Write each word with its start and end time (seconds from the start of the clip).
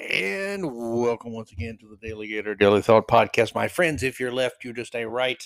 And 0.00 0.64
welcome 0.72 1.32
once 1.32 1.50
again 1.50 1.76
to 1.80 1.88
the 1.88 2.08
DaleyGator 2.08 2.56
DaleyThought 2.56 3.08
Podcast. 3.08 3.52
My 3.52 3.66
friends, 3.66 4.04
if 4.04 4.20
you're 4.20 4.30
left, 4.30 4.62
you 4.62 4.72
just 4.72 4.94
ain't 4.94 5.10
right. 5.10 5.42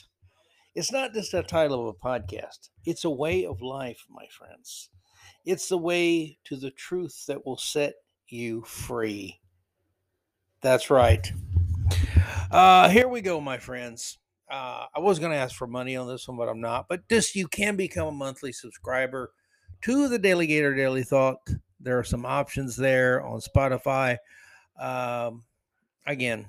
It's 0.74 0.92
not 0.92 1.14
just 1.14 1.32
a 1.32 1.42
title 1.42 1.88
of 1.88 1.96
a 1.96 2.06
podcast, 2.06 2.68
it's 2.84 3.04
a 3.04 3.10
way 3.10 3.46
of 3.46 3.62
life, 3.62 4.04
my 4.10 4.26
friends. 4.26 4.90
It's 5.46 5.70
the 5.70 5.78
way 5.78 6.36
to 6.44 6.56
the 6.56 6.70
truth 6.70 7.24
that 7.28 7.46
will 7.46 7.56
set 7.56 7.94
you 8.28 8.62
free. 8.64 9.40
That's 10.60 10.90
right. 10.90 11.32
Uh, 12.50 12.90
here 12.90 13.08
we 13.08 13.22
go, 13.22 13.40
my 13.40 13.56
friends. 13.56 14.18
Uh, 14.50 14.84
I 14.94 15.00
was 15.00 15.18
going 15.18 15.32
to 15.32 15.38
ask 15.38 15.56
for 15.56 15.66
money 15.66 15.96
on 15.96 16.06
this 16.06 16.28
one, 16.28 16.36
but 16.36 16.50
I'm 16.50 16.60
not. 16.60 16.88
But 16.90 17.08
just 17.08 17.34
you 17.34 17.48
can 17.48 17.74
become 17.74 18.08
a 18.08 18.12
monthly 18.12 18.52
subscriber 18.52 19.32
to 19.80 20.08
the 20.08 20.18
DaleyGator 20.18 20.76
DaleyThought. 20.76 21.58
There 21.80 21.98
are 21.98 22.04
some 22.04 22.26
options 22.26 22.76
there 22.76 23.24
on 23.24 23.40
Spotify. 23.40 24.18
Um, 24.82 25.44
again, 26.06 26.46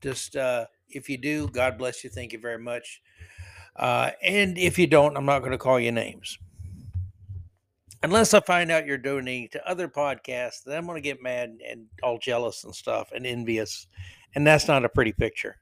just 0.00 0.36
uh, 0.36 0.66
if 0.88 1.08
you 1.08 1.16
do, 1.16 1.48
God 1.48 1.78
bless 1.78 2.02
you. 2.02 2.10
Thank 2.10 2.32
you 2.32 2.40
very 2.40 2.58
much. 2.58 3.00
Uh, 3.76 4.10
and 4.22 4.58
if 4.58 4.78
you 4.78 4.86
don't, 4.86 5.16
I'm 5.16 5.26
not 5.26 5.40
going 5.40 5.52
to 5.52 5.58
call 5.58 5.78
you 5.78 5.92
names. 5.92 6.36
Unless 8.02 8.34
I 8.34 8.40
find 8.40 8.70
out 8.70 8.86
you're 8.86 8.98
donating 8.98 9.48
to 9.52 9.68
other 9.68 9.88
podcasts, 9.88 10.64
then 10.64 10.78
I'm 10.78 10.86
going 10.86 10.96
to 10.96 11.00
get 11.00 11.22
mad 11.22 11.58
and 11.68 11.86
all 12.02 12.18
jealous 12.18 12.64
and 12.64 12.74
stuff 12.74 13.10
and 13.14 13.26
envious. 13.26 13.86
And 14.34 14.46
that's 14.46 14.68
not 14.68 14.84
a 14.84 14.88
pretty 14.88 15.12
picture. 15.12 15.56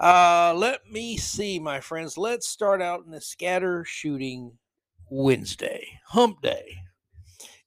Uh, 0.00 0.54
let 0.56 0.90
me 0.90 1.16
see, 1.16 1.58
my 1.58 1.80
friends. 1.80 2.18
Let's 2.18 2.48
start 2.48 2.82
out 2.82 3.04
in 3.04 3.10
the 3.10 3.20
scatter 3.20 3.84
shooting 3.84 4.52
Wednesday, 5.10 5.86
hump 6.06 6.42
day, 6.42 6.76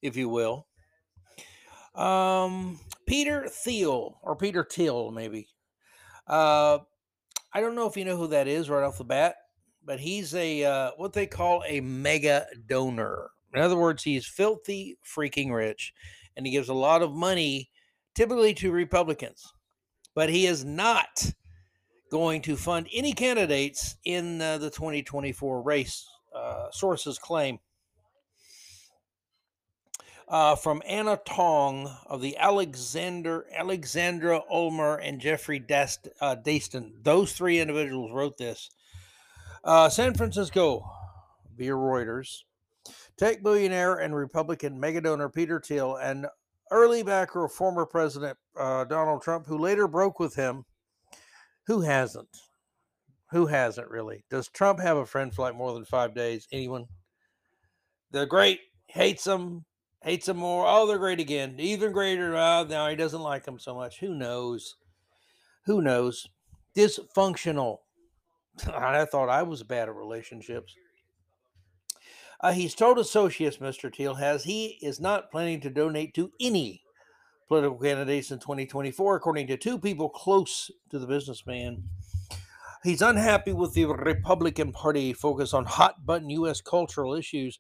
if 0.02 0.16
you 0.16 0.30
will. 0.30 0.68
Um, 1.96 2.80
Peter 3.12 3.46
Thiel 3.50 4.18
or 4.22 4.38
Peter 4.38 4.64
Thiel, 4.64 5.12
maybe. 5.12 5.50
Uh, 6.26 6.78
I 7.54 7.60
don't 7.60 7.76
know 7.76 7.86
if 7.86 7.98
you 7.98 8.06
know 8.06 8.16
who 8.16 8.28
that 8.28 8.48
is 8.48 8.70
right 8.70 8.86
off 8.86 9.00
the 9.00 9.04
bat, 9.04 9.36
but 9.84 10.00
he's 10.00 10.34
a 10.34 10.64
uh, 10.64 10.92
what 10.96 11.12
they 11.12 11.28
call 11.28 11.62
a 11.68 11.82
mega 11.82 12.46
donor. 12.68 13.32
In 13.54 13.62
other 13.62 13.76
words, 13.76 14.04
he's 14.04 14.26
filthy 14.26 14.98
freaking 15.06 15.54
rich, 15.54 15.94
and 16.38 16.46
he 16.46 16.54
gives 16.54 16.70
a 16.70 16.74
lot 16.74 17.02
of 17.02 17.12
money, 17.12 17.70
typically 18.16 18.54
to 18.54 18.72
Republicans, 18.72 19.52
but 20.16 20.30
he 20.30 20.46
is 20.46 20.64
not 20.64 21.34
going 22.12 22.42
to 22.44 22.56
fund 22.56 22.88
any 22.94 23.12
candidates 23.12 23.98
in 24.06 24.42
uh, 24.42 24.58
the 24.58 24.70
2024 24.70 25.62
race. 25.62 26.08
Uh, 26.34 26.72
sources 26.72 27.20
claim 27.20 27.60
uh, 30.32 30.56
from 30.56 30.82
Anna 30.86 31.20
Tong 31.26 31.94
of 32.08 32.22
the 32.22 32.38
Alexander 32.38 33.46
Alexandra 33.54 34.42
Ulmer 34.50 34.96
and 34.96 35.20
Jeffrey 35.20 35.60
Dast, 35.60 36.08
uh, 36.22 36.38
Dastin. 36.38 36.94
Those 37.04 37.34
three 37.34 37.60
individuals 37.60 38.14
wrote 38.14 38.38
this. 38.38 38.72
Uh, 39.66 39.90
San 39.90 40.14
Francisco, 40.14 40.90
via 41.58 41.74
Reuters, 41.74 42.44
tech 43.18 43.44
billionaire 43.44 43.96
and 43.96 44.16
Republican 44.16 44.80
megadonor 44.80 45.32
Peter 45.32 45.60
Thiel 45.60 45.98
and 45.98 46.26
early 46.72 47.04
backer 47.04 47.44
of 47.44 47.52
former 47.52 47.86
President 47.86 48.38
uh, 48.58 48.86
Donald 48.86 49.22
Trump, 49.22 49.46
who 49.46 49.58
later 49.58 49.88
broke 49.88 50.18
with 50.18 50.34
him. 50.34 50.64
Who 51.68 51.82
hasn't? 51.82 52.30
Who 53.32 53.48
hasn't 53.48 53.90
really? 53.90 54.24
Does 54.30 54.48
Trump 54.48 54.80
have 54.80 54.96
a 54.96 55.06
friend 55.06 55.34
for 55.34 55.42
like 55.42 55.56
more 55.56 55.74
than 55.74 55.86
five 55.86 56.16
days? 56.16 56.48
Anyone? 56.54 56.86
They're 58.12 58.26
great. 58.26 58.62
Hates 58.88 59.26
them 59.26 59.66
hates 60.02 60.26
them 60.26 60.38
more. 60.38 60.66
Oh, 60.68 60.88
they're 60.88 60.98
great 60.98 61.20
again. 61.20 61.56
Even 61.60 61.92
greater. 61.92 62.36
Oh, 62.36 62.66
now 62.70 62.88
he 62.88 62.96
doesn't 62.96 63.22
like 63.22 63.44
them 63.44 63.60
so 63.60 63.76
much. 63.76 64.00
Who 64.00 64.14
knows? 64.16 64.76
Who 65.66 65.82
knows? 65.82 66.28
Dysfunctional. 66.76 67.80
I 68.74 69.06
thought 69.06 69.30
I 69.30 69.44
was 69.44 69.64
bad 69.64 69.90
at 69.90 69.96
relationships. 69.96 70.76
Uh, 72.42 72.52
he's 72.52 72.74
told 72.74 72.98
associates, 72.98 73.58
Mr. 73.58 73.94
Thiel 73.96 74.16
has, 74.16 74.44
he 74.44 74.80
is 74.82 75.00
not 75.00 75.30
planning 75.30 75.62
to 75.62 75.70
donate 75.70 76.16
to 76.16 76.32
any 76.40 76.82
political 77.48 77.78
candidates 77.78 78.32
in 78.32 78.40
2024, 78.40 79.16
according 79.16 79.46
to 79.46 79.58
two 79.58 79.78
people 79.78 80.10
close 80.10 80.72
to 80.90 80.98
the 80.98 81.06
businessman. 81.06 81.84
He's 82.84 83.04
unhappy 83.04 83.54
with 83.54 83.74
the 83.76 83.86
Republican 83.86 84.72
Party 84.72 85.14
focus 85.14 85.54
on 85.54 85.66
hot 85.66 86.04
button 86.04 86.32
U.S. 86.32 86.62
cultural 86.62 87.14
issues 87.14 87.60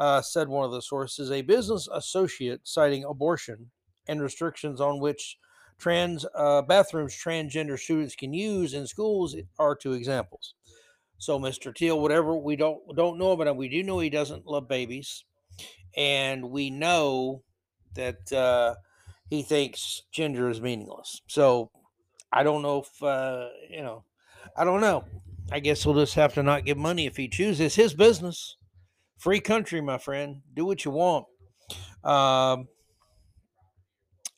uh, 0.00 0.22
said 0.22 0.48
one 0.48 0.64
of 0.64 0.72
the 0.72 0.80
sources. 0.80 1.30
A 1.30 1.42
business 1.42 1.86
associate 1.92 2.62
citing 2.64 3.04
abortion 3.04 3.70
and 4.08 4.20
restrictions 4.22 4.80
on 4.80 4.98
which 4.98 5.36
trans 5.78 6.24
uh, 6.34 6.62
bathrooms 6.62 7.14
transgender 7.14 7.78
students 7.78 8.16
can 8.16 8.32
use 8.32 8.72
in 8.72 8.86
schools 8.86 9.36
are 9.58 9.76
two 9.76 9.92
examples. 9.92 10.54
So, 11.18 11.38
Mr. 11.38 11.76
Thiel, 11.76 12.00
whatever 12.00 12.34
we 12.34 12.56
don't 12.56 12.80
don't 12.96 13.18
know 13.18 13.32
about 13.32 13.48
him, 13.48 13.58
we 13.58 13.68
do 13.68 13.82
know 13.82 13.98
he 13.98 14.08
doesn't 14.08 14.46
love 14.46 14.66
babies, 14.66 15.24
and 15.94 16.50
we 16.50 16.70
know 16.70 17.42
that 17.94 18.32
uh, 18.32 18.76
he 19.28 19.42
thinks 19.42 20.04
gender 20.10 20.48
is 20.48 20.62
meaningless. 20.62 21.20
So, 21.26 21.70
I 22.32 22.42
don't 22.42 22.62
know 22.62 22.78
if 22.78 23.02
uh, 23.02 23.48
you 23.68 23.82
know. 23.82 24.04
I 24.56 24.64
don't 24.64 24.80
know. 24.80 25.04
I 25.52 25.60
guess 25.60 25.84
we'll 25.84 25.94
just 25.94 26.14
have 26.14 26.32
to 26.34 26.42
not 26.42 26.64
give 26.64 26.78
money 26.78 27.06
if 27.06 27.18
he 27.18 27.28
chooses. 27.28 27.74
His 27.74 27.92
business 27.92 28.56
free 29.20 29.40
country, 29.40 29.80
my 29.80 29.98
friend. 29.98 30.40
Do 30.54 30.64
what 30.64 30.84
you 30.84 30.90
want. 30.90 31.26
Um, 32.02 32.68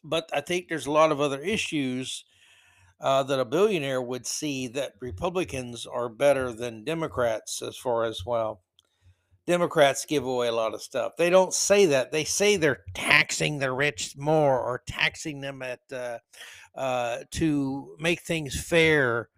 but 0.04 0.28
I 0.34 0.40
think 0.40 0.68
there's 0.68 0.86
a 0.86 0.92
lot 0.92 1.12
of 1.12 1.20
other 1.20 1.40
issues 1.40 2.24
uh, 3.00 3.22
that 3.22 3.40
a 3.40 3.44
billionaire 3.44 4.02
would 4.02 4.26
see 4.26 4.66
that 4.68 4.94
Republicans 5.00 5.86
are 5.86 6.08
better 6.08 6.52
than 6.52 6.84
Democrats 6.84 7.62
as 7.62 7.76
far 7.76 8.04
as 8.04 8.26
well. 8.26 8.60
Democrats 9.46 10.04
give 10.04 10.24
away 10.24 10.48
a 10.48 10.52
lot 10.52 10.74
of 10.74 10.82
stuff. 10.82 11.12
They 11.16 11.30
don't 11.30 11.54
say 11.54 11.86
that. 11.86 12.12
They 12.12 12.24
say 12.24 12.56
they're 12.56 12.84
taxing 12.94 13.58
the 13.58 13.72
rich 13.72 14.16
more 14.16 14.60
or 14.60 14.82
taxing 14.86 15.40
them 15.40 15.62
at 15.62 15.80
uh, 15.92 16.18
uh, 16.76 17.18
to 17.32 17.96
make 17.98 18.22
things 18.22 18.60
fair, 18.60 19.28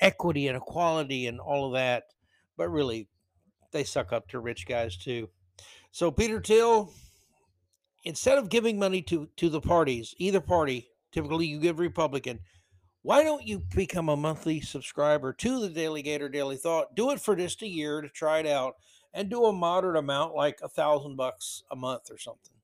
equity 0.00 0.48
and 0.48 0.56
equality 0.56 1.26
and 1.26 1.40
all 1.40 1.66
of 1.66 1.74
that. 1.74 2.04
But 2.56 2.68
really, 2.68 3.08
they 3.72 3.84
suck 3.84 4.12
up 4.12 4.28
to 4.28 4.38
rich 4.38 4.66
guys 4.66 4.96
too. 4.96 5.28
So 5.90 6.10
Peter 6.10 6.40
Thiel, 6.40 6.92
instead 8.04 8.38
of 8.38 8.48
giving 8.48 8.78
money 8.78 9.02
to 9.02 9.28
to 9.36 9.48
the 9.48 9.60
parties, 9.60 10.14
either 10.18 10.40
party, 10.40 10.88
typically 11.10 11.46
you 11.46 11.58
give 11.58 11.78
Republican. 11.78 12.40
Why 13.02 13.24
don't 13.24 13.46
you 13.46 13.62
become 13.74 14.08
a 14.08 14.16
monthly 14.16 14.60
subscriber 14.60 15.32
to 15.32 15.60
the 15.60 15.68
DaleyGator 15.68 16.32
DaleyThought? 16.32 16.94
Do 16.94 17.10
it 17.10 17.20
for 17.20 17.34
just 17.34 17.60
a 17.62 17.66
year 17.66 18.00
to 18.00 18.08
try 18.08 18.38
it 18.38 18.46
out, 18.46 18.74
and 19.12 19.28
do 19.28 19.44
a 19.44 19.52
moderate 19.52 19.96
amount, 19.96 20.36
like 20.36 20.60
a 20.62 20.68
thousand 20.68 21.16
bucks 21.16 21.64
a 21.70 21.76
month 21.76 22.10
or 22.10 22.18
something. 22.18 22.54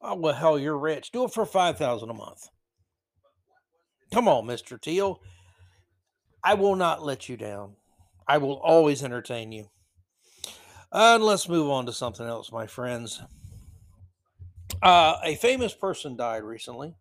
Oh 0.00 0.16
well, 0.16 0.34
hell, 0.34 0.58
you're 0.58 0.78
rich. 0.78 1.12
Do 1.12 1.24
it 1.24 1.32
for 1.32 1.46
five 1.46 1.78
thousand 1.78 2.10
a 2.10 2.14
month. 2.14 2.48
Come 4.12 4.28
on, 4.28 4.46
Mister 4.46 4.76
Thiel. 4.76 5.20
I 6.42 6.54
will 6.54 6.76
not 6.76 7.04
let 7.04 7.28
you 7.28 7.36
down. 7.36 7.76
I 8.26 8.38
will 8.38 8.58
always 8.58 9.02
entertain 9.02 9.52
you. 9.52 9.70
And 10.90 11.22
let's 11.22 11.48
move 11.48 11.70
on 11.70 11.86
to 11.86 11.92
something 11.92 12.26
else, 12.26 12.50
my 12.50 12.66
friends. 12.66 13.20
Uh, 14.82 15.16
a 15.22 15.34
famous 15.36 15.74
person 15.74 16.16
died 16.16 16.42
recently. 16.42 16.94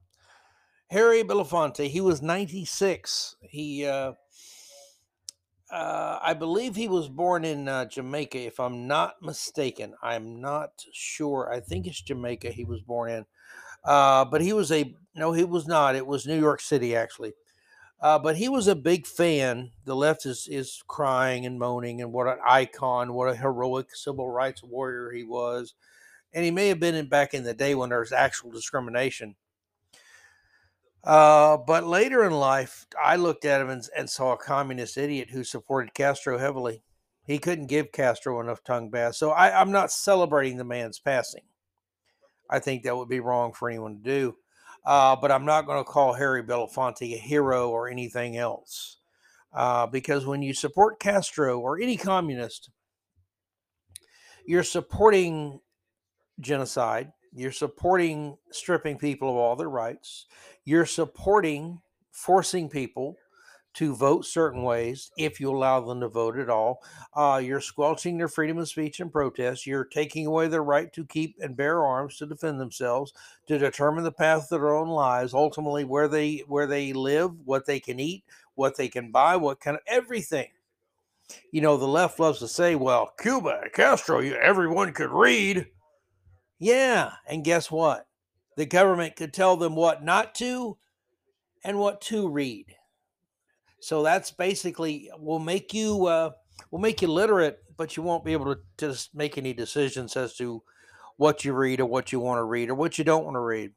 Harry 0.89 1.23
Belafonte. 1.23 1.87
He 1.87 2.01
was 2.01 2.21
96. 2.21 3.35
He, 3.41 3.85
uh, 3.85 4.13
uh, 5.71 6.19
I 6.21 6.33
believe 6.33 6.75
he 6.75 6.87
was 6.87 7.07
born 7.07 7.45
in 7.45 7.67
uh, 7.67 7.85
Jamaica, 7.85 8.39
if 8.39 8.59
I'm 8.59 8.87
not 8.87 9.21
mistaken. 9.21 9.93
I'm 10.01 10.41
not 10.41 10.71
sure. 10.91 11.51
I 11.51 11.59
think 11.59 11.87
it's 11.87 12.01
Jamaica 12.01 12.51
he 12.51 12.65
was 12.65 12.81
born 12.81 13.11
in. 13.11 13.25
Uh, 13.83 14.25
but 14.25 14.41
he 14.41 14.51
was 14.51 14.71
a, 14.71 14.93
no, 15.15 15.31
he 15.31 15.43
was 15.43 15.67
not. 15.67 15.95
It 15.95 16.07
was 16.07 16.25
New 16.25 16.39
York 16.39 16.59
City, 16.59 16.95
actually. 16.95 17.33
Uh, 17.99 18.19
but 18.19 18.37
he 18.37 18.47
was 18.47 18.67
a 18.67 18.75
big 18.75 19.07
fan. 19.07 19.71
The 19.85 19.95
left 19.95 20.25
is 20.25 20.47
is 20.49 20.83
crying 20.87 21.45
and 21.45 21.57
moaning, 21.57 22.01
and 22.01 22.13
what 22.13 22.27
an 22.27 22.37
icon, 22.47 23.13
what 23.13 23.29
a 23.29 23.35
heroic 23.35 23.95
civil 23.95 24.29
rights 24.29 24.63
warrior 24.63 25.11
he 25.11 25.23
was. 25.23 25.73
And 26.33 26.45
he 26.45 26.51
may 26.51 26.67
have 26.67 26.79
been 26.79 26.93
in 26.95 27.09
back 27.09 27.33
in 27.33 27.43
the 27.43 27.53
day 27.53 27.73
when 27.73 27.89
there 27.89 27.99
was 27.99 28.11
actual 28.11 28.51
discrimination. 28.51 29.35
Uh, 31.03 31.57
but 31.57 31.85
later 31.85 32.25
in 32.25 32.33
life, 32.33 32.85
I 33.01 33.15
looked 33.15 33.45
at 33.45 33.61
him 33.61 33.69
and, 33.69 33.81
and 33.97 34.09
saw 34.09 34.33
a 34.33 34.37
communist 34.37 34.97
idiot 34.97 35.29
who 35.31 35.43
supported 35.43 35.93
Castro 35.93 36.37
heavily. 36.37 36.83
He 37.25 37.39
couldn't 37.39 37.67
give 37.67 37.91
Castro 37.91 38.39
enough 38.41 38.63
tongue 38.63 38.89
baths. 38.89 39.17
So 39.17 39.31
I, 39.31 39.59
I'm 39.59 39.71
not 39.71 39.91
celebrating 39.91 40.57
the 40.57 40.63
man's 40.65 40.99
passing. 40.99 41.43
I 42.49 42.59
think 42.59 42.83
that 42.83 42.95
would 42.95 43.09
be 43.09 43.21
wrong 43.21 43.53
for 43.53 43.69
anyone 43.69 43.97
to 43.97 44.03
do. 44.03 44.35
Uh, 44.87 45.17
but 45.17 45.33
I'm 45.33 45.43
not 45.43 45.65
going 45.65 45.83
to 45.83 45.83
call 45.83 46.13
Harry 46.13 46.41
Belafonte 46.41 47.13
a 47.13 47.17
hero 47.17 47.69
or 47.69 47.89
anything 47.89 48.37
else. 48.37 48.95
Uh, 49.53 49.85
because 49.85 50.25
when 50.25 50.41
you 50.41 50.53
support 50.53 50.97
Castro 50.97 51.59
or 51.59 51.77
any 51.77 51.97
communist, 51.97 52.69
you're 54.45 54.63
supporting 54.63 55.59
genocide, 56.39 57.11
You're 57.33 57.51
supporting 57.51 58.37
stripping 58.49 58.97
people 58.97 59.29
of 59.29 59.35
all 59.35 59.55
their 59.55 59.69
rights. 59.69 60.25
You're 60.65 60.85
supporting 60.87 61.81
forcing 62.11 62.69
people 62.69 63.15
to 63.77 63.95
vote 63.95 64.25
certain 64.25 64.63
ways 64.63 65.11
if 65.17 65.39
you 65.39 65.51
allow 65.51 65.79
them 65.79 65.99
to 66.01 66.07
vote 66.07 66.39
at 66.39 66.49
all. 66.49 66.81
Uh, 67.13 67.39
you're 67.43 67.61
squelching 67.61 68.17
their 68.17 68.27
freedom 68.27 68.57
of 68.57 68.67
speech 68.67 68.99
and 68.99 69.11
protest. 69.11 69.67
You're 69.67 69.85
taking 69.85 70.25
away 70.25 70.47
their 70.47 70.63
right 70.63 70.91
to 70.93 71.05
keep 71.05 71.35
and 71.39 71.55
bear 71.55 71.85
arms 71.85 72.17
to 72.17 72.25
defend 72.25 72.59
themselves, 72.59 73.13
to 73.45 73.59
determine 73.59 74.03
the 74.03 74.11
path 74.11 74.51
of 74.51 74.61
their 74.61 74.75
own 74.75 74.87
lives, 74.87 75.35
ultimately 75.35 75.83
where 75.83 76.07
they 76.07 76.43
where 76.47 76.65
they 76.65 76.91
live, 76.91 77.31
what 77.45 77.67
they 77.67 77.79
can 77.79 77.99
eat, 77.99 78.23
what 78.55 78.75
they 78.75 78.87
can 78.87 79.11
buy, 79.11 79.35
what 79.35 79.59
kind 79.59 79.77
of 79.77 79.83
everything. 79.85 80.47
You 81.51 81.61
know, 81.61 81.77
the 81.77 81.87
left 81.87 82.19
loves 82.19 82.39
to 82.39 82.47
say, 82.47 82.73
"Well, 82.73 83.13
Cuba, 83.19 83.69
Castro, 83.73 84.21
you, 84.21 84.33
everyone 84.35 84.91
could 84.91 85.11
read." 85.11 85.67
Yeah, 86.57 87.11
and 87.27 87.43
guess 87.43 87.69
what? 87.69 88.07
The 88.55 88.65
government 88.65 89.15
could 89.15 89.35
tell 89.35 89.55
them 89.55 89.75
what 89.75 90.03
not 90.03 90.33
to 90.35 90.77
and 91.63 91.77
what 91.77 92.01
to 92.01 92.27
read. 92.27 92.76
So 93.79 94.03
that's 94.03 94.31
basically 94.31 95.09
will 95.17 95.39
make 95.39 95.73
you 95.73 96.05
uh, 96.07 96.31
will 96.71 96.79
make 96.79 97.01
you 97.01 97.07
literate, 97.07 97.57
but 97.75 97.95
you 97.95 98.03
won't 98.03 98.25
be 98.25 98.33
able 98.33 98.53
to 98.53 98.59
just 98.77 99.13
make 99.15 99.37
any 99.37 99.53
decisions 99.53 100.15
as 100.15 100.35
to 100.37 100.63
what 101.17 101.45
you 101.45 101.53
read 101.53 101.79
or 101.79 101.85
what 101.85 102.11
you 102.11 102.19
want 102.19 102.39
to 102.39 102.43
read 102.43 102.69
or 102.69 102.75
what 102.75 102.97
you 102.97 103.03
don't 103.03 103.23
want 103.23 103.35
to 103.35 103.41
read. 103.41 103.71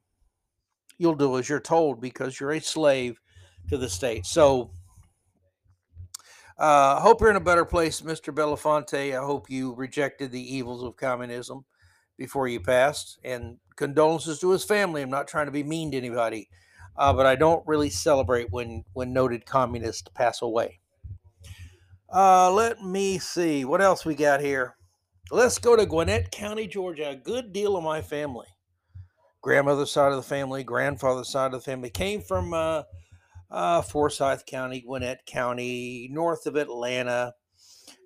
You'll 0.99 1.15
do 1.15 1.39
as 1.39 1.49
you're 1.49 1.61
told 1.61 2.01
because 2.01 2.39
you're 2.39 2.53
a 2.53 2.61
slave 2.61 3.21
to 3.69 3.79
the 3.79 3.89
state. 3.89 4.27
So 4.27 4.71
uh, 6.59 7.01
hope 7.01 7.21
you're 7.21 7.31
in 7.31 7.37
a 7.37 7.41
better 7.41 7.65
place, 7.65 8.03
Mr. 8.03 8.35
Belafonte. 8.35 9.19
I 9.19 9.25
hope 9.25 9.49
you 9.49 9.75
rejected 9.75 10.31
the 10.31 10.57
evils 10.57 10.83
of 10.83 10.97
communism 10.97 11.65
before 12.19 12.49
you 12.49 12.61
passed. 12.61 13.19
And 13.25 13.57
condolences 13.81 14.39
to 14.41 14.51
his 14.51 14.63
family. 14.63 15.01
I'm 15.01 15.11
not 15.11 15.27
trying 15.27 15.47
to 15.47 15.53
be 15.53 15.65
mean 15.65 15.91
to 15.93 15.97
anybody 15.97 16.51
uh, 17.01 17.15
but 17.15 17.25
I 17.25 17.35
don't 17.35 17.67
really 17.67 17.89
celebrate 17.89 18.53
when 18.53 18.85
when 18.93 19.15
noted 19.15 19.47
communists 19.47 20.07
pass 20.15 20.43
away. 20.43 20.81
Uh, 22.13 22.53
let 22.53 22.83
me 22.83 23.19
see 23.19 23.65
what 23.65 23.81
else 23.81 24.05
we 24.05 24.15
got 24.15 24.41
here. 24.41 24.77
Let's 25.31 25.59
go 25.59 25.77
to 25.77 25.87
Gwinnett 25.87 26.31
County, 26.31 26.67
Georgia. 26.67 27.11
A 27.11 27.17
good 27.17 27.55
deal 27.55 27.77
of 27.77 27.85
my 27.85 28.03
family, 28.03 28.49
grandmother's 29.41 29.91
side 29.91 30.11
of 30.11 30.17
the 30.17 30.23
family, 30.23 30.63
grandfather's 30.63 31.31
side 31.31 31.47
of 31.47 31.53
the 31.53 31.61
family, 31.61 31.89
came 31.89 32.21
from 32.21 32.53
uh, 32.53 32.83
uh, 33.51 33.81
Forsyth 33.81 34.45
County, 34.45 34.83
Gwinnett 34.83 35.25
County, 35.25 36.07
north 36.13 36.45
of 36.45 36.57
Atlanta. 36.57 37.33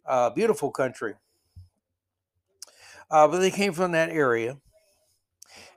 Uh, 0.06 0.31
beautiful 0.31 0.70
country. 0.70 1.14
Uh, 3.11 3.26
but 3.26 3.38
they 3.38 3.50
came 3.50 3.73
from 3.73 3.93
that 3.93 4.11
area. 4.11 4.58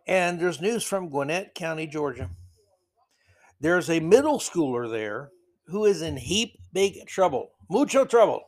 And 0.05 0.39
there's 0.39 0.61
news 0.61 0.83
from 0.83 1.09
Gwinnett 1.09 1.55
County, 1.55 1.87
Georgia. 1.87 2.29
There's 3.59 3.89
a 3.89 3.99
middle 3.99 4.39
schooler 4.39 4.89
there 4.89 5.31
who 5.67 5.85
is 5.85 6.01
in 6.01 6.17
heap 6.17 6.59
big 6.73 7.07
trouble, 7.07 7.51
mucho 7.69 8.05
trouble. 8.05 8.43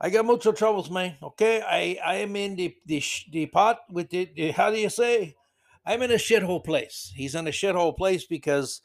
I 0.00 0.08
got 0.08 0.24
mucho 0.24 0.52
troubles, 0.52 0.90
man. 0.90 1.16
Okay, 1.22 1.60
I 1.60 1.98
I 2.02 2.14
am 2.16 2.34
in 2.36 2.56
the 2.56 2.74
the, 2.86 3.02
the 3.30 3.46
pot 3.46 3.80
with 3.90 4.08
the, 4.10 4.30
the 4.34 4.50
how 4.52 4.70
do 4.70 4.78
you 4.78 4.88
say? 4.88 5.36
I'm 5.84 6.02
in 6.02 6.10
a 6.10 6.14
shithole 6.14 6.64
place. 6.64 7.12
He's 7.14 7.34
in 7.34 7.46
a 7.46 7.50
shithole 7.50 7.96
place 7.96 8.24
because 8.24 8.80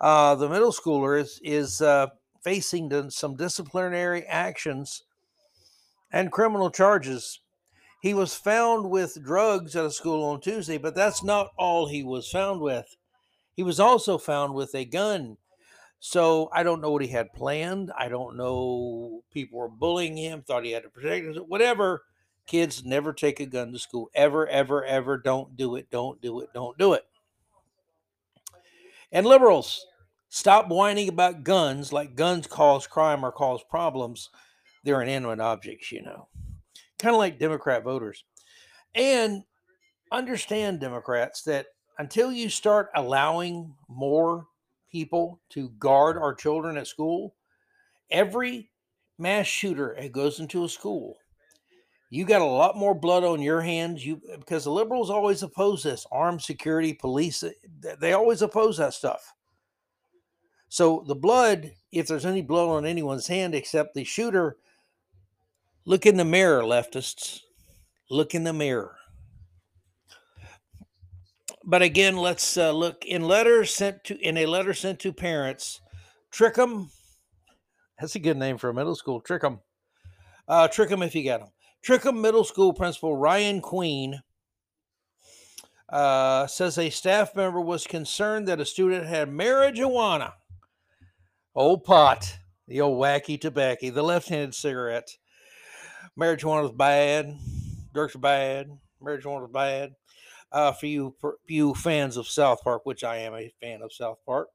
uh, 0.00 0.34
the 0.34 0.48
middle 0.48 0.72
schooler 0.72 1.20
is 1.20 1.40
is 1.42 1.80
uh, 1.80 2.08
facing 2.42 3.10
some 3.10 3.36
disciplinary 3.36 4.26
actions 4.26 5.04
and 6.12 6.32
criminal 6.32 6.70
charges. 6.70 7.40
He 8.02 8.14
was 8.14 8.34
found 8.34 8.90
with 8.90 9.22
drugs 9.24 9.74
at 9.74 9.84
a 9.84 9.90
school 9.90 10.22
on 10.24 10.40
Tuesday, 10.40 10.78
but 10.78 10.94
that's 10.94 11.22
not 11.24 11.50
all 11.58 11.88
he 11.88 12.02
was 12.02 12.30
found 12.30 12.60
with. 12.60 12.96
He 13.58 13.64
was 13.64 13.80
also 13.80 14.18
found 14.18 14.54
with 14.54 14.72
a 14.76 14.84
gun. 14.84 15.36
So 15.98 16.48
I 16.52 16.62
don't 16.62 16.80
know 16.80 16.92
what 16.92 17.02
he 17.02 17.08
had 17.08 17.32
planned. 17.32 17.90
I 17.98 18.08
don't 18.08 18.36
know. 18.36 19.24
People 19.32 19.58
were 19.58 19.68
bullying 19.68 20.16
him, 20.16 20.42
thought 20.42 20.64
he 20.64 20.70
had 20.70 20.84
to 20.84 20.88
protect 20.88 21.24
himself, 21.24 21.48
whatever. 21.48 22.04
Kids 22.46 22.84
never 22.84 23.12
take 23.12 23.40
a 23.40 23.46
gun 23.46 23.72
to 23.72 23.78
school. 23.80 24.10
Ever, 24.14 24.46
ever, 24.46 24.84
ever. 24.84 25.18
Don't 25.18 25.56
do 25.56 25.74
it. 25.74 25.90
Don't 25.90 26.22
do 26.22 26.38
it. 26.38 26.50
Don't 26.54 26.78
do 26.78 26.92
it. 26.92 27.02
And 29.10 29.26
liberals, 29.26 29.84
stop 30.28 30.68
whining 30.68 31.08
about 31.08 31.42
guns 31.42 31.92
like 31.92 32.14
guns 32.14 32.46
cause 32.46 32.86
crime 32.86 33.24
or 33.24 33.32
cause 33.32 33.64
problems. 33.68 34.30
They're 34.84 35.02
inanimate 35.02 35.40
objects, 35.40 35.90
you 35.90 36.02
know. 36.02 36.28
Kind 37.00 37.12
of 37.12 37.18
like 37.18 37.40
Democrat 37.40 37.82
voters. 37.82 38.22
And 38.94 39.42
understand, 40.12 40.78
Democrats, 40.78 41.42
that 41.42 41.66
until 41.98 42.32
you 42.32 42.48
start 42.48 42.90
allowing 42.94 43.74
more 43.88 44.46
people 44.90 45.40
to 45.50 45.70
guard 45.78 46.16
our 46.16 46.34
children 46.34 46.76
at 46.76 46.86
school, 46.86 47.34
every 48.10 48.70
mass 49.18 49.46
shooter 49.46 49.96
that 50.00 50.12
goes 50.12 50.40
into 50.40 50.64
a 50.64 50.68
school, 50.68 51.16
you 52.10 52.24
got 52.24 52.40
a 52.40 52.44
lot 52.44 52.76
more 52.76 52.94
blood 52.94 53.24
on 53.24 53.42
your 53.42 53.60
hands. 53.60 54.06
You 54.06 54.20
because 54.38 54.64
the 54.64 54.70
liberals 54.70 55.10
always 55.10 55.42
oppose 55.42 55.82
this 55.82 56.06
armed 56.10 56.40
security, 56.40 56.94
police. 56.94 57.44
They 58.00 58.14
always 58.14 58.40
oppose 58.40 58.78
that 58.78 58.94
stuff. 58.94 59.34
So 60.70 61.04
the 61.06 61.14
blood, 61.14 61.72
if 61.92 62.06
there's 62.06 62.26
any 62.26 62.42
blood 62.42 62.68
on 62.68 62.86
anyone's 62.86 63.26
hand 63.26 63.54
except 63.54 63.94
the 63.94 64.04
shooter, 64.04 64.56
look 65.84 66.06
in 66.06 66.16
the 66.16 66.24
mirror, 66.24 66.62
leftists. 66.62 67.40
Look 68.10 68.34
in 68.34 68.44
the 68.44 68.54
mirror 68.54 68.97
but 71.68 71.82
again, 71.82 72.16
let's 72.16 72.56
uh, 72.56 72.72
look 72.72 73.04
in 73.04 73.28
sent 73.66 74.02
to 74.04 74.18
in 74.18 74.38
a 74.38 74.46
letter 74.46 74.72
sent 74.72 75.00
to 75.00 75.12
parents. 75.12 75.82
Trickum, 76.32 76.88
that's 78.00 78.14
a 78.14 78.18
good 78.18 78.38
name 78.38 78.56
for 78.56 78.70
a 78.70 78.74
middle 78.74 78.94
school. 78.94 79.20
Trickum, 79.20 79.60
uh, 80.48 80.66
Trickum, 80.68 81.04
if 81.04 81.14
you 81.14 81.24
got 81.24 81.40
them. 81.40 81.50
Trickum 81.86 82.22
Middle 82.22 82.42
School 82.42 82.72
Principal 82.72 83.16
Ryan 83.16 83.60
Queen 83.60 84.20
uh, 85.90 86.46
says 86.46 86.78
a 86.78 86.88
staff 86.88 87.36
member 87.36 87.60
was 87.60 87.86
concerned 87.86 88.48
that 88.48 88.60
a 88.60 88.64
student 88.64 89.06
had 89.06 89.28
marijuana, 89.28 90.32
old 91.54 91.84
pot, 91.84 92.38
the 92.66 92.80
old 92.80 92.98
wacky 92.98 93.38
tobacco, 93.38 93.90
the 93.90 94.02
left-handed 94.02 94.54
cigarette. 94.54 95.08
Marijuana 96.18 96.62
was 96.62 96.72
bad. 96.72 97.36
Dirk's 97.94 98.16
bad. 98.16 98.70
Marijuana 99.02 99.42
was 99.42 99.50
bad 99.52 99.94
uh, 100.52 100.72
for 100.72 100.86
you 100.86 101.14
for 101.20 101.36
you 101.46 101.74
fans 101.74 102.16
of 102.16 102.28
South 102.28 102.62
Park, 102.62 102.84
which 102.84 103.04
I 103.04 103.18
am 103.18 103.34
a 103.34 103.52
fan 103.60 103.82
of 103.82 103.92
South 103.92 104.18
Park. 104.24 104.48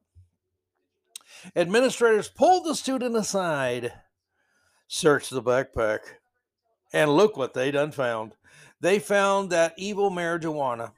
Administrators 1.56 2.28
pulled 2.28 2.64
the 2.64 2.74
student 2.74 3.16
aside, 3.16 3.92
searched 4.86 5.30
the 5.30 5.42
backpack, 5.42 6.00
and 6.92 7.10
look 7.10 7.36
what 7.36 7.54
they 7.54 7.70
done 7.70 7.92
found. 7.92 8.36
They 8.80 8.98
found 8.98 9.50
that 9.50 9.74
evil 9.76 10.10
marijuana 10.10 10.92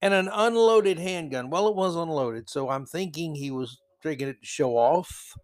and 0.00 0.14
an 0.14 0.28
unloaded 0.32 0.98
handgun. 0.98 1.50
Well, 1.50 1.68
it 1.68 1.76
was 1.76 1.96
unloaded, 1.96 2.48
so 2.48 2.68
I'm 2.68 2.86
thinking 2.86 3.34
he 3.34 3.50
was 3.50 3.80
taking 4.02 4.28
it 4.28 4.40
to 4.40 4.46
show 4.46 4.76
off, 4.76 5.36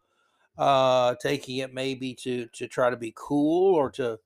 uh, 0.57 1.15
taking 1.21 1.59
it 1.59 1.73
maybe 1.73 2.15
to 2.23 2.47
to 2.55 2.69
try 2.69 2.91
to 2.91 2.97
be 2.97 3.13
cool 3.17 3.75
or 3.75 3.91
to 3.93 4.19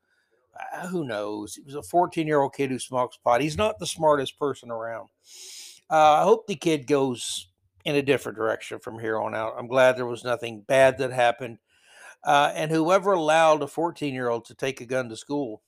uh, 0.55 0.87
who 0.87 1.05
knows? 1.05 1.55
He 1.55 1.63
was 1.63 1.75
a 1.75 1.83
14 1.83 2.27
year 2.27 2.41
old 2.41 2.55
kid 2.55 2.71
who 2.71 2.79
smokes 2.79 3.17
pot. 3.17 3.41
He's 3.41 3.57
not 3.57 3.79
the 3.79 3.87
smartest 3.87 4.39
person 4.39 4.71
around. 4.71 5.09
Uh, 5.91 6.21
I 6.21 6.23
hope 6.23 6.47
the 6.47 6.57
kid 6.57 6.87
goes 6.87 7.49
in 7.85 7.97
a 7.97 8.03
different 8.03 8.39
direction 8.39 8.79
from 8.79 8.99
here 8.99 9.19
on 9.19 9.35
out. 9.35 9.55
I'm 9.59 9.67
glad 9.67 9.97
there 9.97 10.07
was 10.07 10.25
nothing 10.25 10.61
bad 10.61 10.99
that 10.99 11.13
happened. 11.13 11.59
Uh, 12.25 12.53
and 12.55 12.71
whoever 12.71 13.13
allowed 13.13 13.63
a 13.63 13.67
14 13.67 14.15
year 14.15 14.29
old 14.29 14.45
to 14.47 14.55
take 14.55 14.81
a 14.81 14.87
gun 14.87 15.09
to 15.09 15.17
school, 15.17 15.63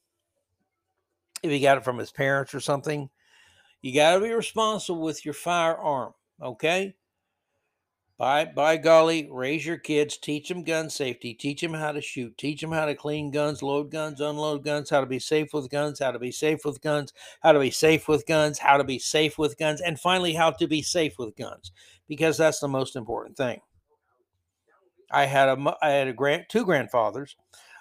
if 1.43 1.51
he 1.51 1.61
got 1.61 1.79
it 1.79 1.85
from 1.85 1.99
his 1.99 2.13
parents 2.13 2.55
or 2.55 2.61
something, 2.61 3.11
you 3.83 3.95
got 3.95 4.15
to 4.15 4.21
be 4.21 4.33
responsible 4.33 5.03
with 5.03 5.25
your 5.25 5.35
firearm. 5.35 6.15
Okay 6.41 6.95
by 8.17 8.45
by 8.45 8.77
golly, 8.77 9.29
raise 9.31 9.67
your 9.67 9.79
kids, 9.79 10.17
teach 10.17 10.49
them 10.49 10.63
gun 10.63 10.89
safety, 10.89 11.35
teach 11.35 11.61
them 11.61 11.75
how 11.75 11.93
to 11.93 12.01
shoot, 12.01 12.37
teach 12.39 12.61
them 12.61 12.71
how 12.71 12.87
to 12.87 12.95
clean 12.95 13.31
guns, 13.31 13.63
load 13.63 13.91
guns, 13.91 14.21
unload 14.21 14.65
guns, 14.65 14.91
how 14.91 15.01
to 15.01 15.07
be 15.07 15.19
safe 15.19 15.53
with 15.53 15.69
guns, 15.69 15.99
how 15.99 16.13
to 16.13 16.19
be 16.19 16.31
safe 16.31 16.65
with 16.65 16.81
guns, 16.81 17.13
how 17.43 17.53
to 17.53 17.59
be 17.59 17.71
safe 17.71 18.07
with 18.07 18.27
guns, 18.27 18.59
how 18.59 18.77
to 18.77 18.85
be 18.85 18.99
safe 18.99 19.37
with 19.37 19.59
guns, 19.59 19.81
and 19.81 19.99
finally 19.99 20.35
how 20.35 20.51
to 20.53 20.69
be 20.69 20.83
safe 20.83 21.19
with 21.19 21.35
guns, 21.37 21.73
because 22.07 22.37
that's 22.37 22.61
the 22.61 22.69
most 22.69 22.95
important 22.95 23.37
thing. 23.37 23.61
I 25.11 25.27
had 25.27 25.49
a 25.49 25.77
I 25.83 25.91
had 25.91 26.09
a 26.09 26.13
grand 26.13 26.45
two 26.49 26.65
grandfathers, 26.65 27.37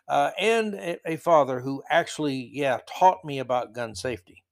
uh, 0.08 0.32
and 0.40 0.74
a, 0.74 0.98
a 1.14 1.18
father 1.18 1.60
who 1.60 1.84
actually 1.90 2.50
yeah 2.54 2.80
taught 2.88 3.24
me 3.24 3.40
about 3.40 3.74
gun 3.74 3.94
safety 3.94 4.44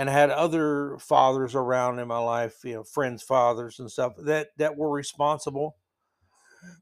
and 0.00 0.08
I 0.08 0.14
had 0.14 0.30
other 0.30 0.96
fathers 0.98 1.54
around 1.54 1.98
in 1.98 2.08
my 2.08 2.16
life, 2.16 2.64
you 2.64 2.72
know, 2.72 2.84
friends' 2.84 3.22
fathers 3.22 3.78
and 3.78 3.92
stuff 3.92 4.14
that 4.16 4.48
that 4.56 4.78
were 4.78 4.90
responsible. 4.90 5.76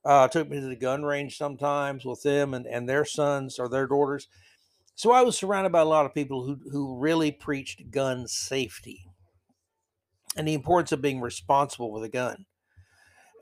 Uh, 0.05 0.29
took 0.29 0.49
me 0.49 0.61
to 0.61 0.69
the 0.69 0.77
gun 0.77 1.03
range 1.03 1.37
sometimes 1.37 2.05
with 2.05 2.23
them 2.23 2.55
and, 2.55 2.65
and 2.65 2.89
their 2.89 3.05
sons 3.05 3.59
or 3.59 3.69
their 3.69 3.89
daughters. 3.89 4.29
So 4.95 5.11
I 5.11 5.23
was 5.23 5.37
surrounded 5.37 5.73
by 5.73 5.81
a 5.81 5.85
lot 5.85 6.07
of 6.07 6.15
people 6.15 6.45
who, 6.45 6.61
who 6.71 6.97
really 6.97 7.33
preached 7.33 7.91
gun 7.91 8.29
safety 8.29 9.05
and 10.37 10.47
the 10.47 10.55
importance 10.55 10.93
of 10.93 11.03
being 11.03 11.21
responsible 11.21 11.91
with 11.91 12.05
a 12.05 12.09
gun. 12.09 12.47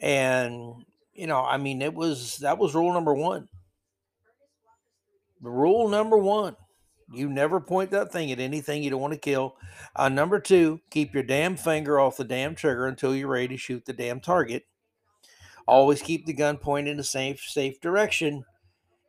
And, 0.00 0.86
you 1.12 1.26
know, 1.26 1.42
I 1.42 1.58
mean, 1.58 1.82
it 1.82 1.92
was 1.92 2.38
that 2.38 2.56
was 2.56 2.74
rule 2.74 2.94
number 2.94 3.12
one. 3.12 3.48
Rule 5.42 5.90
number 5.90 6.16
one 6.16 6.56
you 7.12 7.28
never 7.28 7.60
point 7.60 7.90
that 7.90 8.12
thing 8.12 8.32
at 8.32 8.40
anything 8.40 8.82
you 8.82 8.90
don't 8.90 9.00
want 9.00 9.12
to 9.12 9.18
kill. 9.18 9.56
Uh, 9.94 10.08
number 10.08 10.40
two, 10.40 10.80
keep 10.90 11.14
your 11.14 11.22
damn 11.22 11.56
finger 11.56 12.00
off 12.00 12.16
the 12.16 12.24
damn 12.24 12.54
trigger 12.54 12.86
until 12.86 13.14
you're 13.14 13.28
ready 13.28 13.48
to 13.48 13.56
shoot 13.56 13.84
the 13.84 13.92
damn 13.92 14.20
target. 14.20 14.64
Always 15.66 16.02
keep 16.02 16.26
the 16.26 16.32
gun 16.32 16.58
pointed 16.58 16.92
in 16.92 17.00
a 17.00 17.04
safe, 17.04 17.40
safe 17.40 17.80
direction. 17.80 18.44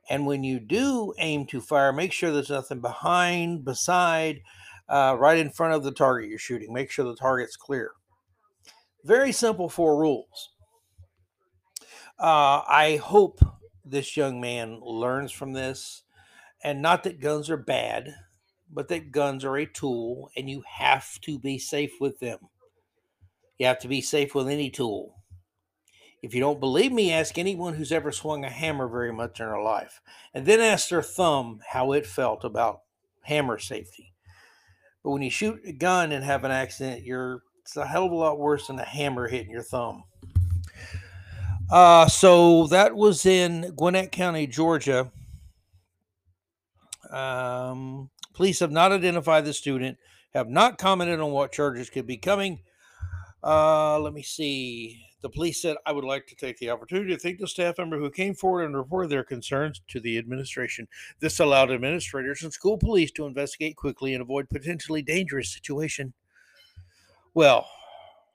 And 0.10 0.26
when 0.26 0.44
you 0.44 0.60
do 0.60 1.14
aim 1.18 1.46
to 1.48 1.60
fire, 1.60 1.92
make 1.92 2.14
sure 2.14 2.32
there's 2.32 2.50
nothing 2.50 2.82
behind, 2.82 3.66
beside, 3.66 4.42
uh, 4.88 5.16
right 5.20 5.38
in 5.38 5.50
front 5.50 5.74
of 5.74 5.84
the 5.84 5.92
target 5.92 6.30
you're 6.30 6.40
shooting. 6.40 6.72
Make 6.72 6.92
sure 6.92 7.06
the 7.06 7.16
target's 7.16 7.58
clear. 7.58 7.92
Very 9.04 9.32
simple 9.32 9.70
four 9.70 10.00
rules. 10.00 10.52
Uh, 12.20 12.62
I 12.68 13.00
hope 13.04 13.40
this 13.86 14.18
young 14.18 14.42
man 14.42 14.80
learns 14.82 15.32
from 15.32 15.54
this 15.54 16.04
and 16.68 16.82
not 16.82 17.04
that 17.04 17.22
guns 17.22 17.50
are 17.50 17.56
bad, 17.56 18.14
but 18.70 18.90
that 18.90 19.14
guns 19.14 19.46
are 19.46 19.56
a 19.56 19.66
tool 19.66 20.30
and 20.36 20.50
you 20.50 20.64
have 20.68 21.18
to 21.22 21.40
be 21.40 21.58
safe 21.58 21.94
with 22.02 22.20
them. 22.20 22.40
You 23.58 23.68
have 23.68 23.80
to 23.80 23.88
be 23.88 24.02
safe 24.02 24.36
with 24.36 24.50
any 24.50 24.70
tool. 24.70 25.16
If 26.22 26.36
you 26.36 26.42
don't 26.42 26.60
believe 26.60 26.92
me, 26.92 27.14
ask 27.14 27.38
anyone 27.38 27.76
who's 27.76 27.94
ever 27.94 28.12
swung 28.12 28.44
a 28.44 28.50
hammer 28.50 28.90
very 28.90 29.14
much 29.14 29.40
in 29.40 29.46
their 29.46 29.62
life, 29.62 30.02
and 30.34 30.46
then 30.46 30.60
ask 30.60 30.90
their 30.90 31.02
thumb 31.02 31.62
how 31.70 31.94
it 31.94 32.06
felt 32.06 32.44
about 32.44 32.82
hammer 33.22 33.60
safety. 33.60 34.14
But 35.06 35.12
when 35.12 35.22
you 35.22 35.30
shoot 35.30 35.62
a 35.66 35.72
gun 35.72 36.12
and 36.12 36.26
have 36.26 36.44
an 36.44 36.52
accident, 36.52 37.04
you're 37.04 37.44
it's 37.62 37.78
a 37.78 37.86
hell 37.86 38.08
of 38.08 38.12
a 38.12 38.16
lot 38.16 38.40
worse 38.40 38.68
than 38.68 38.78
a 38.78 38.84
hammer 38.84 39.30
hitting 39.30 39.52
your 39.52 39.64
thumb. 39.64 40.04
Uh, 41.72 42.08
so 42.08 42.68
that 42.68 42.94
was 42.94 43.26
in 43.26 43.74
Gwinnett 43.78 44.12
County, 44.12 44.48
Georgia. 44.48 45.12
Um, 47.12 48.10
police 48.34 48.60
have 48.60 48.72
not 48.72 48.92
identified 48.92 49.46
the 49.46 49.54
student, 49.54 49.98
have 50.34 50.50
not 50.50 50.78
commented 50.78 51.20
on 51.20 51.32
what 51.32 51.52
charges 51.52 51.90
could 51.90 52.08
be 52.08 52.18
coming. 52.18 52.60
Uh, 53.44 54.00
let 54.00 54.14
me 54.14 54.24
see. 54.24 55.02
The 55.22 55.30
police 55.30 55.62
said, 55.62 55.78
I 55.86 55.94
would 55.94 56.04
like 56.04 56.28
to 56.28 56.36
take 56.36 56.60
the 56.60 56.70
opportunity 56.70 57.12
to 57.12 57.20
thank 57.20 57.40
the 57.40 57.48
staff 57.48 57.80
member 57.80 57.98
who 57.98 58.12
came 58.12 58.36
forward 58.36 58.66
and 58.66 58.78
reported 58.78 59.10
their 59.10 59.24
concerns 59.24 59.82
to 59.88 60.00
the 60.00 60.18
administration. 60.18 60.88
This 61.20 61.40
allowed 61.40 61.72
administrators 61.72 62.44
and 62.44 62.54
school 62.54 62.78
police 62.78 63.12
to 63.14 63.26
investigate 63.26 63.76
quickly 63.76 64.14
and 64.14 64.22
avoid 64.22 64.50
potentially 64.50 65.02
dangerous 65.02 65.52
situation. 65.52 66.14
Well, 67.34 67.68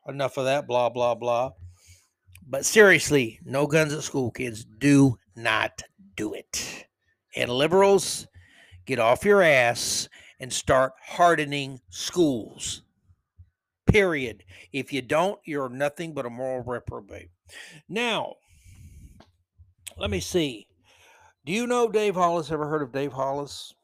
enough 0.09 0.37
of 0.37 0.45
that, 0.47 0.67
blah, 0.67 0.89
blah, 0.89 1.15
blah. 1.15 1.53
But 2.49 2.67
seriously, 2.67 3.39
no 3.45 3.67
guns 3.67 3.93
at 3.93 4.03
school, 4.03 4.31
kids. 4.31 4.65
Do 4.65 5.19
not 5.37 5.83
do 6.17 6.35
it. 6.35 6.87
And 7.37 7.51
liberals, 7.51 8.27
get 8.87 8.99
off 8.99 9.25
your 9.25 9.43
ass 9.43 10.09
and 10.41 10.53
start 10.53 10.93
hardening 11.03 11.81
schools. 11.91 12.83
Period. 13.87 14.45
If 14.73 14.93
you 14.93 15.03
don't, 15.03 15.39
you're 15.45 15.69
nothing 15.69 16.15
but 16.15 16.27
a 16.27 16.31
moral 16.31 16.65
reprobate. 16.65 17.31
Now, 17.89 18.35
let 19.97 20.11
me 20.11 20.21
see. 20.21 20.67
Do 21.45 21.53
you 21.53 21.67
know 21.67 21.89
Dave 21.89 22.15
Hollis? 22.15 22.51
Ever 22.51 22.69
heard 22.69 22.83
of 22.83 22.93
Dave 22.93 23.13
Hollis? 23.13 23.75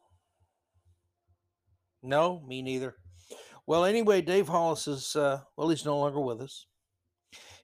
No, 2.02 2.40
me 2.46 2.62
neither. 2.62 2.96
Well, 3.66 3.84
anyway, 3.84 4.22
Dave 4.22 4.48
Hollis 4.48 4.88
is, 4.88 5.14
uh, 5.14 5.40
well, 5.56 5.68
he's 5.68 5.84
no 5.84 5.98
longer 5.98 6.20
with 6.20 6.40
us. 6.40 6.66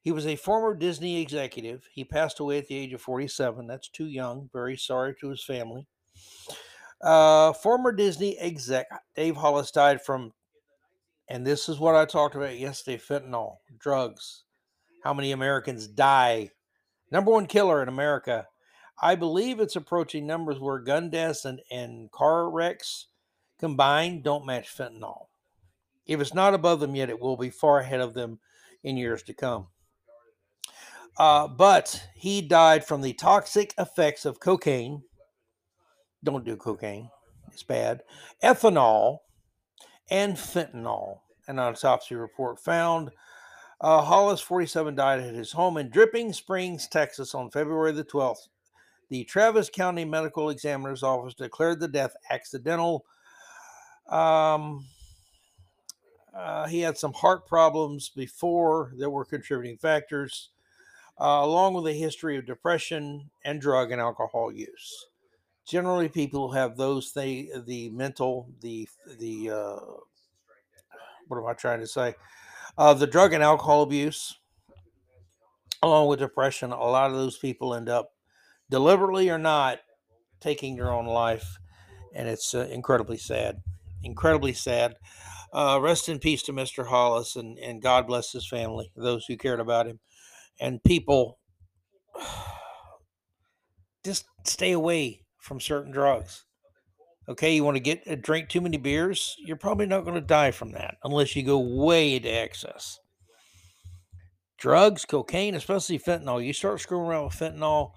He 0.02 0.12
was 0.12 0.26
a 0.26 0.36
former 0.36 0.74
Disney 0.74 1.22
executive. 1.22 1.88
He 1.90 2.04
passed 2.04 2.38
away 2.38 2.58
at 2.58 2.66
the 2.66 2.76
age 2.76 2.92
of 2.92 3.00
47. 3.00 3.66
That's 3.66 3.88
too 3.88 4.06
young. 4.06 4.50
Very 4.52 4.76
sorry 4.76 5.14
to 5.20 5.30
his 5.30 5.42
family. 5.42 5.86
Uh, 7.04 7.52
former 7.52 7.92
Disney 7.92 8.38
exec 8.38 8.86
Dave 9.14 9.36
Hollis 9.36 9.70
died 9.70 10.02
from, 10.02 10.32
and 11.28 11.46
this 11.46 11.68
is 11.68 11.78
what 11.78 11.94
I 11.94 12.06
talked 12.06 12.34
about 12.34 12.58
yesterday 12.58 12.96
fentanyl, 12.96 13.58
drugs. 13.78 14.44
How 15.02 15.12
many 15.12 15.32
Americans 15.32 15.86
die? 15.86 16.50
Number 17.10 17.30
one 17.30 17.44
killer 17.44 17.82
in 17.82 17.88
America. 17.88 18.46
I 19.02 19.16
believe 19.16 19.60
it's 19.60 19.76
approaching 19.76 20.26
numbers 20.26 20.58
where 20.58 20.78
gun 20.78 21.10
deaths 21.10 21.44
and, 21.44 21.60
and 21.70 22.10
car 22.10 22.48
wrecks 22.48 23.08
combined 23.58 24.22
don't 24.22 24.46
match 24.46 24.74
fentanyl. 24.74 25.26
If 26.06 26.20
it's 26.20 26.32
not 26.32 26.54
above 26.54 26.80
them 26.80 26.94
yet, 26.94 27.10
it 27.10 27.20
will 27.20 27.36
be 27.36 27.50
far 27.50 27.80
ahead 27.80 28.00
of 28.00 28.14
them 28.14 28.38
in 28.82 28.96
years 28.96 29.22
to 29.24 29.34
come. 29.34 29.66
Uh, 31.18 31.48
but 31.48 32.08
he 32.14 32.40
died 32.40 32.84
from 32.86 33.02
the 33.02 33.12
toxic 33.12 33.74
effects 33.78 34.24
of 34.24 34.40
cocaine, 34.40 35.02
don't 36.24 36.44
do 36.44 36.56
cocaine. 36.56 37.10
It's 37.52 37.62
bad. 37.62 38.02
Ethanol 38.42 39.18
and 40.10 40.34
fentanyl. 40.36 41.20
An 41.46 41.58
autopsy 41.58 42.14
report 42.14 42.58
found 42.58 43.10
uh, 43.80 44.00
Hollis, 44.00 44.40
47, 44.40 44.94
died 44.94 45.20
at 45.20 45.34
his 45.34 45.52
home 45.52 45.76
in 45.76 45.90
Dripping 45.90 46.32
Springs, 46.32 46.88
Texas 46.88 47.34
on 47.34 47.50
February 47.50 47.92
the 47.92 48.04
12th. 48.04 48.48
The 49.10 49.24
Travis 49.24 49.68
County 49.68 50.04
Medical 50.04 50.48
Examiner's 50.48 51.02
Office 51.02 51.34
declared 51.34 51.80
the 51.80 51.88
death 51.88 52.16
accidental. 52.30 53.04
Um, 54.08 54.86
uh, 56.34 56.66
he 56.66 56.80
had 56.80 56.96
some 56.96 57.12
heart 57.12 57.46
problems 57.46 58.08
before 58.08 58.92
that 58.96 59.10
were 59.10 59.24
contributing 59.24 59.76
factors, 59.76 60.50
uh, 61.20 61.40
along 61.42 61.74
with 61.74 61.86
a 61.86 61.92
history 61.92 62.38
of 62.38 62.46
depression 62.46 63.30
and 63.44 63.60
drug 63.60 63.92
and 63.92 64.00
alcohol 64.00 64.50
use 64.50 65.06
generally 65.66 66.08
people 66.08 66.48
who 66.48 66.54
have 66.54 66.76
those 66.76 67.12
they 67.12 67.48
the 67.66 67.90
mental 67.90 68.48
the 68.60 68.88
the 69.18 69.50
uh, 69.50 69.80
what 71.28 71.38
am 71.38 71.46
i 71.46 71.52
trying 71.52 71.80
to 71.80 71.86
say? 71.86 72.14
Uh, 72.76 72.94
the 72.94 73.06
drug 73.06 73.32
and 73.32 73.42
alcohol 73.42 73.82
abuse 73.82 74.38
along 75.82 76.08
with 76.08 76.18
depression 76.18 76.72
a 76.72 76.76
lot 76.76 77.10
of 77.10 77.16
those 77.16 77.38
people 77.38 77.74
end 77.74 77.88
up 77.88 78.12
deliberately 78.70 79.30
or 79.30 79.38
not 79.38 79.80
taking 80.40 80.76
their 80.76 80.92
own 80.92 81.06
life 81.06 81.58
and 82.14 82.28
it's 82.28 82.54
uh, 82.54 82.68
incredibly 82.70 83.16
sad 83.18 83.62
incredibly 84.02 84.52
sad. 84.52 84.96
Uh, 85.52 85.78
rest 85.80 86.08
in 86.08 86.18
peace 86.18 86.42
to 86.42 86.52
mr 86.52 86.86
hollis 86.86 87.36
and, 87.36 87.58
and 87.58 87.82
god 87.82 88.06
bless 88.06 88.32
his 88.32 88.46
family 88.48 88.90
those 88.96 89.24
who 89.26 89.36
cared 89.36 89.60
about 89.60 89.86
him 89.86 90.00
and 90.60 90.82
people 90.82 91.38
just 94.04 94.26
stay 94.44 94.72
away 94.72 95.23
from 95.44 95.60
certain 95.60 95.92
drugs. 95.92 96.46
Okay, 97.28 97.54
you 97.54 97.64
want 97.64 97.76
to 97.76 97.80
get 97.80 98.02
a 98.06 98.16
drink 98.16 98.48
too 98.48 98.62
many 98.62 98.78
beers, 98.78 99.36
you're 99.38 99.56
probably 99.56 99.84
not 99.84 100.04
going 100.04 100.14
to 100.14 100.20
die 100.20 100.50
from 100.50 100.72
that 100.72 100.96
unless 101.04 101.36
you 101.36 101.42
go 101.42 101.58
way 101.58 102.18
to 102.18 102.28
excess. 102.28 102.98
Drugs, 104.58 105.04
cocaine, 105.04 105.54
especially 105.54 105.98
fentanyl, 105.98 106.44
you 106.44 106.54
start 106.54 106.80
screwing 106.80 107.06
around 107.06 107.24
with 107.26 107.34
fentanyl, 107.34 107.92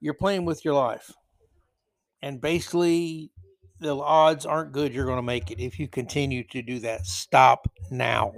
you're 0.00 0.14
playing 0.14 0.44
with 0.44 0.64
your 0.64 0.74
life. 0.74 1.12
And 2.22 2.40
basically, 2.40 3.32
the 3.80 3.96
odds 3.96 4.46
aren't 4.46 4.72
good 4.72 4.94
you're 4.94 5.06
going 5.06 5.16
to 5.16 5.22
make 5.22 5.50
it 5.50 5.60
if 5.60 5.78
you 5.80 5.88
continue 5.88 6.44
to 6.48 6.62
do 6.62 6.78
that. 6.80 7.06
Stop 7.06 7.66
now. 7.90 8.32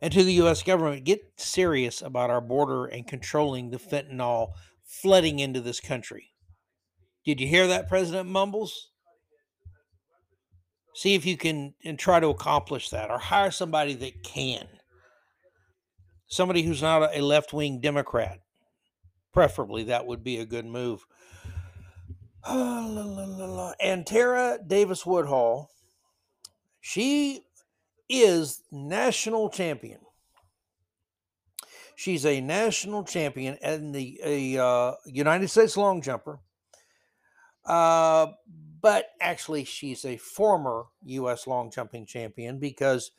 And 0.00 0.12
to 0.12 0.22
the 0.22 0.34
U.S. 0.34 0.62
government, 0.62 1.04
get 1.04 1.20
serious 1.36 2.02
about 2.02 2.30
our 2.30 2.40
border 2.40 2.86
and 2.86 3.06
controlling 3.06 3.70
the 3.70 3.78
fentanyl 3.78 4.52
flooding 4.90 5.38
into 5.38 5.60
this 5.60 5.80
country. 5.80 6.32
Did 7.24 7.40
you 7.40 7.46
hear 7.46 7.68
that, 7.68 7.88
President 7.88 8.28
Mumbles? 8.28 8.90
See 10.94 11.14
if 11.14 11.24
you 11.24 11.36
can 11.36 11.74
and 11.84 11.98
try 11.98 12.18
to 12.18 12.28
accomplish 12.28 12.90
that 12.90 13.10
or 13.10 13.18
hire 13.18 13.52
somebody 13.52 13.94
that 13.94 14.24
can. 14.24 14.66
Somebody 16.26 16.62
who's 16.62 16.82
not 16.82 17.14
a 17.14 17.22
left 17.22 17.52
wing 17.52 17.80
Democrat. 17.80 18.40
Preferably, 19.32 19.84
that 19.84 20.06
would 20.06 20.24
be 20.24 20.38
a 20.38 20.44
good 20.44 20.66
move. 20.66 21.06
Ah, 22.44 23.74
and 23.80 24.06
Tara 24.06 24.58
Davis 24.66 25.06
Woodhall, 25.06 25.70
she 26.80 27.42
is 28.08 28.62
national 28.72 29.50
champion 29.50 30.00
She's 32.00 32.24
a 32.24 32.40
national 32.40 33.04
champion 33.04 33.58
and 33.60 33.94
the 33.94 34.18
a 34.24 34.56
uh, 34.56 34.94
United 35.04 35.48
States 35.48 35.76
long 35.76 36.00
jumper. 36.00 36.40
Uh, 37.62 38.28
but 38.80 39.08
actually, 39.20 39.64
she's 39.64 40.06
a 40.06 40.16
former 40.16 40.84
U.S. 41.04 41.46
long 41.46 41.70
jumping 41.70 42.06
champion 42.06 42.58
because 42.58 43.10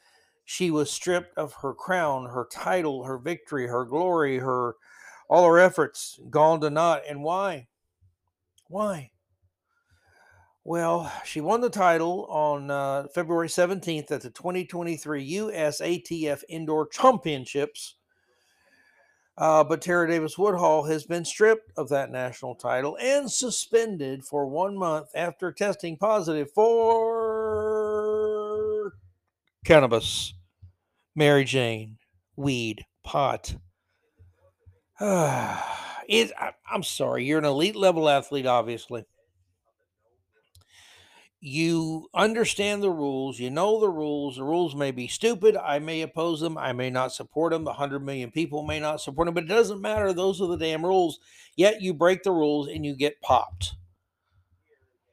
she 0.45 0.71
was 0.71 0.89
stripped 0.89 1.37
of 1.37 1.53
her 1.61 1.75
crown, 1.75 2.25
her 2.31 2.47
title, 2.51 3.03
her 3.03 3.19
victory, 3.19 3.67
her 3.67 3.85
glory, 3.85 4.39
her 4.39 4.73
all 5.29 5.45
her 5.45 5.59
efforts 5.59 6.19
gone 6.31 6.59
to 6.61 6.71
naught. 6.71 7.03
And 7.07 7.21
why? 7.21 7.67
Why? 8.67 9.11
Well, 10.63 11.13
she 11.23 11.39
won 11.39 11.61
the 11.61 11.69
title 11.69 12.25
on 12.31 12.71
uh, 12.71 13.09
February 13.13 13.47
17th 13.47 14.09
at 14.09 14.21
the 14.21 14.31
2023 14.31 15.21
US 15.21 15.81
ATF 15.81 16.41
Indoor 16.49 16.87
Championships. 16.87 17.97
Uh, 19.41 19.63
but 19.63 19.81
Tara 19.81 20.07
Davis 20.07 20.37
Woodhall 20.37 20.83
has 20.83 21.03
been 21.05 21.25
stripped 21.25 21.71
of 21.75 21.89
that 21.89 22.11
national 22.11 22.53
title 22.53 22.95
and 23.01 23.31
suspended 23.31 24.23
for 24.23 24.45
one 24.45 24.77
month 24.77 25.07
after 25.15 25.51
testing 25.51 25.97
positive 25.97 26.51
for 26.53 27.33
cannabis, 29.65 30.35
Mary 31.15 31.43
Jane, 31.43 31.97
weed, 32.35 32.85
pot. 33.03 33.55
it, 34.99 36.31
I, 36.39 36.51
I'm 36.71 36.83
sorry, 36.83 37.25
you're 37.25 37.39
an 37.39 37.45
elite 37.45 37.75
level 37.75 38.09
athlete, 38.09 38.45
obviously 38.45 39.05
you 41.43 42.07
understand 42.13 42.83
the 42.83 42.91
rules, 42.91 43.39
you 43.39 43.49
know 43.49 43.79
the 43.79 43.89
rules. 43.89 44.35
The 44.35 44.43
rules 44.43 44.75
may 44.75 44.91
be 44.91 45.07
stupid. 45.07 45.57
I 45.57 45.79
may 45.79 46.03
oppose 46.03 46.39
them. 46.39 46.55
I 46.55 46.71
may 46.71 46.91
not 46.91 47.13
support 47.13 47.51
them. 47.51 47.65
100 47.65 48.05
million 48.05 48.29
people 48.29 48.61
may 48.61 48.79
not 48.79 49.01
support 49.01 49.25
them, 49.25 49.33
but 49.33 49.45
it 49.45 49.47
doesn't 49.47 49.81
matter. 49.81 50.13
Those 50.13 50.39
are 50.39 50.47
the 50.47 50.55
damn 50.55 50.85
rules. 50.85 51.19
Yet 51.55 51.81
you 51.81 51.95
break 51.95 52.21
the 52.21 52.31
rules 52.31 52.67
and 52.67 52.85
you 52.85 52.95
get 52.95 53.21
popped. 53.21 53.73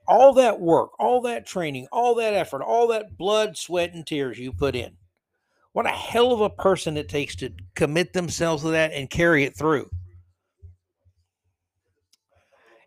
All 0.06 0.34
that 0.34 0.60
work, 0.60 0.90
all 0.98 1.22
that 1.22 1.46
training, 1.46 1.88
all 1.90 2.14
that 2.16 2.34
effort, 2.34 2.62
all 2.62 2.88
that 2.88 3.16
blood, 3.16 3.56
sweat, 3.56 3.94
and 3.94 4.06
tears 4.06 4.38
you 4.38 4.52
put 4.52 4.76
in. 4.76 4.96
What 5.72 5.86
a 5.86 5.90
hell 5.90 6.32
of 6.32 6.42
a 6.42 6.50
person 6.50 6.98
it 6.98 7.08
takes 7.08 7.36
to 7.36 7.52
commit 7.74 8.12
themselves 8.12 8.62
to 8.64 8.70
that 8.70 8.92
and 8.92 9.08
carry 9.08 9.44
it 9.44 9.56
through. 9.56 9.88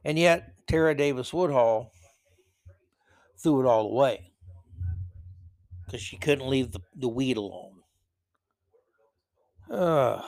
And 0.03 0.17
yet, 0.19 0.53
Tara 0.67 0.95
Davis 0.95 1.33
Woodhall 1.33 1.91
threw 3.41 3.61
it 3.61 3.65
all 3.65 3.91
away 3.91 4.31
because 5.85 6.01
she 6.01 6.17
couldn't 6.17 6.47
leave 6.47 6.71
the, 6.71 6.79
the 6.95 7.09
weed 7.09 7.37
alone. 7.37 7.81
Uh, 9.69 10.21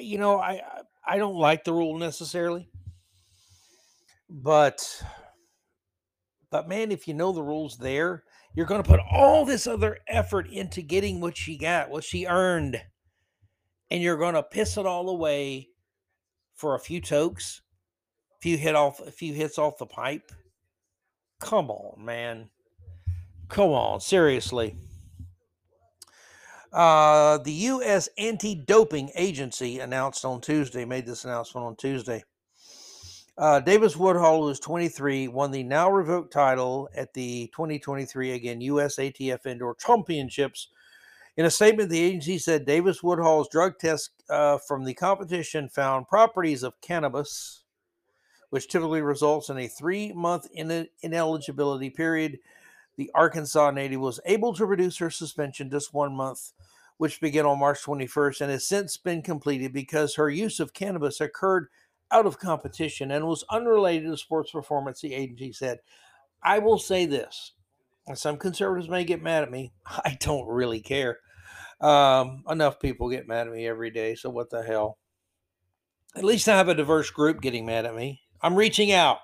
you 0.00 0.18
know, 0.18 0.38
I 0.40 0.60
I 1.06 1.18
don't 1.18 1.36
like 1.36 1.64
the 1.64 1.72
rule 1.72 1.98
necessarily, 1.98 2.68
but 4.28 5.02
but 6.50 6.68
man, 6.68 6.92
if 6.92 7.06
you 7.08 7.14
know 7.14 7.32
the 7.32 7.42
rules 7.42 7.78
there, 7.78 8.24
you're 8.54 8.66
going 8.66 8.82
to 8.82 8.88
put 8.88 9.00
all 9.10 9.44
this 9.44 9.66
other 9.66 9.98
effort 10.06 10.48
into 10.48 10.82
getting 10.82 11.20
what 11.20 11.36
she 11.36 11.58
got, 11.58 11.90
what 11.90 12.04
she 12.04 12.26
earned, 12.26 12.80
and 13.90 14.02
you're 14.02 14.16
going 14.18 14.34
to 14.34 14.42
piss 14.42 14.76
it 14.76 14.86
all 14.86 15.08
away 15.08 15.68
for 16.54 16.74
a 16.74 16.80
few 16.80 17.00
tokes, 17.00 17.62
a 18.38 18.40
few 18.40 18.56
hit 18.56 18.74
off, 18.76 19.00
a 19.00 19.10
few 19.10 19.32
hits 19.32 19.58
off 19.58 19.78
the 19.78 19.86
pipe. 19.86 20.30
Come 21.44 21.70
on, 21.70 22.02
man. 22.02 22.48
Come 23.48 23.68
on, 23.68 24.00
seriously. 24.00 24.76
Uh, 26.72 27.36
the 27.36 27.52
U.S. 27.52 28.08
Anti 28.16 28.54
Doping 28.54 29.10
Agency 29.14 29.78
announced 29.80 30.24
on 30.24 30.40
Tuesday, 30.40 30.86
made 30.86 31.04
this 31.04 31.26
announcement 31.26 31.66
on 31.66 31.76
Tuesday. 31.76 32.24
Uh, 33.36 33.60
Davis 33.60 33.94
Woodhall, 33.94 34.44
who 34.44 34.48
is 34.48 34.58
23, 34.58 35.28
won 35.28 35.50
the 35.50 35.62
now 35.62 35.90
revoked 35.90 36.32
title 36.32 36.88
at 36.96 37.12
the 37.12 37.50
2023 37.54 38.32
again 38.32 38.62
U.S. 38.62 38.96
ATF 38.96 39.44
Indoor 39.44 39.74
Championships. 39.74 40.68
In 41.36 41.44
a 41.44 41.50
statement, 41.50 41.90
the 41.90 42.00
agency 42.00 42.38
said 42.38 42.64
Davis 42.64 43.02
Woodhall's 43.02 43.50
drug 43.50 43.78
test 43.78 44.12
uh, 44.30 44.56
from 44.66 44.86
the 44.86 44.94
competition 44.94 45.68
found 45.68 46.08
properties 46.08 46.62
of 46.62 46.80
cannabis, 46.80 47.63
which 48.54 48.68
typically 48.68 49.02
results 49.02 49.48
in 49.48 49.58
a 49.58 49.66
three 49.66 50.12
month 50.12 50.46
in- 50.52 50.86
ineligibility 51.02 51.90
period. 51.90 52.38
The 52.96 53.10
Arkansas 53.12 53.72
native 53.72 54.00
was 54.00 54.20
able 54.26 54.54
to 54.54 54.64
reduce 54.64 54.98
her 54.98 55.10
suspension 55.10 55.68
just 55.68 55.92
one 55.92 56.14
month, 56.14 56.52
which 56.96 57.20
began 57.20 57.46
on 57.46 57.58
March 57.58 57.82
21st 57.82 58.42
and 58.42 58.52
has 58.52 58.64
since 58.64 58.96
been 58.96 59.22
completed 59.22 59.72
because 59.72 60.14
her 60.14 60.30
use 60.30 60.60
of 60.60 60.72
cannabis 60.72 61.20
occurred 61.20 61.66
out 62.12 62.26
of 62.26 62.38
competition 62.38 63.10
and 63.10 63.26
was 63.26 63.44
unrelated 63.50 64.08
to 64.08 64.16
sports 64.16 64.52
performance, 64.52 65.00
the 65.00 65.14
agency 65.14 65.52
said. 65.52 65.78
I 66.40 66.60
will 66.60 66.78
say 66.78 67.06
this, 67.06 67.54
and 68.06 68.16
some 68.16 68.36
conservatives 68.36 68.88
may 68.88 69.02
get 69.02 69.20
mad 69.20 69.42
at 69.42 69.50
me. 69.50 69.72
I 69.84 70.16
don't 70.20 70.46
really 70.46 70.80
care. 70.80 71.18
Um, 71.80 72.44
enough 72.48 72.78
people 72.78 73.10
get 73.10 73.26
mad 73.26 73.48
at 73.48 73.52
me 73.52 73.66
every 73.66 73.90
day, 73.90 74.14
so 74.14 74.30
what 74.30 74.50
the 74.50 74.62
hell? 74.62 74.98
At 76.14 76.22
least 76.22 76.48
I 76.48 76.56
have 76.56 76.68
a 76.68 76.74
diverse 76.76 77.10
group 77.10 77.40
getting 77.40 77.66
mad 77.66 77.84
at 77.84 77.96
me. 77.96 78.20
I'm 78.44 78.56
reaching 78.56 78.92
out. 78.92 79.20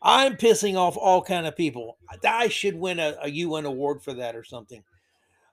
I'm 0.00 0.36
pissing 0.36 0.76
off 0.76 0.96
all 0.96 1.22
kind 1.22 1.44
of 1.44 1.56
people. 1.56 1.98
I 2.24 2.46
should 2.46 2.76
win 2.76 3.00
a, 3.00 3.16
a 3.20 3.28
UN 3.28 3.66
award 3.66 4.00
for 4.00 4.14
that 4.14 4.36
or 4.36 4.44
something. 4.44 4.84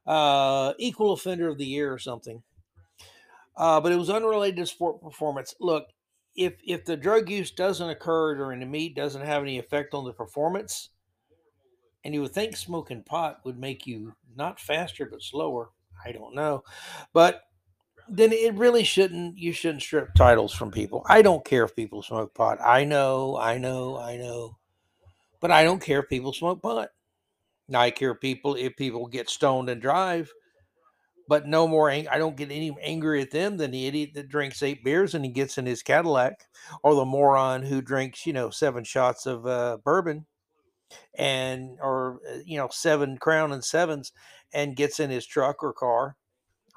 Uh, 0.06 0.73
equal 0.77 1.13
offender 1.13 1.49
of 1.49 1.58
the 1.58 1.65
year 1.65 1.91
or 1.91 1.97
something. 1.97 2.43
Uh, 3.58 3.82
but 3.82 3.91
it 3.91 3.97
was 3.97 4.12
unrelated 4.12 4.58
to 4.58 4.67
sport 4.67 5.01
performance. 5.01 5.56
Look, 5.60 5.88
if 6.36 6.53
if 6.63 6.86
the 6.86 6.95
drug 6.95 7.27
use 7.27 7.49
doesn't 7.49 7.89
occur 7.89 8.36
during 8.36 8.60
the 8.60 8.67
meet, 8.67 8.95
doesn't 8.95 9.25
have 9.25 9.41
any 9.41 9.58
effect 9.58 9.95
on 9.95 10.06
the 10.06 10.13
performance, 10.13 10.89
and 12.06 12.13
you 12.13 12.21
would 12.21 12.34
think 12.34 12.56
smoking 12.56 13.01
pot 13.01 13.39
would 13.43 13.58
make 13.58 13.88
you 13.88 14.13
not 14.36 14.60
faster 14.60 15.08
but 15.10 15.23
slower. 15.23 15.71
I 16.06 16.12
don't 16.12 16.36
know, 16.36 16.63
but 17.13 17.46
then 18.10 18.32
it 18.32 18.54
really 18.56 18.84
shouldn't 18.84 19.38
you 19.38 19.52
shouldn't 19.52 19.82
strip 19.82 20.13
titles 20.15 20.54
from 20.54 20.72
people. 20.72 21.04
I 21.08 21.22
don't 21.22 21.46
care 21.46 21.63
if 21.63 21.76
people 21.76 22.02
smoke 22.02 22.34
pot. 22.34 22.60
I 22.63 22.86
know, 22.86 23.38
I 23.38 23.58
know, 23.58 23.98
I 23.98 24.17
know. 24.17 24.58
But 25.39 25.52
I 25.52 25.63
don't 25.63 25.82
care 25.82 26.00
if 26.00 26.10
people 26.10 26.34
smoke 26.34 26.62
pot. 26.62 26.89
Now 27.67 27.82
I 27.82 27.91
care 27.91 28.15
people 28.15 28.56
if 28.56 28.76
people 28.76 29.08
get 29.08 29.30
stoned 29.30 29.70
and 29.70 29.82
drive. 29.82 30.32
But 31.30 31.46
no 31.46 31.67
more 31.67 31.89
ang- 31.89 32.08
I 32.08 32.17
don't 32.17 32.38
get 32.38 32.52
any 32.52 32.76
angry 32.82 33.22
at 33.22 33.32
them 33.32 33.58
than 33.58 33.72
the 33.72 33.86
idiot 33.86 34.12
that 34.13 34.30
drinks 34.30 34.63
eight 34.63 34.84
beers 34.84 35.13
and 35.13 35.26
he 35.26 35.32
gets 35.32 35.58
in 35.58 35.65
his 35.65 35.84
Cadillac 35.84 36.46
or 36.84 36.96
the 36.96 37.04
moron 37.04 37.63
who 37.63 37.82
drinks, 37.82 38.26
you 38.26 38.32
know, 38.32 38.50
seven 38.50 38.86
shots 38.86 39.26
of 39.26 39.46
uh, 39.46 39.78
bourbon 39.84 40.26
and 41.17 41.78
or 41.82 42.22
uh, 42.32 42.38
you 42.46 42.58
know, 42.58 42.70
seven 42.72 43.17
crown 43.17 43.52
and 43.52 43.63
sevens 43.63 44.13
and 44.54 44.78
gets 44.78 45.02
in 45.02 45.10
his 45.10 45.26
truck 45.26 45.62
or 45.62 45.74
car 45.74 46.15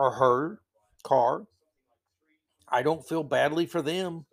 or 0.01 0.11
her 0.13 0.61
car. 1.03 1.45
I 2.69 2.83
don't 2.83 3.07
feel 3.07 3.25
badly 3.25 3.67
for 3.67 3.83
them. 3.83 4.27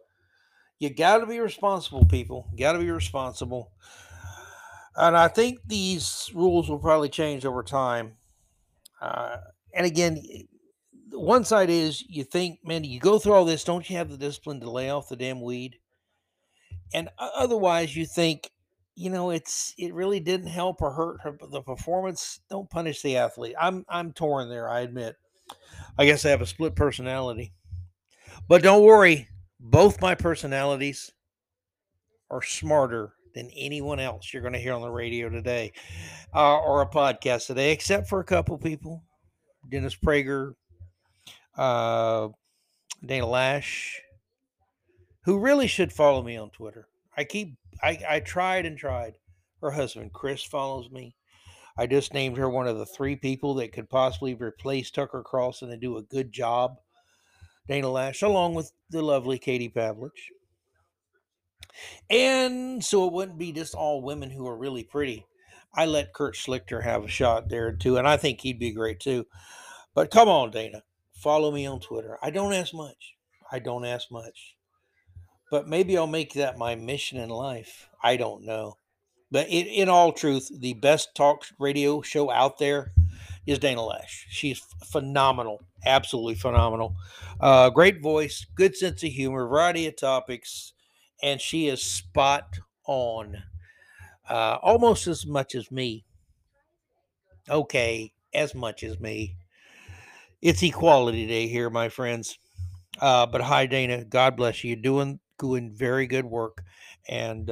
You 0.79 0.93
got 0.93 1.17
to 1.19 1.25
be 1.25 1.39
responsible, 1.39 2.05
people. 2.05 2.47
Got 2.57 2.73
to 2.73 2.79
be 2.79 2.91
responsible. 2.91 3.71
And 4.95 5.17
I 5.17 5.27
think 5.27 5.59
these 5.65 6.31
rules 6.33 6.69
will 6.69 6.79
probably 6.79 7.09
change 7.09 7.45
over 7.45 7.63
time. 7.63 8.13
Uh, 9.01 9.37
and 9.73 9.85
again, 9.85 10.21
one 11.11 11.45
side 11.45 11.69
is 11.69 12.03
you 12.09 12.23
think, 12.23 12.59
man, 12.63 12.83
you 12.83 12.99
go 12.99 13.19
through 13.19 13.33
all 13.33 13.45
this, 13.45 13.63
don't 13.63 13.89
you 13.89 13.97
have 13.97 14.09
the 14.09 14.17
discipline 14.17 14.59
to 14.61 14.69
lay 14.69 14.89
off 14.89 15.09
the 15.09 15.15
damn 15.15 15.41
weed? 15.41 15.77
And 16.93 17.09
otherwise, 17.19 17.95
you 17.95 18.05
think, 18.05 18.49
you 18.95 19.09
know, 19.09 19.29
it's 19.29 19.73
it 19.77 19.93
really 19.93 20.19
didn't 20.19 20.47
help 20.47 20.81
or 20.81 20.91
hurt 20.91 21.21
her, 21.21 21.37
the 21.51 21.61
performance. 21.61 22.39
Don't 22.49 22.69
punish 22.69 23.01
the 23.01 23.17
athlete. 23.17 23.55
I'm 23.59 23.85
I'm 23.89 24.13
torn 24.13 24.49
there. 24.49 24.69
I 24.69 24.79
admit. 24.81 25.15
I 25.97 26.05
guess 26.05 26.25
I 26.25 26.29
have 26.29 26.41
a 26.41 26.45
split 26.45 26.75
personality. 26.75 27.53
But 28.47 28.63
don't 28.63 28.83
worry, 28.83 29.27
both 29.59 30.01
my 30.01 30.15
personalities 30.15 31.11
are 32.29 32.41
smarter 32.41 33.13
than 33.33 33.49
anyone 33.55 33.99
else 33.99 34.33
you're 34.33 34.41
going 34.41 34.53
to 34.53 34.59
hear 34.59 34.73
on 34.73 34.81
the 34.81 34.89
radio 34.89 35.29
today 35.29 35.71
uh, 36.33 36.59
or 36.59 36.81
a 36.81 36.89
podcast 36.89 37.47
today, 37.47 37.71
except 37.71 38.07
for 38.07 38.19
a 38.19 38.25
couple 38.25 38.57
people 38.57 39.03
Dennis 39.69 39.95
Prager, 39.95 40.53
uh, 41.57 42.29
Dana 43.05 43.25
Loesch, 43.25 43.95
who 45.23 45.39
really 45.39 45.67
should 45.67 45.91
follow 45.91 46.23
me 46.23 46.37
on 46.37 46.49
Twitter. 46.51 46.87
I 47.17 47.25
keep, 47.25 47.57
I, 47.83 47.99
I 48.07 48.19
tried 48.21 48.65
and 48.65 48.77
tried. 48.77 49.17
Her 49.61 49.71
husband, 49.71 50.13
Chris, 50.13 50.43
follows 50.43 50.89
me. 50.91 51.16
I 51.77 51.85
just 51.85 52.13
named 52.13 52.37
her 52.37 52.49
one 52.49 52.67
of 52.67 52.77
the 52.77 52.85
three 52.85 53.15
people 53.15 53.53
that 53.55 53.71
could 53.71 53.89
possibly 53.89 54.33
replace 54.33 54.89
Tucker 54.89 55.23
Carlson 55.25 55.71
and 55.71 55.79
do 55.79 55.97
a 55.97 56.03
good 56.03 56.31
job. 56.31 56.77
Dana 57.67 57.87
Loesch, 57.87 58.23
along 58.23 58.55
with 58.55 58.71
the 58.89 59.01
lovely 59.01 59.37
Katie 59.37 59.69
Pavlich. 59.69 60.31
And 62.09 62.83
so 62.83 63.05
it 63.05 63.13
wouldn't 63.13 63.37
be 63.37 63.51
just 63.51 63.75
all 63.75 64.01
women 64.01 64.31
who 64.31 64.47
are 64.47 64.57
really 64.57 64.83
pretty. 64.83 65.25
I 65.73 65.85
let 65.85 66.13
Kurt 66.13 66.35
Schlichter 66.35 66.83
have 66.83 67.03
a 67.03 67.09
shot 67.09 67.49
there 67.49 67.71
too, 67.71 67.97
and 67.97 68.07
I 68.07 68.17
think 68.17 68.41
he'd 68.41 68.59
be 68.59 68.71
great 68.71 68.99
too. 68.99 69.27
But 69.93 70.09
come 70.09 70.29
on, 70.29 70.49
Dana, 70.51 70.83
follow 71.13 71.51
me 71.51 71.67
on 71.67 71.79
Twitter. 71.79 72.17
I 72.21 72.31
don't 72.31 72.53
ask 72.53 72.73
much. 72.73 73.15
I 73.51 73.59
don't 73.59 73.85
ask 73.85 74.09
much. 74.11 74.55
But 75.51 75.67
maybe 75.67 75.97
I'll 75.97 76.07
make 76.07 76.33
that 76.33 76.57
my 76.57 76.75
mission 76.75 77.19
in 77.19 77.29
life. 77.29 77.89
I 78.01 78.17
don't 78.17 78.43
know. 78.43 78.77
But 79.31 79.47
in, 79.49 79.65
in 79.67 79.89
all 79.89 80.11
truth, 80.13 80.49
the 80.59 80.73
best 80.73 81.15
talk 81.15 81.45
radio 81.59 82.01
show 82.01 82.31
out 82.31 82.57
there 82.59 82.93
is 83.45 83.59
Dana 83.59 83.81
Loesch. 83.81 84.25
She's 84.29 84.59
phenomenal, 84.85 85.61
absolutely 85.85 86.35
phenomenal. 86.35 86.95
Uh, 87.39 87.69
great 87.69 88.01
voice, 88.01 88.45
good 88.55 88.75
sense 88.75 89.03
of 89.03 89.09
humor, 89.11 89.47
variety 89.47 89.87
of 89.87 89.95
topics, 89.97 90.73
and 91.23 91.41
she 91.41 91.67
is 91.67 91.81
spot 91.81 92.59
on. 92.85 93.37
uh, 94.29 94.57
almost 94.61 95.07
as 95.07 95.25
much 95.25 95.55
as 95.55 95.71
me. 95.71 96.05
Okay, 97.49 98.13
as 98.33 98.53
much 98.55 98.83
as 98.83 98.99
me. 98.99 99.37
It's 100.41 100.63
Equality 100.63 101.25
Day 101.27 101.47
here, 101.47 101.69
my 101.69 101.89
friends. 101.89 102.37
Uh, 102.99 103.25
but 103.25 103.41
hi, 103.41 103.65
Dana. 103.65 104.05
God 104.05 104.35
bless 104.37 104.63
you. 104.63 104.71
You're 104.71 104.81
doing 104.81 105.19
doing 105.39 105.71
very 105.71 106.07
good 106.07 106.25
work, 106.25 106.63
and 107.07 107.49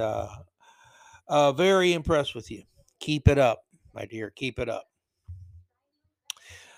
uh, 1.28 1.52
very 1.52 1.94
impressed 1.94 2.36
with 2.36 2.52
you. 2.52 2.64
Keep 3.00 3.28
it 3.28 3.38
up, 3.38 3.64
my 3.94 4.06
dear. 4.06 4.30
Keep 4.30 4.60
it 4.60 4.70
up. 4.70 4.86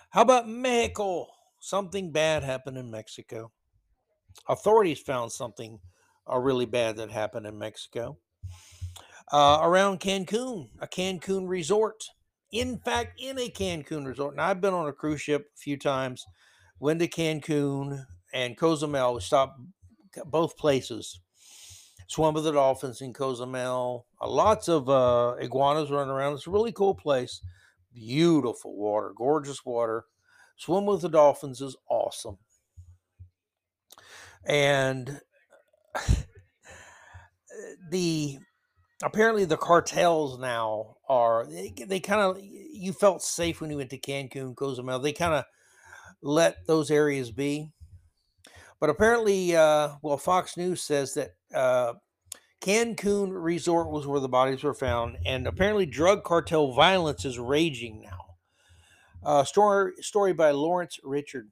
How 0.10 0.22
about 0.22 0.48
Mexico? 0.48 1.28
Something 1.60 2.12
bad 2.12 2.44
happened 2.44 2.78
in 2.78 2.90
Mexico. 2.90 3.52
Authorities 4.48 5.00
found 5.00 5.32
something 5.32 5.80
uh, 6.32 6.38
really 6.38 6.66
bad 6.66 6.98
that 6.98 7.12
happened 7.12 7.46
in 7.46 7.58
Mexico. 7.58 8.18
Uh, 9.32 9.60
around 9.62 10.00
Cancun, 10.00 10.70
a 10.80 10.88
Cancun 10.88 11.48
resort. 11.48 12.06
In 12.52 12.78
fact, 12.78 13.20
in 13.20 13.38
a 13.38 13.50
Cancun 13.50 14.06
resort. 14.06 14.36
Now, 14.38 14.48
I've 14.48 14.62
been 14.62 14.74
on 14.74 14.88
a 14.88 14.94
cruise 14.94 15.22
ship 15.22 15.50
a 15.54 15.60
few 15.60 15.78
times, 15.78 16.26
went 16.80 17.00
to 17.00 17.08
Cancun 17.08 18.06
and 18.34 18.56
Cozumel. 18.56 19.16
We 19.16 19.20
stopped 19.22 19.60
both 20.26 20.56
places. 20.56 21.20
Swam 22.08 22.34
with 22.34 22.46
the 22.46 22.52
dolphins 22.54 23.02
in 23.02 23.14
Cozumel. 23.14 24.06
Uh, 24.22 24.30
lots 24.30 24.68
of 24.70 24.90
uh, 24.90 25.36
iguanas 25.40 25.92
running 25.92 26.10
around. 26.10 26.34
It's 26.34 26.48
a 26.48 26.52
really 26.52 26.72
cool 26.72 26.96
place. 26.96 27.42
Beautiful 27.94 28.76
water, 28.76 29.14
gorgeous 29.16 29.66
water. 29.66 30.06
Swim 30.58 30.86
with 30.86 31.02
the 31.02 31.10
dolphins 31.10 31.62
is 31.62 31.76
awesome. 31.90 32.38
And 34.46 35.20
the 37.92 38.40
apparently 39.04 39.46
the 39.46 39.58
cartels 39.58 40.40
now 40.40 40.96
are 41.08 41.46
they, 41.46 41.74
they 41.86 42.00
kind 42.00 42.22
of 42.22 42.40
you 42.42 42.94
felt 42.94 43.22
safe 43.22 43.62
when 43.62 43.70
you 43.70 43.78
went 43.78 43.90
to 43.90 44.00
Cancun, 44.00 44.56
Cozumel. 44.56 45.00
They 45.00 45.14
kind 45.14 45.34
of 45.34 45.44
let 46.22 46.66
those 46.68 46.90
areas 46.90 47.32
be. 47.32 47.72
But 48.80 48.90
apparently, 48.90 49.56
uh, 49.56 49.96
well, 50.02 50.18
Fox 50.18 50.56
News 50.58 50.82
says 50.82 51.14
that 51.16 51.32
uh, 51.54 51.94
Cancun 52.62 53.32
Resort 53.32 53.90
was 53.90 54.06
where 54.06 54.20
the 54.20 54.30
bodies 54.30 54.64
were 54.64 54.74
found, 54.74 55.18
and 55.26 55.48
apparently, 55.48 55.86
drug 55.86 56.24
cartel 56.24 56.74
violence 56.74 57.26
is 57.26 57.40
raging 57.40 58.02
now. 58.02 58.26
Uh, 59.24 59.44
story 59.44 59.94
story 60.00 60.34
by 60.34 60.52
Lawrence 60.52 61.00
Richard. 61.04 61.50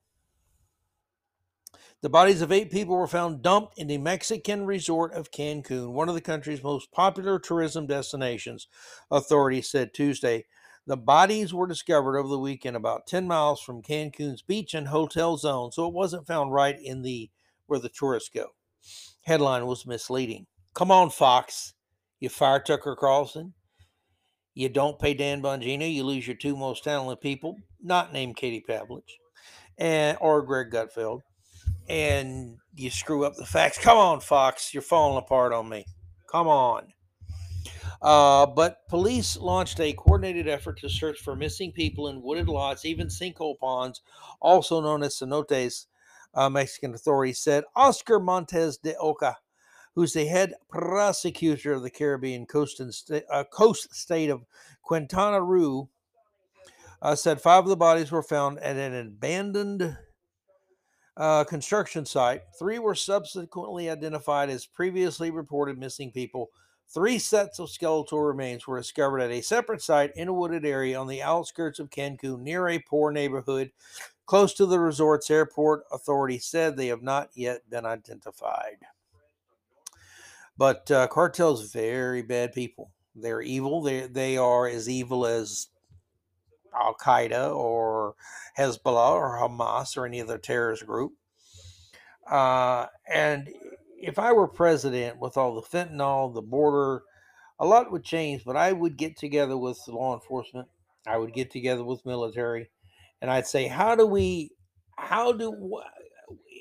The 2.02 2.10
bodies 2.10 2.42
of 2.42 2.52
eight 2.52 2.70
people 2.70 2.96
were 2.96 3.08
found 3.08 3.42
dumped 3.42 3.80
in 3.80 3.88
the 3.88 3.98
Mexican 3.98 4.68
resort 4.68 5.14
of 5.14 5.32
Cancun, 5.32 5.92
one 5.92 6.08
of 6.08 6.14
the 6.14 6.22
country's 6.22 6.62
most 6.62 6.92
popular 6.92 7.40
tourism 7.40 7.88
destinations, 7.88 8.68
authorities 9.10 9.70
said 9.72 9.94
Tuesday. 9.94 10.46
The 10.88 10.98
bodies 10.98 11.54
were 11.54 11.68
discovered 11.68 12.18
over 12.18 12.28
the 12.28 12.40
weekend 12.40 12.76
about 12.76 13.08
10 13.08 13.28
miles 13.28 13.62
from 13.62 13.82
Cancun's 13.82 14.42
beach 14.42 14.74
and 14.74 14.88
hotel 14.88 15.38
zone, 15.38 15.72
so 15.72 15.88
it 15.88 15.94
wasn't 15.94 16.28
found 16.28 16.54
right 16.54 16.78
in 16.80 17.02
the 17.02 17.30
where 17.66 17.80
the 17.80 17.90
tourists 17.90 18.30
go. 18.30 18.48
Headline 19.22 19.66
was 19.66 19.88
misleading. 19.88 20.46
Come 20.76 20.92
on, 20.92 21.10
Fox. 21.10 21.74
You 22.20 22.30
fire 22.30 22.60
Tucker 22.60 22.96
Carlson. 22.96 23.54
You 24.54 24.70
don't 24.70 25.00
pay 25.00 25.16
Dan 25.16 25.42
Bongino. 25.42 25.92
You 25.92 26.04
lose 26.04 26.28
your 26.28 26.36
two 26.36 26.56
most 26.56 26.84
talented 26.84 27.20
people, 27.20 27.58
not 27.82 28.14
named 28.14 28.36
Katie 28.36 28.64
Pavlich 28.68 29.18
and 29.78 30.18
or 30.22 30.42
Greg 30.44 30.70
Gutfeld 30.72 31.22
and 31.88 32.58
you 32.74 32.90
screw 32.90 33.26
up 33.26 33.36
the 33.36 33.46
facts. 33.46 33.78
Come 33.78 33.98
on, 33.98 34.20
Fox, 34.20 34.74
you're 34.74 34.82
falling 34.82 35.18
apart 35.18 35.54
on 35.54 35.70
me. 35.70 35.86
Come 36.30 36.48
on. 36.48 36.88
Uh, 38.06 38.46
but 38.46 38.88
police 38.88 39.36
launched 39.36 39.80
a 39.80 39.92
coordinated 39.94 40.48
effort 40.48 40.78
to 40.80 40.88
search 40.88 41.20
for 41.20 41.36
missing 41.36 41.72
people 41.72 42.08
in 42.08 42.22
wooded 42.22 42.48
lots, 42.48 42.86
even 42.86 43.08
sinkhole 43.08 43.58
ponds, 43.58 44.02
also 44.40 44.80
known 44.80 45.02
as 45.02 45.16
cenotes. 45.16 45.88
Uh, 46.36 46.48
Mexican 46.48 46.94
authorities 46.94 47.40
said 47.40 47.64
Oscar 47.76 48.20
Montes 48.20 48.78
de 48.78 48.96
Oca, 48.98 49.38
who's 49.96 50.14
the 50.14 50.28
head 50.28 50.54
prosecutor 50.70 51.74
of 51.74 51.82
the 51.82 51.90
Caribbean 51.90 52.46
coast, 52.46 52.80
sta- 52.94 53.24
uh, 53.32 53.44
coast 53.46 53.96
state 53.96 54.30
of 54.30 54.46
Quintana 54.84 55.42
Roo, 55.42 55.90
uh, 57.02 57.16
said 57.16 57.42
five 57.42 57.64
of 57.64 57.70
the 57.70 57.76
bodies 57.76 58.12
were 58.12 58.22
found 58.22 58.60
at 58.60 58.76
an 58.76 58.94
abandoned 58.94 59.98
uh, 61.18 61.44
construction 61.46 62.06
site. 62.06 62.44
Three 62.60 62.78
were 62.78 62.94
subsequently 62.94 63.90
identified 63.90 64.52
as 64.52 64.68
previously 64.68 65.32
reported 65.32 65.80
missing 65.80 66.12
people. 66.12 66.52
Three 66.88 67.20
sets 67.20 67.60
of 67.60 67.70
skeletal 67.70 68.22
remains 68.22 68.66
were 68.68 68.80
discovered 68.80 69.20
at 69.20 69.32
a 69.32 69.42
separate 69.42 69.82
site 69.82 70.12
in 70.16 70.28
a 70.28 70.34
wooded 70.34 70.66
area 70.66 70.98
on 70.98 71.08
the 71.08 71.22
outskirts 71.22 71.80
of 71.80 71.90
Cancun 71.90 72.42
near 72.42 72.70
a 72.70 72.80
poor 72.80 73.12
neighborhood 73.12 73.72
close 74.26 74.54
to 74.54 74.66
the 74.66 74.80
resort's 74.80 75.30
airport. 75.30 75.84
Authorities 75.92 76.46
said 76.46 76.76
they 76.76 76.88
have 76.88 77.02
not 77.02 77.30
yet 77.34 77.70
been 77.70 77.86
identified. 77.86 78.78
But 80.58 80.90
uh, 80.90 81.08
cartels 81.08 81.72
very 81.72 82.22
bad 82.22 82.54
people. 82.54 82.92
They're 83.16 83.42
evil. 83.42 83.82
They 83.82 84.08
they 84.08 84.38
are 84.38 84.68
as 84.68 84.88
evil 84.90 85.26
as 85.26 85.68
Al 86.74 86.96
Qaeda 86.96 87.56
or 87.56 88.16
Hezbollah 88.58 89.12
or 89.12 89.40
Hamas 89.40 89.98
or 89.98 90.06
any 90.06 90.22
other 90.22 90.38
terrorist 90.38 90.86
group. 90.86 91.14
Uh, 92.30 92.88
and 93.08 93.50
if 94.06 94.20
I 94.20 94.34
were 94.34 94.48
president 94.48 95.20
with 95.20 95.36
all 95.36 95.56
the 95.56 95.62
fentanyl, 95.62 96.34
the 96.34 96.42
border, 96.42 97.02
a 97.60 97.66
lot 97.66 97.92
would 97.92 98.04
change, 98.04 98.44
but 98.46 98.56
I 98.56 98.72
would 98.72 98.98
get 98.98 99.18
together 99.18 99.58
with 99.58 99.80
law 99.88 100.14
enforcement. 100.14 100.68
I 101.08 101.18
would 101.18 101.34
get 101.34 101.50
together 101.52 101.84
with 101.84 102.06
military, 102.06 102.70
and 103.22 103.32
I'd 103.32 103.48
say, 103.48 103.68
how 103.68 103.96
do 103.96 104.06
we, 104.06 104.52
how 104.98 105.32
do, 105.32 105.82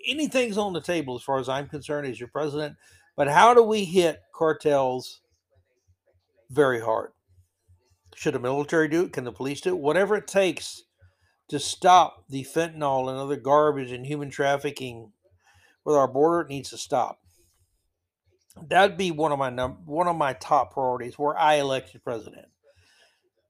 anything's 0.06 0.58
on 0.58 0.72
the 0.72 0.80
table 0.80 1.16
as 1.16 1.22
far 1.22 1.38
as 1.38 1.48
I'm 1.48 1.68
concerned 1.68 2.06
as 2.06 2.18
your 2.18 2.28
president, 2.28 2.76
but 3.16 3.28
how 3.28 3.54
do 3.54 3.62
we 3.62 3.84
hit 3.84 4.22
cartels 4.34 5.20
very 6.50 6.80
hard? 6.80 7.12
Should 8.14 8.34
the 8.34 8.38
military 8.38 8.88
do 8.88 9.04
it? 9.04 9.12
Can 9.12 9.24
the 9.24 9.32
police 9.32 9.60
do 9.60 9.70
it? 9.70 9.80
Whatever 9.80 10.16
it 10.16 10.26
takes 10.26 10.82
to 11.48 11.58
stop 11.58 12.24
the 12.28 12.44
fentanyl 12.44 13.10
and 13.10 13.18
other 13.18 13.36
garbage 13.36 13.92
and 13.92 14.06
human 14.06 14.30
trafficking 14.30 15.12
with 15.84 15.96
our 15.96 16.08
border, 16.08 16.42
it 16.42 16.48
needs 16.48 16.70
to 16.70 16.78
stop. 16.78 17.18
That'd 18.60 18.96
be 18.96 19.10
one 19.10 19.32
of 19.32 19.38
my 19.38 19.50
num- 19.50 19.84
one 19.84 20.06
of 20.06 20.16
my 20.16 20.32
top 20.32 20.72
priorities 20.72 21.18
were 21.18 21.36
I 21.36 21.54
elected 21.54 22.04
president. 22.04 22.46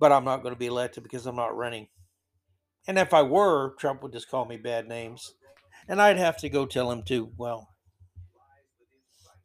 But 0.00 0.12
I'm 0.12 0.24
not 0.24 0.42
going 0.42 0.54
to 0.54 0.58
be 0.58 0.66
elected 0.66 1.02
because 1.02 1.26
I'm 1.26 1.36
not 1.36 1.56
running. 1.56 1.88
And 2.86 2.98
if 2.98 3.14
I 3.14 3.22
were, 3.22 3.74
Trump 3.78 4.02
would 4.02 4.12
just 4.12 4.30
call 4.30 4.44
me 4.44 4.56
bad 4.56 4.88
names. 4.88 5.34
And 5.88 6.00
I'd 6.00 6.18
have 6.18 6.36
to 6.38 6.48
go 6.48 6.66
tell 6.66 6.90
him 6.90 7.02
to, 7.04 7.30
well, 7.36 7.68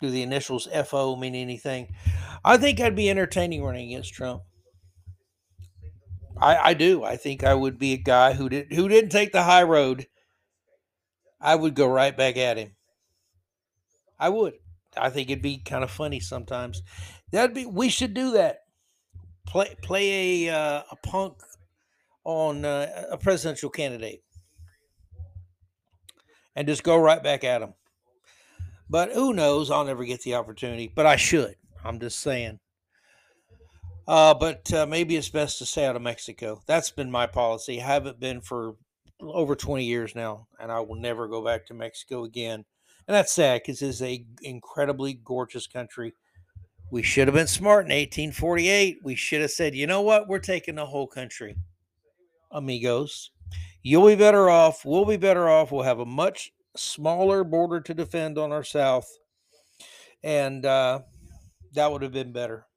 do 0.01 0.09
the 0.09 0.23
initials 0.23 0.67
FO 0.85 1.15
mean 1.15 1.35
anything? 1.35 1.93
I 2.43 2.57
think 2.57 2.79
I'd 2.79 2.95
be 2.95 3.09
entertaining 3.09 3.63
running 3.63 3.91
against 3.91 4.13
Trump. 4.13 4.43
I, 6.41 6.69
I 6.69 6.73
do. 6.73 7.03
I 7.03 7.17
think 7.17 7.43
I 7.43 7.53
would 7.53 7.77
be 7.77 7.93
a 7.93 7.97
guy 7.97 8.33
who 8.33 8.47
did 8.47 8.71
who 8.71 8.87
didn't 8.87 9.09
take 9.09 9.33
the 9.33 9.43
high 9.43 9.63
road. 9.63 10.07
I 11.41 11.55
would 11.55 11.73
go 11.73 11.87
right 11.87 12.15
back 12.15 12.37
at 12.37 12.57
him. 12.57 12.75
I 14.17 14.29
would. 14.29 14.53
I 14.97 15.09
think 15.09 15.29
it'd 15.29 15.41
be 15.41 15.57
kind 15.57 15.83
of 15.83 15.91
funny 15.91 16.19
sometimes. 16.19 16.81
That'd 17.31 17.55
be. 17.55 17.65
We 17.65 17.89
should 17.89 18.13
do 18.13 18.31
that. 18.31 18.59
Play 19.45 19.75
play 19.81 20.47
a 20.47 20.55
uh, 20.55 20.83
a 20.91 20.95
punk 21.03 21.37
on 22.23 22.65
uh, 22.65 23.05
a 23.11 23.17
presidential 23.17 23.69
candidate, 23.69 24.23
and 26.55 26.67
just 26.67 26.83
go 26.83 26.97
right 26.97 27.21
back 27.21 27.43
at 27.43 27.61
him. 27.61 27.73
But 28.89 29.11
who 29.11 29.33
knows? 29.33 29.69
I'll 29.69 29.85
never 29.85 30.03
get 30.03 30.21
the 30.23 30.35
opportunity. 30.35 30.91
But 30.93 31.05
I 31.05 31.15
should. 31.15 31.55
I'm 31.83 31.99
just 31.99 32.19
saying. 32.19 32.59
Uh, 34.07 34.33
but 34.33 34.73
uh, 34.73 34.87
maybe 34.87 35.15
it's 35.15 35.29
best 35.29 35.59
to 35.59 35.65
stay 35.67 35.85
out 35.85 35.95
of 35.95 36.01
Mexico. 36.01 36.63
That's 36.65 36.89
been 36.89 37.11
my 37.11 37.27
policy. 37.27 37.79
I 37.79 37.85
haven't 37.85 38.19
been 38.19 38.41
for 38.41 38.75
over 39.21 39.55
20 39.55 39.83
years 39.83 40.15
now, 40.15 40.47
and 40.59 40.71
I 40.71 40.79
will 40.79 40.95
never 40.95 41.27
go 41.27 41.45
back 41.45 41.67
to 41.67 41.75
Mexico 41.75 42.23
again. 42.23 42.65
And 43.09 43.15
that's 43.15 43.33
sad 43.33 43.61
because 43.61 43.81
it's 43.81 44.03
a 44.03 44.23
incredibly 44.43 45.15
gorgeous 45.15 45.65
country. 45.65 46.13
We 46.91 47.01
should 47.01 47.27
have 47.27 47.33
been 47.33 47.47
smart 47.47 47.85
in 47.85 47.89
1848. 47.89 48.99
We 49.03 49.15
should 49.15 49.41
have 49.41 49.49
said, 49.49 49.73
you 49.73 49.87
know 49.87 50.01
what? 50.01 50.27
We're 50.27 50.37
taking 50.37 50.75
the 50.75 50.85
whole 50.85 51.07
country, 51.07 51.57
amigos. 52.51 53.31
You'll 53.81 54.07
be 54.07 54.15
better 54.15 54.49
off. 54.49 54.85
We'll 54.85 55.05
be 55.05 55.17
better 55.17 55.49
off. 55.49 55.71
We'll 55.71 55.81
have 55.81 55.99
a 55.99 56.05
much 56.05 56.51
smaller 56.77 57.43
border 57.43 57.81
to 57.81 57.93
defend 57.95 58.37
on 58.37 58.51
our 58.51 58.63
south. 58.63 59.09
And 60.23 60.63
uh, 60.63 60.99
that 61.73 61.91
would 61.91 62.03
have 62.03 62.13
been 62.13 62.31
better 62.31 62.67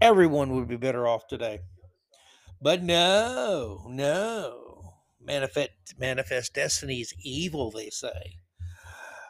everyone 0.00 0.54
would 0.54 0.68
be 0.68 0.76
better 0.76 1.06
off 1.06 1.26
today. 1.26 1.60
But 2.60 2.82
no, 2.82 3.86
no. 3.88 4.94
Manifest 5.20 5.70
manifest 5.98 6.54
destiny 6.54 7.00
is 7.00 7.14
evil, 7.22 7.70
they 7.70 7.90
say. 7.90 8.38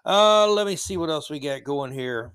Uh, 0.07 0.47
let 0.49 0.67
me 0.67 0.77
see 0.77 0.97
what 0.97 1.11
else 1.11 1.31
we 1.31 1.39
got 1.39 1.65
going 1.65 1.93
here. 1.93 2.33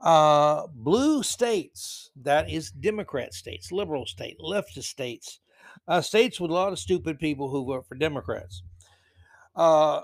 Uh, 0.00 0.66
blue 0.74 1.22
states, 1.22 2.10
that 2.16 2.50
is 2.50 2.70
Democrat 2.70 3.32
states, 3.32 3.72
liberal 3.72 4.06
state, 4.06 4.38
leftist 4.40 4.84
states, 4.84 5.40
uh, 5.88 6.00
states 6.00 6.40
with 6.40 6.50
a 6.50 6.54
lot 6.54 6.72
of 6.72 6.78
stupid 6.78 7.18
people 7.18 7.48
who 7.48 7.64
vote 7.64 7.86
for 7.86 7.94
Democrats. 7.94 8.62
Uh, 9.54 10.00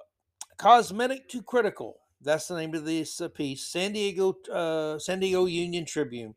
cosmetic 0.57 1.29
to 1.29 1.43
critical. 1.43 1.99
That's 2.21 2.47
the 2.47 2.57
name 2.57 2.75
of 2.75 2.85
this 2.85 3.21
uh, 3.21 3.29
piece. 3.29 3.67
San 3.67 3.93
Diego, 3.93 4.37
uh, 4.53 4.99
San 4.99 5.21
Diego 5.21 5.47
Union 5.47 5.85
Tribune. 5.85 6.35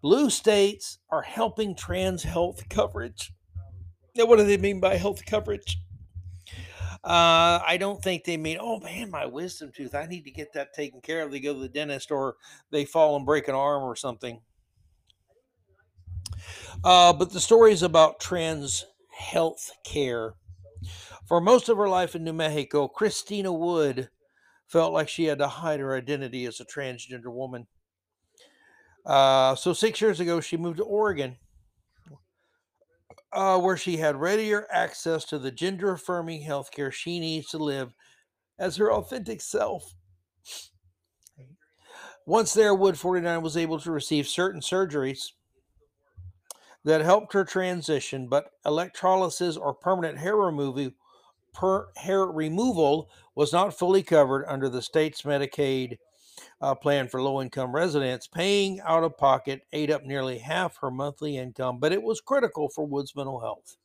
Blue 0.00 0.30
states 0.30 0.98
are 1.10 1.22
helping 1.22 1.74
trans 1.74 2.22
health 2.22 2.68
coverage. 2.68 3.32
Now, 4.16 4.26
what 4.26 4.36
do 4.38 4.44
they 4.44 4.56
mean 4.56 4.80
by 4.80 4.96
health 4.96 5.24
coverage? 5.26 5.81
Uh, 7.04 7.58
I 7.66 7.78
don't 7.80 8.00
think 8.00 8.24
they 8.24 8.36
mean, 8.36 8.58
oh 8.60 8.78
man, 8.78 9.10
my 9.10 9.26
wisdom 9.26 9.72
tooth, 9.74 9.94
I 9.94 10.06
need 10.06 10.24
to 10.24 10.30
get 10.30 10.52
that 10.52 10.72
taken 10.72 11.00
care 11.00 11.22
of. 11.22 11.32
They 11.32 11.40
go 11.40 11.52
to 11.52 11.58
the 11.58 11.68
dentist 11.68 12.12
or 12.12 12.36
they 12.70 12.84
fall 12.84 13.16
and 13.16 13.26
break 13.26 13.48
an 13.48 13.56
arm 13.56 13.82
or 13.82 13.96
something. 13.96 14.40
Uh, 16.84 17.12
but 17.12 17.30
the 17.30 17.40
story 17.40 17.72
is 17.72 17.82
about 17.82 18.20
trans 18.20 18.86
health 19.10 19.72
care. 19.84 20.34
For 21.26 21.40
most 21.40 21.68
of 21.68 21.76
her 21.76 21.88
life 21.88 22.14
in 22.14 22.24
New 22.24 22.32
Mexico, 22.32 22.88
Christina 22.88 23.52
Wood 23.52 24.08
felt 24.66 24.92
like 24.92 25.08
she 25.08 25.24
had 25.24 25.38
to 25.38 25.48
hide 25.48 25.80
her 25.80 25.96
identity 25.96 26.46
as 26.46 26.60
a 26.60 26.64
transgender 26.64 27.32
woman. 27.32 27.66
Uh, 29.04 29.54
so, 29.56 29.72
six 29.72 30.00
years 30.00 30.20
ago, 30.20 30.40
she 30.40 30.56
moved 30.56 30.78
to 30.78 30.84
Oregon 30.84 31.36
uh, 33.32 33.58
where 33.58 33.76
she 33.76 33.96
had 33.96 34.16
readier 34.16 34.66
access 34.70 35.24
to 35.24 35.38
the 35.38 35.50
gender 35.50 35.92
affirming 35.92 36.42
healthcare 36.42 36.92
she 36.92 37.18
needs 37.18 37.48
to 37.48 37.58
live 37.58 37.94
as 38.58 38.76
her 38.76 38.92
authentic 38.92 39.40
self. 39.40 39.94
Once 42.26 42.54
there, 42.54 42.74
Wood 42.74 42.98
49 42.98 43.42
was 43.42 43.56
able 43.56 43.80
to 43.80 43.90
receive 43.90 44.28
certain 44.28 44.60
surgeries 44.60 45.32
that 46.84 47.00
helped 47.00 47.32
her 47.32 47.44
transition, 47.44 48.28
but 48.28 48.50
electrolysis 48.64 49.56
or 49.56 49.74
permanent 49.74 50.18
hair 50.18 50.36
removal, 50.36 50.90
per 51.52 51.88
hair 51.96 52.26
removal 52.26 53.08
was 53.34 53.52
not 53.52 53.76
fully 53.76 54.02
covered 54.02 54.44
under 54.46 54.68
the 54.68 54.82
state's 54.82 55.22
Medicaid 55.22 55.98
uh, 56.62 56.76
plan 56.76 57.08
for 57.08 57.20
low 57.20 57.42
income 57.42 57.74
residents, 57.74 58.28
paying 58.28 58.80
out 58.82 59.02
of 59.02 59.18
pocket 59.18 59.62
ate 59.72 59.90
up 59.90 60.04
nearly 60.04 60.38
half 60.38 60.78
her 60.78 60.90
monthly 60.90 61.36
income, 61.36 61.78
but 61.80 61.92
it 61.92 62.02
was 62.02 62.20
critical 62.20 62.68
for 62.68 62.86
Wood's 62.86 63.16
mental 63.16 63.40
health. 63.40 63.76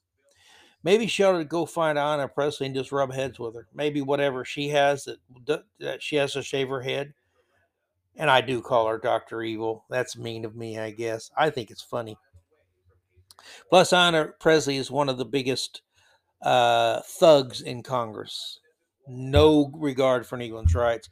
Maybe 0.83 1.07
she 1.07 1.23
ought 1.23 1.39
to 1.39 1.43
go 1.43 1.65
find 1.65 1.97
Ayanna 1.97 2.31
Pressley 2.31 2.67
and 2.67 2.75
just 2.75 2.91
rub 2.91 3.11
heads 3.11 3.39
with 3.39 3.55
her. 3.55 3.67
Maybe 3.73 4.01
whatever 4.01 4.45
she 4.45 4.69
has 4.69 5.05
that, 5.47 5.63
that 5.79 6.03
she 6.03 6.17
has 6.17 6.33
to 6.33 6.43
shave 6.43 6.69
her 6.69 6.81
head. 6.81 7.13
And 8.15 8.29
I 8.29 8.41
do 8.41 8.61
call 8.61 8.87
her 8.87 8.99
Dr. 8.99 9.41
Evil. 9.41 9.83
That's 9.89 10.15
mean 10.15 10.45
of 10.45 10.55
me, 10.55 10.77
I 10.77 10.91
guess. 10.91 11.31
I 11.35 11.49
think 11.49 11.71
it's 11.71 11.81
funny. 11.81 12.17
Plus, 13.69 13.89
Ayanna 13.91 14.33
Pressley 14.39 14.77
is 14.77 14.91
one 14.91 15.09
of 15.09 15.17
the 15.17 15.25
biggest 15.25 15.81
uh, 16.43 17.01
thugs 17.01 17.61
in 17.61 17.81
Congress. 17.81 18.59
No 19.07 19.71
regard 19.73 20.27
for 20.27 20.35
anyone's 20.35 20.75
rights 20.75 21.09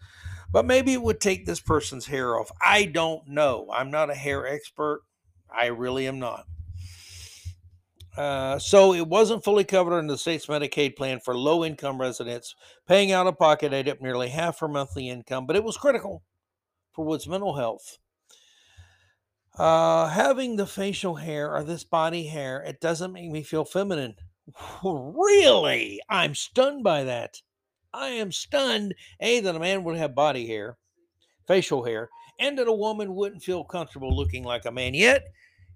but 0.55 0.65
maybe 0.65 0.93
it 0.93 1.01
would 1.01 1.19
take 1.19 1.45
this 1.45 1.59
person's 1.59 2.05
hair 2.05 2.39
off. 2.39 2.49
I 2.65 2.85
don't 2.85 3.27
know. 3.27 3.67
I'm 3.73 3.91
not 3.91 4.09
a 4.09 4.15
hair 4.15 4.47
expert. 4.47 5.01
I 5.53 5.65
really 5.65 6.07
am 6.07 6.17
not. 6.17 6.45
Uh, 8.15 8.57
so 8.57 8.93
it 8.93 9.05
wasn't 9.05 9.43
fully 9.43 9.65
covered 9.65 9.93
under 9.93 10.13
the 10.13 10.17
state's 10.17 10.45
Medicaid 10.45 10.95
plan 10.95 11.19
for 11.19 11.37
low 11.37 11.65
income 11.65 11.99
residents. 11.99 12.55
Paying 12.87 13.11
out 13.11 13.27
of 13.27 13.37
pocket 13.37 13.73
ate 13.73 13.89
up 13.89 13.99
nearly 13.99 14.29
half 14.29 14.61
her 14.61 14.69
monthly 14.69 15.09
income, 15.09 15.45
but 15.45 15.57
it 15.57 15.63
was 15.65 15.75
critical 15.75 16.23
for 16.93 17.03
Wood's 17.03 17.27
mental 17.27 17.57
health. 17.57 17.97
Uh, 19.57 20.07
having 20.07 20.55
the 20.55 20.65
facial 20.65 21.15
hair 21.15 21.53
or 21.53 21.65
this 21.65 21.83
body 21.83 22.27
hair, 22.27 22.63
it 22.63 22.79
doesn't 22.79 23.11
make 23.11 23.29
me 23.29 23.43
feel 23.43 23.65
feminine. 23.65 24.15
really? 24.85 25.99
I'm 26.09 26.33
stunned 26.33 26.85
by 26.85 27.03
that. 27.03 27.41
I 27.95 28.09
am 28.09 28.31
stunned, 28.31 28.93
A, 29.21 29.39
that 29.39 29.55
a 29.55 29.59
man 29.59 29.83
would 29.83 29.97
have 29.97 30.13
body 30.13 30.47
hair, 30.47 30.77
facial 31.47 31.85
hair, 31.85 32.09
and 32.39 32.57
that 32.59 32.67
a 32.67 32.73
woman 32.73 33.15
wouldn't 33.15 33.43
feel 33.43 33.63
comfortable 33.63 34.15
looking 34.15 34.43
like 34.43 34.65
a 34.65 34.71
man. 34.71 34.93
Yet, 34.93 35.23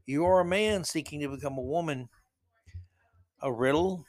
you 0.06 0.26
are 0.26 0.42
a 0.42 0.46
man 0.46 0.84
seeking 0.84 1.22
to 1.22 1.30
become 1.30 1.58
a 1.58 1.62
woman. 1.62 2.10
A 3.42 3.52
riddle 3.52 4.06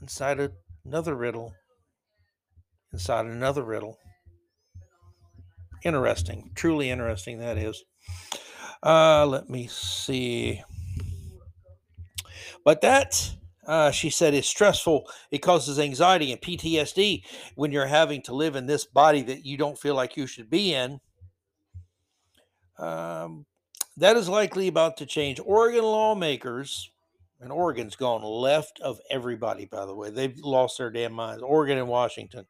inside 0.00 0.52
another 0.84 1.16
riddle 1.16 1.52
inside 2.92 3.26
another 3.26 3.64
riddle. 3.64 3.98
Interesting, 5.82 6.52
truly 6.54 6.90
interesting, 6.90 7.38
that 7.38 7.58
is. 7.58 7.84
Uh, 8.82 9.26
let 9.26 9.48
me 9.48 9.66
see. 9.66 10.62
But 12.64 12.80
that 12.82 13.34
uh, 13.66 13.90
she 13.90 14.10
said 14.10 14.34
it's 14.34 14.48
stressful. 14.48 15.08
It 15.30 15.38
causes 15.38 15.78
anxiety 15.78 16.32
and 16.32 16.40
PTSD 16.40 17.24
when 17.54 17.70
you're 17.70 17.86
having 17.86 18.22
to 18.22 18.34
live 18.34 18.56
in 18.56 18.66
this 18.66 18.84
body 18.84 19.22
that 19.22 19.46
you 19.46 19.56
don't 19.56 19.78
feel 19.78 19.94
like 19.94 20.16
you 20.16 20.26
should 20.26 20.50
be 20.50 20.74
in. 20.74 21.00
Um, 22.78 23.46
that 23.96 24.16
is 24.16 24.28
likely 24.28 24.68
about 24.68 24.96
to 24.96 25.06
change. 25.06 25.38
Oregon 25.44 25.84
lawmakers, 25.84 26.90
and 27.40 27.52
Oregon's 27.52 27.96
gone 27.96 28.22
left 28.22 28.80
of 28.80 29.00
everybody, 29.10 29.66
by 29.66 29.84
the 29.84 29.94
way. 29.94 30.10
They've 30.10 30.36
lost 30.38 30.78
their 30.78 30.90
damn 30.90 31.12
minds. 31.12 31.42
Oregon 31.42 31.78
and 31.78 31.88
Washington. 31.88 32.46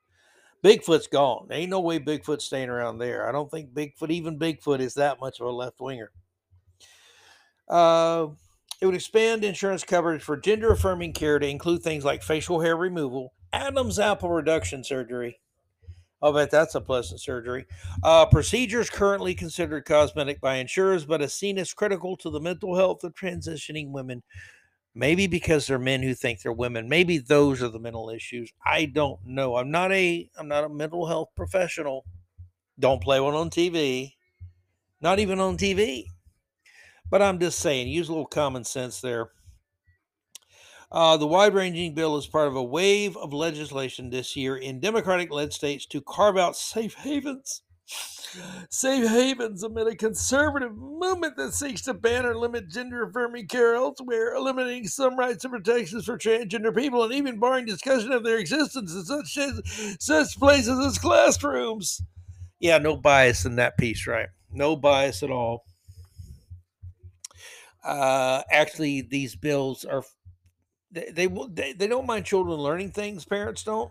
Bigfoot's 0.64 1.08
gone. 1.08 1.46
There 1.48 1.58
ain't 1.58 1.70
no 1.70 1.80
way 1.80 1.98
Bigfoot's 1.98 2.44
staying 2.44 2.68
around 2.68 2.98
there. 2.98 3.28
I 3.28 3.32
don't 3.32 3.50
think 3.50 3.74
Bigfoot, 3.74 4.10
even 4.10 4.38
Bigfoot, 4.38 4.80
is 4.80 4.94
that 4.94 5.18
much 5.18 5.40
of 5.40 5.46
a 5.46 5.50
left 5.50 5.80
winger. 5.80 6.12
Uh, 7.68 8.28
it 8.82 8.86
would 8.86 8.96
expand 8.96 9.44
insurance 9.44 9.84
coverage 9.84 10.22
for 10.22 10.36
gender 10.36 10.72
affirming 10.72 11.12
care 11.12 11.38
to 11.38 11.46
include 11.46 11.84
things 11.84 12.04
like 12.04 12.20
facial 12.20 12.60
hair 12.60 12.76
removal, 12.76 13.32
Adam's 13.52 14.00
apple 14.00 14.28
reduction 14.28 14.82
surgery. 14.82 15.38
I'll 16.20 16.32
bet 16.32 16.50
that's 16.50 16.74
a 16.74 16.80
pleasant 16.80 17.20
surgery. 17.20 17.66
Uh, 18.02 18.26
procedures 18.26 18.90
currently 18.90 19.36
considered 19.36 19.84
cosmetic 19.84 20.40
by 20.40 20.56
insurers, 20.56 21.04
but 21.04 21.22
is 21.22 21.32
seen 21.32 21.58
as 21.58 21.72
critical 21.72 22.16
to 22.16 22.30
the 22.30 22.40
mental 22.40 22.74
health 22.74 23.04
of 23.04 23.14
transitioning 23.14 23.92
women. 23.92 24.24
Maybe 24.96 25.28
because 25.28 25.68
they're 25.68 25.78
men 25.78 26.02
who 26.02 26.12
think 26.12 26.42
they're 26.42 26.52
women. 26.52 26.88
Maybe 26.88 27.18
those 27.18 27.62
are 27.62 27.68
the 27.68 27.78
mental 27.78 28.10
issues. 28.10 28.52
I 28.66 28.86
don't 28.86 29.24
know. 29.24 29.56
I'm 29.56 29.70
not 29.70 29.92
a 29.92 30.28
I'm 30.36 30.48
not 30.48 30.64
a 30.64 30.68
mental 30.68 31.06
health 31.06 31.28
professional. 31.36 32.04
Don't 32.80 33.00
play 33.00 33.20
one 33.20 33.34
on 33.34 33.48
TV. 33.48 34.14
Not 35.00 35.20
even 35.20 35.38
on 35.38 35.56
TV. 35.56 36.06
But 37.12 37.20
I'm 37.20 37.38
just 37.38 37.58
saying, 37.58 37.88
use 37.88 38.08
a 38.08 38.12
little 38.12 38.24
common 38.24 38.64
sense 38.64 39.02
there. 39.02 39.32
Uh, 40.90 41.18
the 41.18 41.26
wide 41.26 41.52
ranging 41.52 41.94
bill 41.94 42.16
is 42.16 42.26
part 42.26 42.48
of 42.48 42.56
a 42.56 42.64
wave 42.64 43.18
of 43.18 43.34
legislation 43.34 44.08
this 44.08 44.34
year 44.34 44.56
in 44.56 44.80
Democratic 44.80 45.30
led 45.30 45.52
states 45.52 45.84
to 45.88 46.00
carve 46.00 46.38
out 46.38 46.56
safe 46.56 46.94
havens. 46.94 47.60
Safe 48.70 49.06
havens 49.06 49.62
amid 49.62 49.88
a 49.88 49.94
conservative 49.94 50.74
movement 50.74 51.36
that 51.36 51.52
seeks 51.52 51.82
to 51.82 51.92
ban 51.92 52.24
or 52.24 52.34
limit 52.34 52.70
gender 52.70 53.02
affirming 53.02 53.46
care 53.46 53.74
elsewhere, 53.74 54.34
eliminating 54.34 54.88
some 54.88 55.18
rights 55.18 55.44
and 55.44 55.52
protections 55.52 56.06
for 56.06 56.16
transgender 56.16 56.74
people, 56.74 57.04
and 57.04 57.12
even 57.12 57.38
barring 57.38 57.66
discussion 57.66 58.10
of 58.10 58.24
their 58.24 58.38
existence 58.38 58.94
in 58.94 59.04
such, 59.04 59.38
such 60.00 60.38
places 60.38 60.78
as 60.78 60.96
classrooms. 60.96 62.00
Yeah, 62.58 62.78
no 62.78 62.96
bias 62.96 63.44
in 63.44 63.56
that 63.56 63.76
piece, 63.76 64.06
right? 64.06 64.28
No 64.50 64.76
bias 64.76 65.22
at 65.22 65.30
all 65.30 65.66
uh, 67.84 68.42
actually 68.50 69.02
these 69.02 69.34
bills 69.34 69.84
are 69.84 70.04
they, 70.90 71.26
they 71.26 71.72
they 71.72 71.86
don't 71.86 72.06
mind 72.06 72.26
children 72.26 72.58
learning 72.58 72.92
things 72.92 73.24
parents 73.24 73.64
don't. 73.64 73.90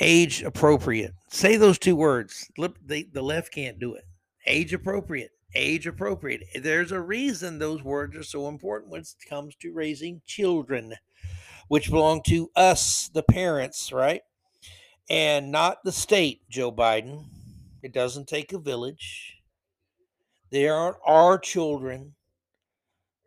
Age 0.00 0.42
appropriate. 0.42 1.12
Say 1.30 1.56
those 1.56 1.78
two 1.78 1.96
words. 1.96 2.50
The, 2.56 3.06
the 3.12 3.22
left 3.22 3.52
can't 3.52 3.78
do 3.78 3.94
it. 3.94 4.04
Age 4.46 4.72
appropriate. 4.72 5.30
Age 5.54 5.86
appropriate. 5.86 6.44
There's 6.54 6.92
a 6.92 7.00
reason 7.00 7.58
those 7.58 7.82
words 7.82 8.16
are 8.16 8.22
so 8.22 8.48
important 8.48 8.90
when 8.90 9.02
it 9.02 9.08
comes 9.28 9.54
to 9.56 9.72
raising 9.72 10.22
children 10.26 10.94
which 11.68 11.90
belong 11.90 12.22
to 12.22 12.50
us 12.54 13.10
the 13.14 13.22
parents 13.22 13.92
right? 13.92 14.22
And 15.08 15.50
not 15.50 15.78
the 15.84 15.92
state 15.92 16.42
joe 16.50 16.72
biden. 16.72 17.24
It 17.82 17.92
doesn't 17.92 18.28
take 18.28 18.52
a 18.52 18.58
village. 18.58 19.38
They 20.50 20.68
aren't 20.68 20.98
our 21.06 21.38
children 21.38 22.14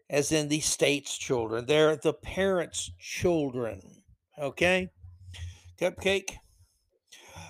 as 0.10 0.32
in 0.32 0.48
the 0.50 0.60
state's 0.60 1.18
children. 1.18 1.66
They're 1.66 1.96
the 1.96 2.14
parents' 2.14 2.92
children. 3.00 3.82
Okay? 4.40 4.90
Cupcake. 5.80 6.36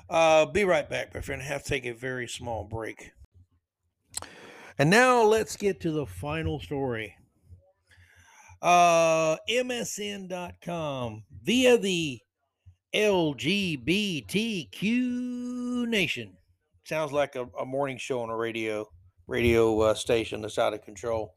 Uh, 0.10 0.46
be 0.46 0.64
right 0.64 0.90
back, 0.90 1.14
my 1.14 1.22
friend. 1.22 1.42
I 1.42 1.46
have 1.46 1.64
to 1.64 1.70
take 1.70 1.86
a 1.86 1.94
very 1.94 2.28
small 2.28 2.64
break. 2.64 3.12
And 4.78 4.90
now 4.90 5.24
let's 5.24 5.56
get 5.56 5.80
to 5.82 5.92
the 5.92 6.06
final 6.06 6.60
story. 6.60 7.16
Uh, 8.62 9.38
MSN.com 9.50 11.24
via 11.44 11.78
the 11.78 12.20
LGBTQ 12.94 13.68
Nation. 15.88 16.38
Sounds 16.86 17.12
like 17.12 17.36
a, 17.36 17.48
a 17.60 17.66
morning 17.66 17.98
show 17.98 18.22
on 18.22 18.30
a 18.30 18.36
radio 18.36 18.88
radio 19.28 19.82
uh, 19.82 19.94
station 19.94 20.42
that's 20.42 20.58
out 20.60 20.74
of 20.74 20.82
control. 20.84 21.36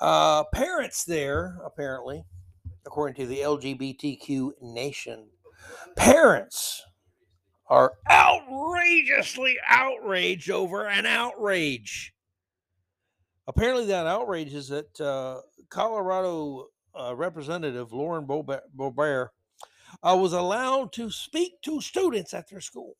Uh, 0.00 0.44
parents 0.52 1.04
there, 1.04 1.58
apparently, 1.64 2.24
according 2.84 3.14
to 3.16 3.26
the 3.26 3.38
LGBTQ 3.38 4.50
nation, 4.60 5.28
parents 5.96 6.82
are 7.68 7.94
outrageously 8.10 9.56
outraged 9.66 10.50
over 10.50 10.86
an 10.86 11.06
outrage. 11.06 12.12
Apparently, 13.46 13.86
that 13.86 14.06
outrage 14.06 14.52
is 14.52 14.68
that 14.68 15.00
uh, 15.00 15.40
Colorado 15.70 16.66
uh, 16.98 17.14
Representative 17.14 17.92
Lauren 17.92 18.26
Boebert 18.26 19.28
uh, 20.02 20.16
was 20.18 20.32
allowed 20.32 20.92
to 20.92 21.10
speak 21.10 21.60
to 21.62 21.80
students 21.80 22.34
at 22.34 22.48
their 22.50 22.60
school. 22.60 22.94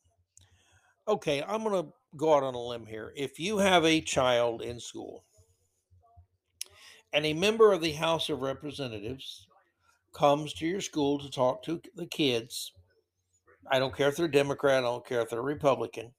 Okay, 1.09 1.43
I'm 1.47 1.63
going 1.63 1.85
to 1.85 1.93
go 2.17 2.35
out 2.35 2.43
on 2.43 2.55
a 2.55 2.61
limb 2.61 2.87
here. 2.87 3.13
If 3.17 3.39
you 3.39 3.59
have 3.59 3.85
a 3.85 4.01
child 4.01 4.63
in 4.63 4.81
school 4.81 5.25
and 7.17 7.25
a 7.25 7.33
member 7.33 7.73
of 7.73 7.81
the 7.81 7.93
House 7.93 8.29
of 8.29 8.43
Representatives 8.43 9.47
comes 10.13 10.53
to 10.53 10.67
your 10.67 10.83
school 10.83 11.19
to 11.19 11.31
talk 11.31 11.63
to 11.63 11.81
the 11.95 12.05
kids, 12.05 12.73
I 13.71 13.79
don't 13.79 13.97
care 13.97 14.09
if 14.11 14.17
they're 14.17 14.29
Democrat, 14.29 14.85
I 14.85 14.89
don't 14.89 15.07
care 15.07 15.23
if 15.23 15.31
they're 15.31 15.41
Republican. 15.41 16.13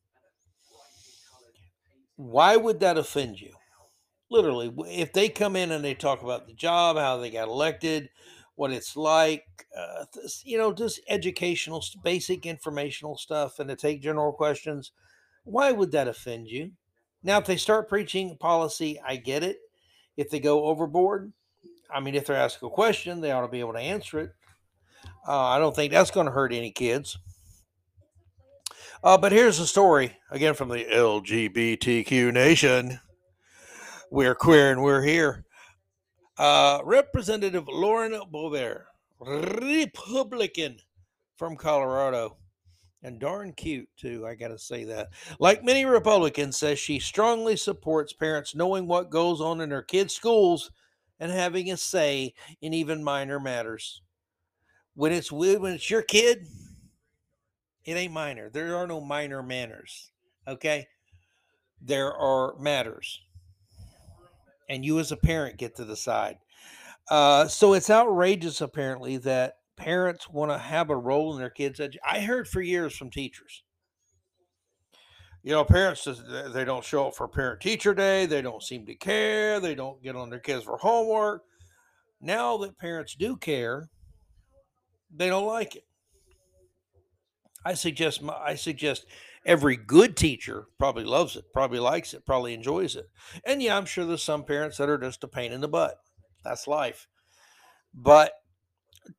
Why 2.16 2.58
would 2.58 2.80
that 2.80 2.98
offend 2.98 3.40
you? 3.40 3.54
Literally, 4.32 4.74
if 4.88 5.14
they 5.14 5.30
come 5.30 5.56
in 5.56 5.72
and 5.72 5.86
they 5.86 5.94
talk 5.94 6.24
about 6.24 6.48
the 6.48 6.54
job, 6.54 6.98
how 6.98 7.18
they 7.18 7.30
got 7.30 7.48
elected, 7.48 8.10
what 8.56 8.72
it's 8.72 8.98
like, 8.98 9.46
uh, 9.78 10.06
you 10.44 10.58
know, 10.58 10.74
just 10.74 11.00
educational, 11.08 11.84
basic 12.04 12.48
informational 12.48 13.18
stuff, 13.18 13.60
and 13.60 13.70
to 13.70 13.76
take 13.76 14.02
general 14.02 14.34
questions, 14.34 14.92
why 15.44 15.72
would 15.72 15.92
that 15.92 16.08
offend 16.08 16.48
you? 16.48 16.72
Now, 17.22 17.38
if 17.38 17.46
they 17.46 17.58
start 17.58 17.88
preaching 17.88 18.36
policy, 18.40 19.00
I 19.06 19.18
get 19.18 19.44
it. 19.44 19.58
If 20.18 20.30
they 20.30 20.40
go 20.40 20.66
overboard, 20.66 21.32
I 21.94 22.00
mean, 22.00 22.16
if 22.16 22.26
they're 22.26 22.36
asked 22.36 22.62
a 22.62 22.70
question, 22.70 23.22
they 23.22 23.32
ought 23.32 23.42
to 23.42 23.48
be 23.48 23.60
able 23.60 23.74
to 23.74 23.80
answer 23.80 24.20
it. 24.20 24.32
Uh, 25.28 25.46
I 25.46 25.60
don't 25.60 25.76
think 25.76 25.92
that's 25.92 26.12
going 26.12 26.26
to 26.26 26.32
hurt 26.32 26.52
any 26.52 26.72
kids. 26.72 27.18
Uh, 29.04 29.18
but 29.18 29.32
here's 29.32 29.60
the 29.60 29.66
story 29.68 30.18
again 30.32 30.54
from 30.54 30.70
the 30.70 30.84
LGBTQ 30.86 32.34
nation. 32.34 33.00
We're 34.10 34.36
queer 34.36 34.72
and 34.72 34.82
we're 34.82 35.04
here. 35.04 35.46
Uh, 36.38 36.80
Representative 36.84 37.68
Lauren 37.68 38.20
Boebert, 38.32 38.84
Republican 39.20 40.78
from 41.36 41.56
Colorado, 41.56 42.38
and 43.08 43.20
darn 43.20 43.54
cute 43.54 43.89
too. 43.98 44.28
I 44.28 44.36
got 44.36 44.50
to 44.50 44.60
say 44.60 44.84
that. 44.84 45.08
Like 45.39 45.63
many 45.63 45.86
Republicans, 45.86 46.58
says 46.58 46.78
she 46.78 47.00
strongly 47.00 47.56
supports 47.56 48.13
parents 48.13 48.54
knowing 48.54 48.86
what 48.86 49.10
goes 49.10 49.41
on 49.41 49.62
in 49.62 49.70
their 49.70 49.82
kids' 49.82 50.13
schools 50.13 50.72
and 51.20 51.32
having 51.32 51.72
a 51.72 51.78
say 51.78 52.34
in 52.62 52.74
even 52.74 53.04
minor 53.04 53.39
matters. 53.39 54.02
When 54.93 55.12
it's 55.12 55.32
when 55.32 55.65
it's 55.65 55.89
your 55.89 56.02
kid, 56.02 56.48
it 57.86 57.93
ain't 57.93 58.13
minor. 58.13 58.50
There 58.50 58.76
are 58.76 58.86
no 58.86 59.00
minor 59.00 59.41
manners. 59.41 60.12
Okay? 60.48 60.88
There 61.82 62.13
are 62.13 62.58
matters. 62.60 63.22
And 64.70 64.84
you 64.84 65.00
as 65.00 65.12
a 65.12 65.17
parent 65.17 65.58
get 65.58 65.78
to 65.78 65.86
decide. 65.86 66.38
Uh, 67.10 67.48
so 67.48 67.74
it's 67.74 67.89
outrageous, 67.89 68.60
apparently, 68.60 69.15
that 69.17 69.57
parents 69.78 70.30
want 70.30 70.52
to 70.52 70.58
have 70.58 70.90
a 70.90 70.96
role 70.96 71.34
in 71.34 71.40
their 71.40 71.50
kids' 71.50 71.80
education. 71.80 72.02
I 72.06 72.20
heard 72.20 72.48
for 72.48 72.62
years 72.62 72.96
from 72.96 73.10
teachers. 73.10 73.63
You 75.44 75.54
know, 75.54 75.63
parents 75.63 76.06
they 76.52 76.66
don't 76.66 76.84
show 76.84 77.08
up 77.08 77.16
for 77.16 77.28
parent 77.28 77.62
teacher 77.62 77.94
day. 77.94 78.26
They 78.26 78.42
don't 78.42 78.62
seem 78.62 78.86
to 78.88 78.96
care. 78.96 79.62
They 79.62 79.76
don't 79.76 80.04
get 80.04 80.16
on 80.16 80.30
their 80.30 80.40
kids 80.40 80.66
for 80.66 80.78
homework. 80.78 81.44
Now 82.20 82.58
that 82.58 82.78
parents 82.78 83.16
do 83.16 83.38
care, 83.38 83.88
they 85.16 85.30
don't 85.30 85.46
like 85.46 85.76
it. 85.76 85.84
I 87.63 87.76
suggest 87.76 88.22
I 88.24 88.56
suggest 88.56 89.06
every 89.46 89.78
good 89.78 90.18
teacher 90.18 90.66
probably 90.80 91.06
loves 91.06 91.36
it, 91.36 91.46
probably 91.54 91.80
likes 91.80 92.13
it, 92.13 92.26
probably 92.26 92.54
enjoys 92.54 92.96
it. 92.96 93.06
And 93.46 93.62
yeah, 93.62 93.78
I'm 93.78 93.86
sure 93.86 94.06
there's 94.06 94.24
some 94.24 94.44
parents 94.44 94.78
that 94.78 94.90
are 94.90 94.98
just 94.98 95.24
a 95.24 95.28
pain 95.28 95.54
in 95.54 95.62
the 95.62 95.68
butt. 95.68 95.96
That's 96.44 96.68
life. 96.68 97.08
But 97.94 98.34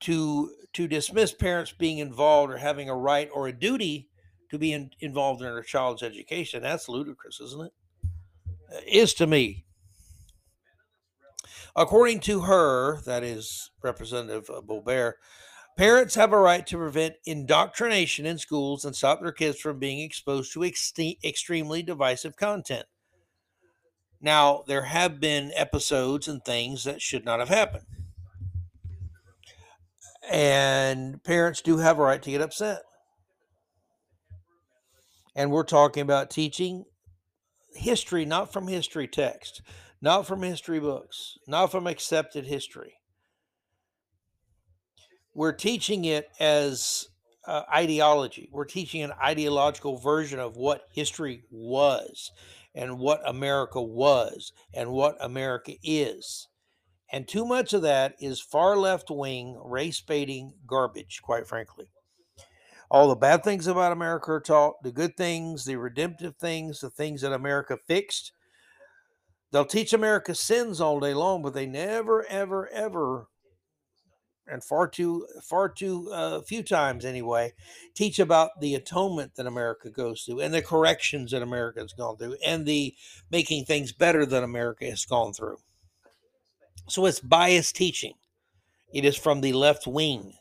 to 0.00 0.54
to 0.74 0.86
dismiss 0.86 1.32
parents 1.32 1.72
being 1.72 1.98
involved 1.98 2.52
or 2.52 2.58
having 2.58 2.88
a 2.88 2.96
right 2.96 3.28
or 3.32 3.48
a 3.48 3.52
duty 3.52 4.08
to 4.50 4.58
be 4.58 4.72
in, 4.72 4.90
involved 5.00 5.40
in 5.40 5.46
their 5.46 5.62
child's 5.62 6.02
education, 6.02 6.62
that's 6.62 6.88
ludicrous, 6.88 7.40
isn't 7.40 7.66
it? 7.66 7.72
Is 8.86 9.14
to 9.14 9.26
me. 9.26 9.64
According 11.74 12.20
to 12.20 12.40
her, 12.40 13.00
that 13.02 13.22
is 13.22 13.70
Representative 13.82 14.46
Boebert, 14.46 15.14
Parents 15.78 16.16
have 16.16 16.32
a 16.32 16.38
right 16.38 16.66
to 16.66 16.76
prevent 16.76 17.14
indoctrination 17.24 18.26
in 18.26 18.36
schools 18.36 18.84
and 18.84 18.96
stop 18.96 19.20
their 19.20 19.30
kids 19.30 19.60
from 19.60 19.78
being 19.78 20.00
exposed 20.00 20.52
to 20.52 20.64
ex- 20.64 20.92
extremely 21.22 21.84
divisive 21.84 22.34
content. 22.34 22.84
Now, 24.20 24.64
there 24.66 24.82
have 24.82 25.20
been 25.20 25.52
episodes 25.54 26.26
and 26.26 26.44
things 26.44 26.82
that 26.82 27.00
should 27.00 27.24
not 27.24 27.38
have 27.38 27.48
happened. 27.48 27.86
And 30.30 31.22
parents 31.24 31.62
do 31.62 31.78
have 31.78 31.98
a 31.98 32.02
right 32.02 32.22
to 32.22 32.30
get 32.30 32.40
upset. 32.40 32.82
And 35.34 35.50
we're 35.50 35.64
talking 35.64 36.02
about 36.02 36.30
teaching 36.30 36.84
history, 37.74 38.24
not 38.24 38.52
from 38.52 38.68
history 38.68 39.08
text, 39.08 39.62
not 40.00 40.26
from 40.26 40.42
history 40.42 40.80
books, 40.80 41.38
not 41.46 41.70
from 41.70 41.86
accepted 41.86 42.46
history 42.46 42.98
we're 45.38 45.52
teaching 45.52 46.04
it 46.04 46.28
as 46.40 47.06
uh, 47.46 47.62
ideology. 47.72 48.48
We're 48.50 48.64
teaching 48.64 49.04
an 49.04 49.12
ideological 49.22 49.96
version 49.96 50.40
of 50.40 50.56
what 50.56 50.88
history 50.92 51.44
was 51.48 52.32
and 52.74 52.98
what 52.98 53.20
America 53.24 53.80
was 53.80 54.52
and 54.74 54.90
what 54.90 55.16
America 55.20 55.74
is. 55.80 56.48
And 57.10 57.26
too 57.26 57.46
much 57.46 57.72
of 57.72 57.82
that 57.82 58.14
is 58.20 58.40
far 58.40 58.76
left 58.76 59.10
wing, 59.10 59.58
race 59.64 60.00
baiting 60.00 60.52
garbage, 60.66 61.20
quite 61.22 61.46
frankly. 61.46 61.90
All 62.90 63.08
the 63.08 63.16
bad 63.16 63.44
things 63.44 63.66
about 63.66 63.92
America 63.92 64.32
are 64.32 64.40
taught, 64.40 64.82
the 64.82 64.92
good 64.92 65.16
things, 65.16 65.64
the 65.64 65.76
redemptive 65.76 66.36
things, 66.36 66.80
the 66.80 66.90
things 66.90 67.22
that 67.22 67.32
America 67.32 67.78
fixed. 67.86 68.32
They'll 69.50 69.64
teach 69.64 69.92
America 69.92 70.34
sins 70.34 70.80
all 70.80 71.00
day 71.00 71.14
long, 71.14 71.42
but 71.42 71.54
they 71.54 71.66
never, 71.66 72.24
ever, 72.26 72.68
ever 72.68 73.28
and 74.50 74.64
far 74.64 74.88
too 74.88 75.26
far 75.42 75.68
too 75.68 76.10
uh, 76.12 76.40
few 76.40 76.62
times 76.62 77.04
anyway 77.04 77.52
teach 77.94 78.18
about 78.18 78.60
the 78.60 78.74
atonement 78.74 79.34
that 79.34 79.46
america 79.46 79.90
goes 79.90 80.22
through 80.22 80.40
and 80.40 80.52
the 80.52 80.62
corrections 80.62 81.30
that 81.30 81.42
america 81.42 81.80
has 81.80 81.92
gone 81.92 82.16
through 82.16 82.36
and 82.44 82.66
the 82.66 82.94
making 83.30 83.64
things 83.64 83.92
better 83.92 84.24
that 84.24 84.42
america 84.42 84.86
has 84.86 85.04
gone 85.04 85.32
through 85.32 85.58
so 86.88 87.06
it's 87.06 87.20
biased 87.20 87.76
teaching 87.76 88.14
it 88.92 89.04
is 89.04 89.16
from 89.16 89.40
the 89.40 89.52
left 89.52 89.86
wing 89.86 90.34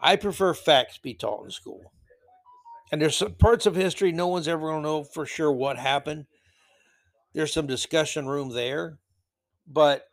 i 0.00 0.16
prefer 0.16 0.54
facts 0.54 0.98
be 0.98 1.14
taught 1.14 1.44
in 1.44 1.50
school 1.50 1.92
and 2.92 3.00
there's 3.00 3.16
some 3.16 3.34
parts 3.34 3.66
of 3.66 3.74
history 3.74 4.12
no 4.12 4.26
one's 4.26 4.48
ever 4.48 4.68
going 4.68 4.82
to 4.82 4.88
know 4.88 5.04
for 5.04 5.24
sure 5.24 5.52
what 5.52 5.78
happened 5.78 6.26
there's 7.34 7.52
some 7.52 7.66
discussion 7.66 8.26
room 8.26 8.52
there 8.52 8.98
but 9.66 10.04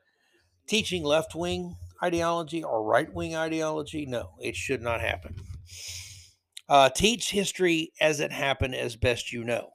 teaching 0.67 1.03
left 1.03 1.33
wing 1.33 1.75
ideology 2.03 2.63
or 2.63 2.83
right 2.83 3.11
wing 3.13 3.35
ideology? 3.35 4.05
No, 4.05 4.31
it 4.39 4.55
should 4.55 4.81
not 4.81 5.01
happen. 5.01 5.35
Uh, 6.69 6.89
teach 6.89 7.31
history 7.31 7.91
as 8.01 8.19
it 8.19 8.31
happened 8.31 8.75
as 8.75 8.95
best 8.95 9.31
you 9.31 9.43
know 9.43 9.69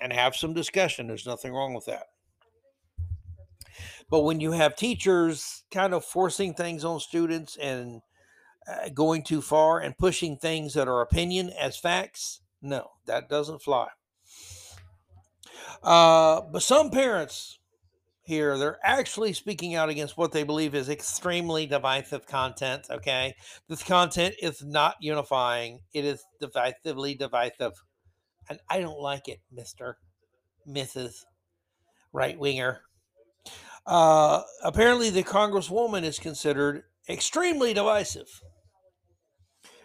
and 0.00 0.12
have 0.12 0.36
some 0.36 0.52
discussion. 0.52 1.06
There's 1.06 1.26
nothing 1.26 1.52
wrong 1.52 1.74
with 1.74 1.86
that. 1.86 2.04
But 4.10 4.20
when 4.20 4.40
you 4.40 4.52
have 4.52 4.76
teachers 4.76 5.64
kind 5.70 5.94
of 5.94 6.04
forcing 6.04 6.54
things 6.54 6.84
on 6.84 7.00
students 7.00 7.56
and 7.56 8.02
uh, 8.68 8.88
going 8.94 9.22
too 9.22 9.40
far 9.40 9.80
and 9.80 9.96
pushing 9.96 10.36
things 10.36 10.74
that 10.74 10.88
are 10.88 11.00
opinion 11.00 11.50
as 11.50 11.76
facts, 11.76 12.40
no, 12.62 12.90
that 13.06 13.28
doesn't 13.28 13.62
fly. 13.62 13.88
Uh, 15.82 16.40
but 16.52 16.62
some 16.62 16.90
parents 16.90 17.58
here, 18.24 18.56
they're 18.56 18.78
actually 18.82 19.34
speaking 19.34 19.74
out 19.74 19.90
against 19.90 20.16
what 20.16 20.32
they 20.32 20.44
believe 20.44 20.74
is 20.74 20.88
extremely 20.88 21.66
divisive 21.66 22.26
content. 22.26 22.86
Okay. 22.90 23.34
This 23.68 23.82
content 23.82 24.34
is 24.40 24.64
not 24.64 24.96
unifying, 25.00 25.80
it 25.92 26.04
is 26.04 26.24
divisively 26.42 27.18
divisive. 27.18 27.72
And 28.48 28.58
I 28.68 28.80
don't 28.80 29.00
like 29.00 29.28
it, 29.28 29.40
Mr. 29.54 29.94
Mrs. 30.68 31.24
Right 32.12 32.38
Winger. 32.38 32.80
Uh, 33.86 34.42
apparently, 34.62 35.10
the 35.10 35.22
Congresswoman 35.22 36.04
is 36.04 36.18
considered 36.18 36.84
extremely 37.08 37.74
divisive. 37.74 38.40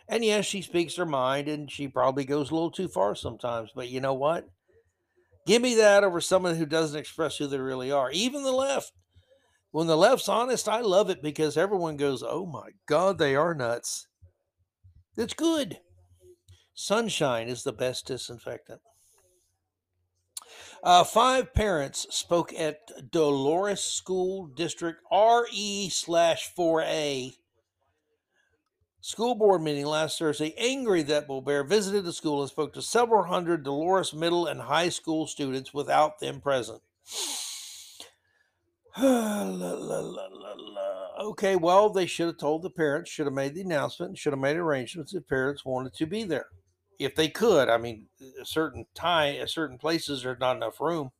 And 0.07 0.25
yes, 0.25 0.45
she 0.45 0.61
speaks 0.61 0.95
her 0.95 1.05
mind 1.05 1.47
and 1.47 1.69
she 1.69 1.87
probably 1.87 2.25
goes 2.25 2.49
a 2.49 2.53
little 2.53 2.71
too 2.71 2.87
far 2.87 3.13
sometimes. 3.13 3.69
But 3.75 3.89
you 3.89 4.01
know 4.01 4.15
what? 4.15 4.49
Give 5.45 5.61
me 5.61 5.75
that 5.75 6.03
over 6.03 6.19
someone 6.19 6.55
who 6.55 6.65
doesn't 6.65 6.99
express 6.99 7.37
who 7.37 7.47
they 7.47 7.59
really 7.59 7.91
are. 7.91 8.09
Even 8.11 8.43
the 8.43 8.51
left. 8.51 8.91
When 9.71 9.85
the 9.85 9.97
left's 9.97 10.27
honest, 10.27 10.67
I 10.67 10.81
love 10.81 11.11
it 11.11 11.21
because 11.21 11.57
everyone 11.57 11.95
goes, 11.95 12.23
oh 12.23 12.47
my 12.47 12.69
God, 12.87 13.19
they 13.19 13.35
are 13.35 13.53
nuts. 13.53 14.07
It's 15.15 15.35
good. 15.35 15.79
Sunshine 16.73 17.47
is 17.47 17.63
the 17.63 17.73
best 17.73 18.07
disinfectant. 18.07 18.81
Uh, 20.83 21.03
five 21.03 21.53
parents 21.53 22.07
spoke 22.09 22.53
at 22.53 23.11
Dolores 23.11 23.81
School 23.81 24.47
District 24.47 25.01
RE 25.11 25.89
slash 25.89 26.53
4A 26.57 27.35
school 29.01 29.35
board 29.35 29.61
meeting 29.61 29.85
last 29.85 30.19
Thursday, 30.19 30.53
angry 30.57 31.01
that 31.03 31.27
Boebert 31.27 31.67
visited 31.67 32.05
the 32.05 32.13
school 32.13 32.41
and 32.41 32.49
spoke 32.49 32.73
to 32.73 32.81
several 32.81 33.23
hundred 33.23 33.63
Dolores 33.63 34.13
middle 34.13 34.45
and 34.45 34.61
high 34.61 34.89
school 34.89 35.27
students 35.27 35.73
without 35.73 36.19
them 36.19 36.39
present. 36.39 36.81
la, 38.97 39.43
la, 39.43 39.99
la, 39.99 40.27
okay, 41.21 41.55
well, 41.55 41.89
they 41.89 42.05
should 42.05 42.27
have 42.27 42.37
told 42.37 42.61
the 42.61 42.69
parents, 42.69 43.09
should 43.09 43.25
have 43.25 43.33
made 43.33 43.55
the 43.55 43.61
announcement, 43.61 44.17
should 44.17 44.33
have 44.33 44.39
made 44.39 44.57
arrangements 44.57 45.13
if 45.13 45.27
parents 45.27 45.65
wanted 45.65 45.93
to 45.93 46.05
be 46.05 46.23
there. 46.23 46.47
If 46.99 47.15
they 47.15 47.29
could, 47.29 47.69
I 47.69 47.77
mean, 47.77 48.07
a 48.41 48.45
certain 48.45 48.85
time, 48.93 49.47
certain 49.47 49.77
places, 49.77 50.23
there's 50.23 50.39
not 50.39 50.57
enough 50.57 50.79
room. 50.81 51.11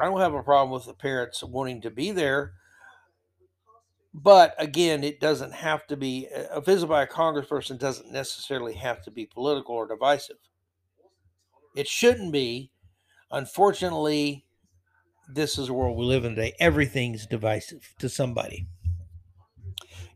I 0.00 0.04
don't 0.04 0.20
have 0.20 0.34
a 0.34 0.42
problem 0.42 0.72
with 0.72 0.86
the 0.86 0.94
parents 0.94 1.42
wanting 1.42 1.80
to 1.82 1.90
be 1.90 2.10
there 2.10 2.52
but 4.12 4.54
again, 4.58 5.04
it 5.04 5.20
doesn't 5.20 5.52
have 5.52 5.86
to 5.86 5.96
be 5.96 6.28
uh, 6.34 6.44
a 6.50 6.60
visit 6.60 6.88
by 6.88 7.02
a 7.02 7.06
congressperson 7.06 7.78
doesn't 7.78 8.10
necessarily 8.10 8.74
have 8.74 9.02
to 9.02 9.10
be 9.10 9.26
political 9.26 9.74
or 9.74 9.86
divisive. 9.86 10.38
It 11.76 11.86
shouldn't 11.86 12.32
be. 12.32 12.72
Unfortunately, 13.30 14.44
this 15.28 15.56
is 15.56 15.68
the 15.68 15.72
world 15.72 15.96
we 15.96 16.04
live 16.04 16.24
in 16.24 16.34
today. 16.34 16.54
Everything's 16.58 17.26
divisive 17.26 17.94
to 18.00 18.08
somebody. 18.08 18.66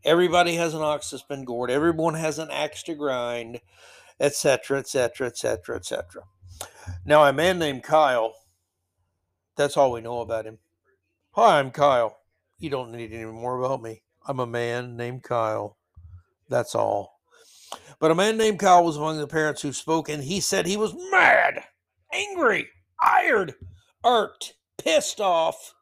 Everybody 0.03 0.55
has 0.55 0.73
an 0.73 0.81
ox 0.81 1.11
that's 1.11 1.23
been 1.23 1.45
gored. 1.45 1.71
Everyone 1.71 2.15
has 2.15 2.37
an 2.37 2.49
axe 2.51 2.83
to 2.83 2.95
grind, 2.95 3.61
etc., 4.19 4.79
etc., 4.79 5.27
etc., 5.27 5.75
etc. 5.75 6.23
Now, 7.05 7.23
a 7.23 7.33
man 7.33 7.59
named 7.59 7.83
Kyle. 7.83 8.33
That's 9.55 9.77
all 9.77 9.91
we 9.91 10.01
know 10.01 10.21
about 10.21 10.45
him. 10.45 10.59
Hi, 11.31 11.59
I'm 11.59 11.71
Kyle. 11.71 12.17
You 12.57 12.69
don't 12.69 12.91
need 12.91 13.11
any 13.13 13.25
more 13.25 13.59
about 13.59 13.81
me. 13.81 14.03
I'm 14.27 14.39
a 14.39 14.47
man 14.47 14.95
named 14.95 15.23
Kyle. 15.23 15.77
That's 16.49 16.75
all. 16.75 17.19
But 17.99 18.11
a 18.11 18.15
man 18.15 18.37
named 18.37 18.59
Kyle 18.59 18.83
was 18.83 18.97
among 18.97 19.17
the 19.17 19.27
parents 19.27 19.61
who 19.61 19.73
spoke, 19.73 20.09
and 20.09 20.23
he 20.23 20.39
said 20.39 20.65
he 20.65 20.77
was 20.77 20.95
mad, 21.11 21.63
angry, 22.13 22.67
ired, 23.01 23.55
irked, 24.03 24.55
pissed 24.77 25.21
off, 25.21 25.73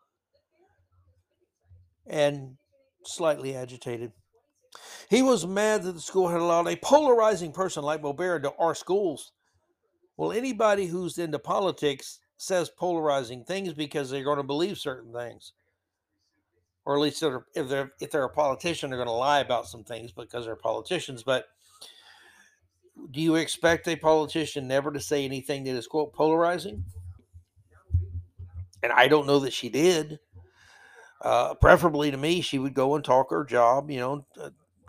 and 2.05 2.57
slightly 3.05 3.55
agitated. 3.55 4.11
He 5.13 5.21
was 5.21 5.45
mad 5.45 5.83
that 5.83 5.93
the 5.93 6.01
school 6.01 6.27
had 6.27 6.41
allowed 6.41 6.67
a 6.67 6.75
polarizing 6.77 7.51
person 7.51 7.83
like 7.83 8.01
Boebert 8.01 8.43
to 8.43 8.53
our 8.57 8.73
schools. 8.73 9.31
Well, 10.17 10.31
anybody 10.31 10.85
who's 10.85 11.17
into 11.17 11.39
politics 11.39 12.19
says 12.37 12.69
polarizing 12.69 13.43
things 13.43 13.73
because 13.73 14.09
they're 14.09 14.23
going 14.23 14.37
to 14.37 14.43
believe 14.43 14.77
certain 14.77 15.13
things 15.13 15.53
or 16.85 16.95
at 16.95 17.01
least 17.01 17.23
if 17.55 17.69
they're 17.69 17.93
if 17.99 18.11
they're 18.11 18.25
a 18.25 18.29
politician, 18.29 18.89
they're 18.89 18.97
going 18.97 19.07
to 19.07 19.13
lie 19.13 19.39
about 19.39 19.67
some 19.67 19.83
things 19.83 20.11
because 20.11 20.45
they're 20.45 20.55
politicians. 20.55 21.23
But 21.23 21.45
do 23.11 23.21
you 23.21 23.35
expect 23.35 23.87
a 23.87 23.95
politician 23.95 24.67
never 24.67 24.91
to 24.91 24.99
say 24.99 25.23
anything 25.23 25.63
that 25.63 25.71
is 25.71 25.87
quote 25.87 26.13
polarizing? 26.13 26.83
And 28.81 28.91
I 28.91 29.07
don't 29.07 29.27
know 29.27 29.39
that 29.39 29.53
she 29.53 29.69
did. 29.69 30.19
Uh, 31.21 31.53
preferably 31.53 32.11
to 32.11 32.17
me, 32.17 32.41
she 32.41 32.59
would 32.59 32.73
go 32.73 32.95
and 32.95 33.03
talk 33.03 33.29
her 33.29 33.45
job. 33.45 33.89
You 33.89 33.99
know, 33.99 34.25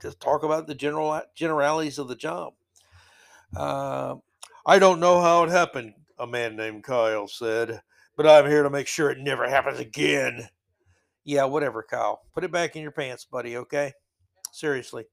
just 0.04 0.20
talk 0.20 0.42
about 0.42 0.66
the 0.66 0.74
general 0.74 1.20
generalities 1.34 1.98
of 1.98 2.08
the 2.08 2.14
job. 2.14 2.52
Uh, 3.56 4.16
I 4.66 4.78
don't 4.78 5.00
know 5.00 5.20
how 5.20 5.44
it 5.44 5.50
happened. 5.50 5.94
A 6.18 6.26
man 6.26 6.56
named 6.56 6.84
Kyle 6.84 7.26
said, 7.26 7.80
but 8.16 8.26
I'm 8.26 8.46
here 8.46 8.62
to 8.62 8.70
make 8.70 8.86
sure 8.86 9.10
it 9.10 9.18
never 9.18 9.48
happens 9.48 9.80
again. 9.80 10.48
Yeah, 11.24 11.44
whatever, 11.44 11.82
Kyle. 11.82 12.20
Put 12.34 12.44
it 12.44 12.52
back 12.52 12.76
in 12.76 12.82
your 12.82 12.90
pants, 12.90 13.24
buddy, 13.24 13.56
okay? 13.56 13.92
Seriously. 14.52 15.06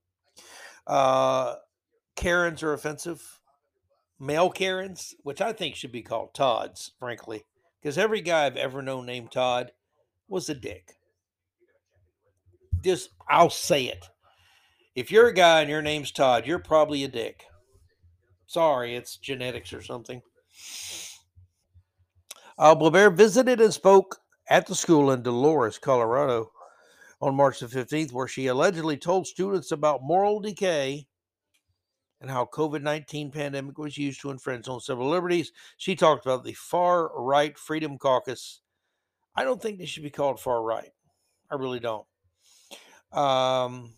Uh 0.85 1.55
Karens 2.15 2.61
are 2.61 2.73
offensive. 2.73 3.39
Male 4.19 4.49
Karens, 4.51 5.15
which 5.23 5.41
I 5.41 5.53
think 5.53 5.75
should 5.75 5.91
be 5.91 6.03
called 6.03 6.33
Todds, 6.33 6.91
frankly, 6.99 7.43
because 7.81 7.97
every 7.97 8.21
guy 8.21 8.45
I've 8.45 8.57
ever 8.57 8.81
known 8.81 9.05
named 9.05 9.31
Todd 9.31 9.71
was 10.27 10.49
a 10.49 10.53
dick. 10.53 10.97
Just, 12.83 13.09
I'll 13.29 13.49
say 13.49 13.85
it. 13.85 14.05
If 14.93 15.11
you're 15.11 15.27
a 15.27 15.33
guy 15.33 15.61
and 15.61 15.69
your 15.69 15.81
name's 15.81 16.11
Todd, 16.11 16.45
you're 16.45 16.59
probably 16.59 17.03
a 17.03 17.07
dick. 17.07 17.45
Sorry, 18.45 18.95
it's 18.95 19.15
genetics 19.15 19.71
or 19.71 19.81
something. 19.81 20.21
Uh, 22.57 23.09
visited 23.09 23.61
and 23.61 23.73
spoke 23.73 24.17
at 24.49 24.67
the 24.67 24.75
school 24.75 25.11
in 25.11 25.23
Dolores, 25.23 25.77
Colorado, 25.77 26.51
on 27.21 27.35
March 27.35 27.61
the 27.61 27.67
15th, 27.67 28.11
where 28.11 28.27
she 28.27 28.47
allegedly 28.47 28.97
told 28.97 29.25
students 29.25 29.71
about 29.71 30.03
moral 30.03 30.41
decay 30.41 31.07
and 32.19 32.29
how 32.29 32.45
COVID-19 32.45 33.33
pandemic 33.33 33.77
was 33.77 33.97
used 33.97 34.21
to 34.21 34.29
infringe 34.29 34.67
on 34.67 34.81
civil 34.81 35.09
liberties. 35.09 35.53
She 35.77 35.95
talked 35.95 36.25
about 36.25 36.43
the 36.43 36.53
far 36.53 37.09
right 37.17 37.57
Freedom 37.57 37.97
Caucus. 37.97 38.61
I 39.35 39.45
don't 39.45 39.61
think 39.61 39.79
they 39.79 39.85
should 39.85 40.03
be 40.03 40.09
called 40.09 40.39
far 40.39 40.61
right. 40.61 40.91
I 41.49 41.55
really 41.55 41.79
don't. 41.79 42.05
Um, 43.11 43.93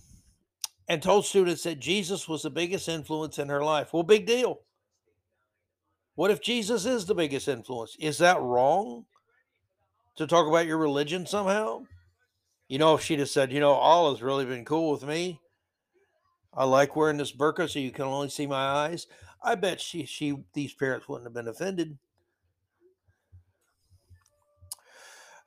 and 0.94 1.02
told 1.02 1.26
students 1.26 1.64
that 1.64 1.80
Jesus 1.80 2.28
was 2.28 2.44
the 2.44 2.50
biggest 2.50 2.88
influence 2.88 3.40
in 3.40 3.50
her 3.50 3.64
life. 3.64 3.94
Well, 3.94 4.04
big 4.04 4.26
deal. 4.26 4.62
What 6.16 6.32
if 6.32 6.42
Jesus 6.42 6.86
is 6.86 7.06
the 7.06 7.16
biggest 7.16 7.48
influence? 7.48 7.98
Is 8.00 8.20
that 8.20 8.40
wrong? 8.40 9.06
to 10.16 10.28
talk 10.28 10.48
about 10.48 10.68
your 10.68 10.78
religion 10.78 11.26
somehow? 11.26 11.84
You 12.68 12.80
know, 12.80 12.96
if 12.96 13.02
she'd 13.02 13.20
have 13.20 13.30
said, 13.30 13.52
you 13.52 13.60
know, 13.60 13.74
Allah's 13.74 14.22
really 14.22 14.46
been 14.46 14.66
cool 14.66 14.92
with 14.92 15.04
me. 15.04 15.40
I 16.54 16.66
like 16.66 16.96
wearing 16.96 17.18
this 17.18 17.36
burqa 17.36 17.70
so 17.70 17.80
you 17.80 17.92
can 17.92 18.06
only 18.06 18.30
see 18.30 18.46
my 18.46 18.56
eyes. 18.56 19.08
I 19.42 19.56
bet 19.56 19.82
she 19.82 20.06
she 20.06 20.38
these 20.54 20.74
parents 20.74 21.10
wouldn't 21.10 21.26
have 21.26 21.34
been 21.34 21.48
offended. 21.48 21.98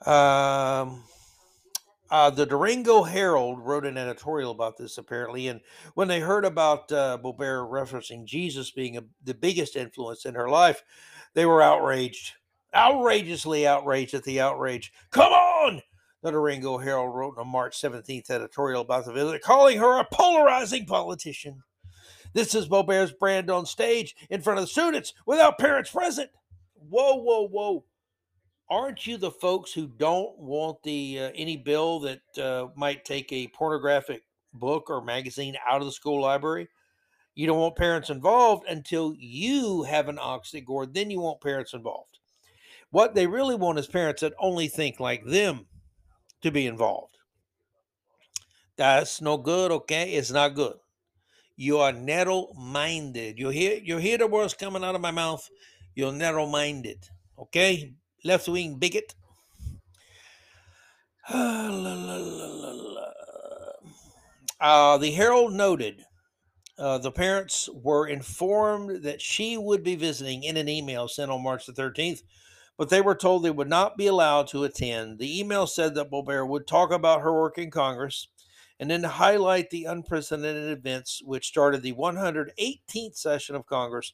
Um 0.05 1.05
uh, 2.11 2.31
the 2.31 2.47
Durango 2.47 3.03
Herald 3.03 3.61
wrote 3.61 3.85
an 3.85 3.99
editorial 3.99 4.51
about 4.51 4.77
this 4.77 4.99
apparently, 4.99 5.49
and 5.49 5.61
when 5.95 6.09
they 6.09 6.21
heard 6.21 6.45
about 6.45 6.91
uh, 6.93 7.19
Boebert 7.23 7.71
referencing 7.71 8.25
Jesus 8.25 8.71
being 8.71 8.97
a, 8.97 9.03
the 9.25 9.35
biggest 9.35 9.77
influence 9.77 10.25
in 10.25 10.35
her 10.35 10.49
life, 10.49 10.83
they 11.35 11.47
were 11.47 11.63
outraged 11.63 12.35
outrageously 12.77 13.67
outraged 13.67 14.15
at 14.15 14.25
the 14.25 14.41
outrage. 14.41 14.93
Come 15.11 15.33
on! 15.33 15.83
The 16.23 16.31
Durango 16.31 16.79
Herald 16.79 17.15
wrote 17.15 17.35
in 17.37 17.43
a 17.43 17.45
March 17.45 17.81
17th 17.81 18.31
editorial 18.31 18.83
about 18.83 19.05
the 19.05 19.13
visit, 19.13 19.43
calling 19.43 19.79
her 19.79 19.99
a 19.99 20.07
polarizing 20.11 20.87
politician. 20.87 21.63
This 22.33 22.55
is 22.55 22.69
Boebert's 22.69 23.13
brand 23.13 23.51
on 23.51 23.65
stage 23.65 24.15
in 24.29 24.43
front 24.43 24.59
of 24.59 24.65
the 24.65 24.71
students 24.71 25.15
without 25.25 25.59
parents 25.59 25.91
present. 25.91 26.31
Whoa, 26.75 27.17
whoa, 27.17 27.49
whoa. 27.49 27.85
Aren't 28.69 29.07
you 29.07 29.17
the 29.17 29.31
folks 29.31 29.73
who 29.73 29.87
don't 29.87 30.37
want 30.39 30.83
the 30.83 31.21
uh, 31.21 31.31
any 31.35 31.57
bill 31.57 32.01
that 32.01 32.39
uh, 32.39 32.69
might 32.75 33.05
take 33.05 33.33
a 33.33 33.49
pornographic 33.49 34.23
book 34.53 34.91
or 34.91 35.05
magazine 35.05 35.57
out 35.69 35.81
of 35.81 35.87
the 35.87 35.93
school 35.93 36.21
library? 36.21 36.69
You 37.37 37.47
don't 37.47 37.61
want 37.61 37.77
parents 37.77 38.11
involved 38.11 38.67
until 38.69 39.15
you 39.17 39.85
have 39.85 40.09
an 40.09 40.19
ox 40.21 40.51
that. 40.51 40.95
Then 40.95 41.11
you 41.11 41.21
want 41.21 41.41
parents 41.41 41.75
involved. 41.75 42.19
What 42.91 43.15
they 43.15 43.27
really 43.27 43.55
want 43.55 43.79
is 43.79 43.87
parents 43.87 44.23
that 44.23 44.33
only 44.41 44.69
think 44.69 44.99
like 44.99 45.25
them 45.25 45.67
to 46.43 46.51
be 46.51 46.67
involved. 46.67 47.19
That's 48.77 49.21
no 49.21 49.37
good, 49.37 49.71
okay? 49.71 50.13
It's 50.13 50.31
not 50.31 50.55
good. 50.55 50.77
You 51.57 51.79
are 51.79 51.93
narrow 51.93 52.53
minded. 52.55 53.39
You 53.39 53.49
hear 53.49 53.81
you 53.83 53.99
hear 53.99 54.19
the 54.19 54.27
words 54.27 54.55
coming 54.55 54.85
out 54.85 54.95
of 54.95 55.01
my 55.01 55.11
mouth. 55.11 55.49
You're 55.95 56.13
narrow 56.13 56.47
minded. 56.47 57.09
Okay? 57.39 57.95
Left 58.27 58.49
wing 58.49 58.77
bigot. 58.77 59.15
Uh, 64.59 64.97
the 64.97 65.11
Herald 65.11 65.53
noted 65.53 66.07
uh, 66.79 66.97
the 66.97 67.13
parents 67.13 67.69
were 67.75 68.07
informed 68.07 69.03
that 69.03 69.21
she 69.21 69.59
would 69.59 69.83
be 69.83 69.97
visiting 69.97 70.45
in 70.45 70.57
an 70.57 70.67
email 70.67 71.09
sent 71.09 71.31
on 71.31 71.43
March 71.43 71.67
the 71.67 71.75
13th 71.75 72.23
but 72.77 72.91
they 72.91 73.01
were 73.01 73.15
told 73.15 73.43
they 73.43 73.51
would 73.51 73.69
not 73.69 73.97
be 73.97 74.07
allowed 74.07 74.47
to 74.49 74.65
attend. 74.65 75.19
The 75.19 75.41
email 75.41 75.67
said 75.67 75.95
that 75.95 76.11
Boebert 76.11 76.49
would 76.49 76.67
talk 76.67 76.93
about 76.93 77.23
her 77.23 77.33
work 77.33 77.59
in 77.59 77.71
Congress 77.71 78.29
and 78.79 78.91
then 78.91 79.03
highlight 79.03 79.71
the 79.71 79.85
unprecedented 79.85 80.77
events 80.77 81.23
which 81.25 81.47
started 81.47 81.83
the 81.83 81.95
118th 81.95 83.17
session 83.17 83.57
of 83.57 83.67
Congress, 83.67 84.13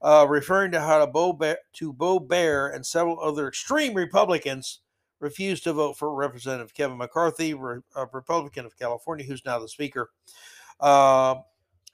uh, 0.00 0.26
referring 0.28 0.70
to 0.72 0.80
how 0.80 0.98
to 0.98 1.06
Bo, 1.06 1.32
Bear, 1.32 1.58
to 1.74 1.92
Bo 1.92 2.20
Bear 2.20 2.68
and 2.68 2.84
several 2.86 3.20
other 3.20 3.48
extreme 3.48 3.94
Republicans 3.94 4.80
refused 5.20 5.64
to 5.64 5.72
vote 5.72 5.96
for 5.96 6.14
Representative 6.14 6.74
Kevin 6.74 6.98
McCarthy, 6.98 7.52
a 7.52 8.06
Republican 8.12 8.64
of 8.64 8.78
California, 8.78 9.26
who's 9.26 9.44
now 9.44 9.58
the 9.58 9.68
Speaker, 9.68 10.10
uh, 10.80 11.34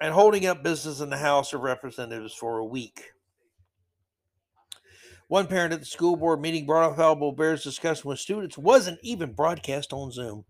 and 0.00 0.12
holding 0.12 0.46
up 0.46 0.62
business 0.62 1.00
in 1.00 1.08
the 1.08 1.16
House 1.16 1.52
of 1.52 1.62
Representatives 1.62 2.34
for 2.34 2.58
a 2.58 2.64
week. 2.64 3.12
One 5.28 5.46
parent 5.46 5.72
at 5.72 5.80
the 5.80 5.86
school 5.86 6.16
board 6.16 6.42
meeting 6.42 6.66
brought 6.66 6.90
up 6.90 6.98
how 6.98 7.14
Bo 7.14 7.32
Bear's 7.32 7.64
discussion 7.64 8.08
with 8.08 8.18
students 8.18 8.58
wasn't 8.58 8.98
even 9.02 9.32
broadcast 9.32 9.94
on 9.94 10.12
Zoom. 10.12 10.44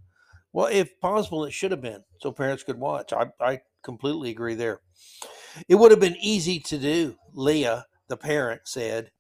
Well, 0.53 0.67
if 0.67 0.99
possible, 1.01 1.45
it 1.45 1.53
should 1.53 1.71
have 1.71 1.81
been 1.81 2.03
so 2.21 2.33
parents 2.33 2.65
could 2.65 2.79
watch. 2.79 3.13
I, 3.13 3.27
I 3.41 3.61
completely 3.83 4.31
agree 4.31 4.55
there. 4.55 4.81
It 5.69 5.77
would 5.77 5.91
have 5.91 6.01
been 6.01 6.17
easy 6.21 6.61
to 6.61 6.79
do, 6.79 7.17
Leah, 7.33 7.87
the 8.09 8.17
parent, 8.17 8.63
said. 8.65 9.11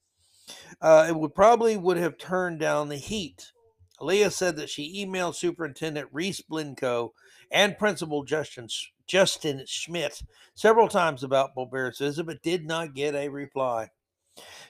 Uh, 0.80 1.06
it 1.08 1.16
would 1.16 1.34
probably 1.34 1.76
would 1.76 1.96
have 1.96 2.18
turned 2.18 2.60
down 2.60 2.88
the 2.88 2.96
heat. 2.96 3.52
Leah 4.00 4.30
said 4.30 4.56
that 4.56 4.68
she 4.68 5.04
emailed 5.04 5.34
Superintendent 5.34 6.08
Reese 6.12 6.42
Blinko 6.42 7.10
and 7.50 7.78
Principal 7.78 8.24
Justin, 8.24 8.68
Justin 9.06 9.62
Schmidt 9.66 10.22
several 10.54 10.88
times 10.88 11.22
about 11.22 11.54
Boebert's 11.56 11.98
visit, 11.98 12.26
but 12.26 12.42
did 12.42 12.66
not 12.66 12.94
get 12.94 13.14
a 13.14 13.28
reply. 13.28 13.88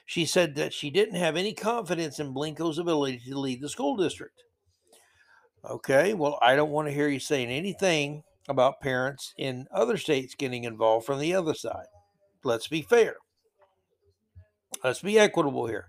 She 0.05 0.25
said 0.25 0.55
that 0.55 0.73
she 0.73 0.91
didn't 0.91 1.15
have 1.15 1.35
any 1.35 1.53
confidence 1.53 2.19
in 2.19 2.33
Blinko's 2.33 2.77
ability 2.77 3.21
to 3.27 3.39
lead 3.39 3.61
the 3.61 3.69
school 3.69 3.97
district. 3.97 4.43
Okay, 5.67 6.13
well, 6.13 6.37
I 6.43 6.55
don't 6.55 6.69
want 6.69 6.87
to 6.87 6.93
hear 6.93 7.07
you 7.07 7.19
saying 7.19 7.49
anything 7.49 8.21
about 8.47 8.81
parents 8.81 9.33
in 9.37 9.67
other 9.71 9.97
states 9.97 10.35
getting 10.35 10.63
involved 10.63 11.05
from 11.05 11.19
the 11.19 11.33
other 11.33 11.53
side. 11.53 11.87
Let's 12.43 12.67
be 12.67 12.81
fair. 12.81 13.15
Let's 14.83 15.01
be 15.01 15.17
equitable 15.17 15.67
here. 15.67 15.87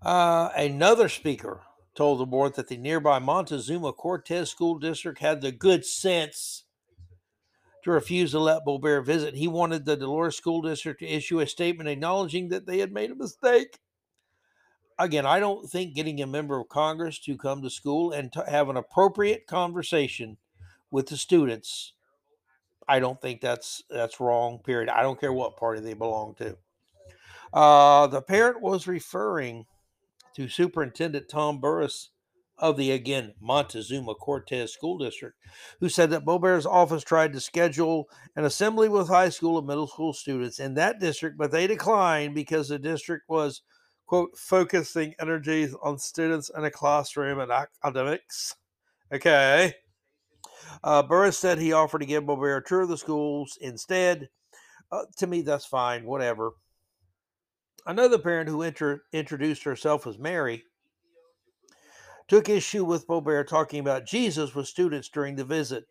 Uh, 0.00 0.50
another 0.56 1.08
speaker 1.08 1.60
told 1.94 2.18
the 2.18 2.26
board 2.26 2.54
that 2.54 2.68
the 2.68 2.76
nearby 2.76 3.18
Montezuma 3.18 3.92
Cortez 3.92 4.50
School 4.50 4.78
District 4.78 5.18
had 5.18 5.42
the 5.42 5.52
good 5.52 5.84
sense 5.84 6.64
to 7.84 7.90
refuse 7.90 8.30
to 8.30 8.38
let 8.38 8.64
Boebert 8.66 9.04
visit. 9.04 9.34
He 9.34 9.48
wanted 9.48 9.84
the 9.84 9.96
Dolores 9.96 10.36
School 10.36 10.62
District 10.62 11.00
to 11.00 11.06
issue 11.06 11.40
a 11.40 11.46
statement 11.46 11.88
acknowledging 11.88 12.48
that 12.48 12.66
they 12.66 12.78
had 12.78 12.92
made 12.92 13.10
a 13.10 13.14
mistake 13.14 13.78
again, 14.98 15.26
I 15.26 15.40
don't 15.40 15.68
think 15.68 15.94
getting 15.94 16.20
a 16.22 16.26
member 16.26 16.58
of 16.58 16.68
Congress 16.68 17.18
to 17.20 17.36
come 17.36 17.62
to 17.62 17.70
school 17.70 18.12
and 18.12 18.32
to 18.32 18.44
have 18.48 18.68
an 18.68 18.76
appropriate 18.76 19.46
conversation 19.46 20.38
with 20.92 21.08
the 21.08 21.16
students, 21.16 21.94
I 22.86 23.00
don't 23.00 23.20
think 23.20 23.40
that's 23.40 23.82
that's 23.90 24.20
wrong. 24.20 24.60
Period. 24.64 24.88
I 24.88 25.02
don't 25.02 25.18
care 25.18 25.32
what 25.32 25.56
party 25.56 25.80
they 25.80 25.94
belong 25.94 26.36
to. 26.36 26.56
Uh, 27.52 28.06
the 28.06 28.22
parent 28.22 28.60
was 28.60 28.86
referring 28.86 29.66
to 30.36 30.48
Superintendent 30.48 31.28
Tom 31.28 31.60
Burris 31.60 32.10
of 32.58 32.76
the 32.76 32.92
again 32.92 33.34
Montezuma 33.40 34.14
Cortez 34.14 34.72
School 34.72 34.98
District, 34.98 35.36
who 35.80 35.88
said 35.88 36.10
that 36.10 36.24
Boebert's 36.24 36.66
office 36.66 37.02
tried 37.02 37.32
to 37.32 37.40
schedule 37.40 38.08
an 38.36 38.44
assembly 38.44 38.88
with 38.88 39.08
high 39.08 39.30
school 39.30 39.58
and 39.58 39.66
middle 39.66 39.88
school 39.88 40.12
students 40.12 40.60
in 40.60 40.74
that 40.74 41.00
district, 41.00 41.36
but 41.36 41.50
they 41.50 41.66
declined 41.66 42.34
because 42.34 42.68
the 42.68 42.78
district 42.78 43.24
was 43.28 43.62
quote, 44.06 44.36
focusing 44.36 45.14
energies 45.18 45.74
on 45.82 45.98
students 45.98 46.50
in 46.56 46.64
a 46.64 46.70
classroom 46.70 47.40
and 47.40 47.50
academics. 47.50 48.54
Okay. 49.12 49.74
Uh, 50.84 51.02
Burris 51.02 51.38
said 51.38 51.58
he 51.58 51.72
offered 51.72 52.00
to 52.00 52.06
give 52.06 52.24
Boebert 52.24 52.58
a 52.58 52.60
tour 52.62 52.82
of 52.82 52.88
the 52.88 52.96
schools 52.96 53.58
instead. 53.60 54.28
Uh, 54.90 55.02
to 55.16 55.26
me, 55.26 55.42
that's 55.42 55.64
fine, 55.64 56.04
whatever. 56.04 56.52
Another 57.86 58.18
parent 58.18 58.48
who 58.48 58.62
inter- 58.62 59.02
introduced 59.12 59.64
herself 59.64 60.06
as 60.06 60.18
Mary 60.18 60.64
took 62.28 62.48
issue 62.48 62.84
with 62.84 63.06
Boebert 63.06 63.48
talking 63.48 63.80
about 63.80 64.06
Jesus 64.06 64.54
with 64.54 64.68
students 64.68 65.08
during 65.08 65.36
the 65.36 65.44
visit. 65.44 65.84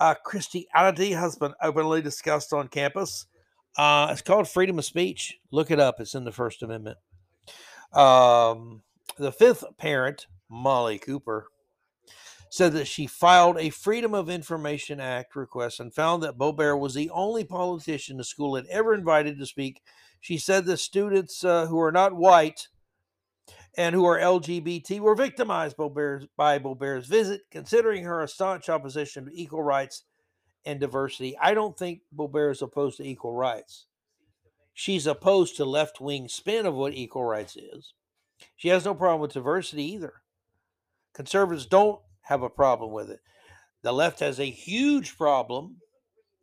Uh, 0.00 0.14
Christianity 0.14 1.12
has 1.12 1.36
been 1.36 1.54
openly 1.62 2.02
discussed 2.02 2.52
on 2.52 2.68
campus. 2.68 3.26
Uh, 3.76 4.08
it's 4.10 4.22
called 4.22 4.48
freedom 4.48 4.78
of 4.78 4.84
speech. 4.84 5.38
Look 5.50 5.70
it 5.70 5.80
up. 5.80 6.00
It's 6.00 6.14
in 6.14 6.24
the 6.24 6.32
First 6.32 6.62
Amendment. 6.62 6.98
Um, 7.92 8.82
the 9.18 9.30
fifth 9.30 9.64
parent, 9.78 10.26
Molly 10.48 10.98
Cooper, 10.98 11.46
said 12.54 12.72
that 12.72 12.86
she 12.86 13.04
filed 13.04 13.58
a 13.58 13.68
Freedom 13.68 14.14
of 14.14 14.30
Information 14.30 15.00
Act 15.00 15.34
request 15.34 15.80
and 15.80 15.92
found 15.92 16.22
that 16.22 16.38
Boebert 16.38 16.78
was 16.78 16.94
the 16.94 17.10
only 17.10 17.42
politician 17.42 18.16
the 18.16 18.22
school 18.22 18.54
had 18.54 18.66
ever 18.66 18.94
invited 18.94 19.40
to 19.40 19.44
speak. 19.44 19.82
She 20.20 20.38
said 20.38 20.64
the 20.64 20.76
students 20.76 21.42
uh, 21.42 21.66
who 21.66 21.80
are 21.80 21.90
not 21.90 22.14
white 22.14 22.68
and 23.76 23.92
who 23.92 24.04
are 24.04 24.20
LGBT 24.20 25.00
were 25.00 25.16
victimized 25.16 25.76
by 25.76 26.60
Boebert's 26.60 27.08
visit, 27.08 27.40
considering 27.50 28.04
her 28.04 28.22
a 28.22 28.28
staunch 28.28 28.68
opposition 28.68 29.24
to 29.24 29.32
equal 29.34 29.64
rights 29.64 30.04
and 30.64 30.78
diversity. 30.78 31.36
I 31.42 31.54
don't 31.54 31.76
think 31.76 32.02
Boebert 32.16 32.52
is 32.52 32.62
opposed 32.62 32.98
to 32.98 33.04
equal 33.04 33.34
rights. 33.34 33.86
She's 34.72 35.08
opposed 35.08 35.56
to 35.56 35.64
left 35.64 36.00
wing 36.00 36.28
spin 36.28 36.66
of 36.66 36.74
what 36.74 36.94
equal 36.94 37.24
rights 37.24 37.56
is. 37.56 37.94
She 38.54 38.68
has 38.68 38.84
no 38.84 38.94
problem 38.94 39.20
with 39.22 39.32
diversity 39.32 39.82
either. 39.92 40.22
Conservatives 41.14 41.66
don't 41.66 41.98
have 42.24 42.42
a 42.42 42.50
problem 42.50 42.92
with 42.92 43.10
it. 43.10 43.20
The 43.82 43.92
left 43.92 44.20
has 44.20 44.40
a 44.40 44.44
huge 44.44 45.16
problem 45.16 45.76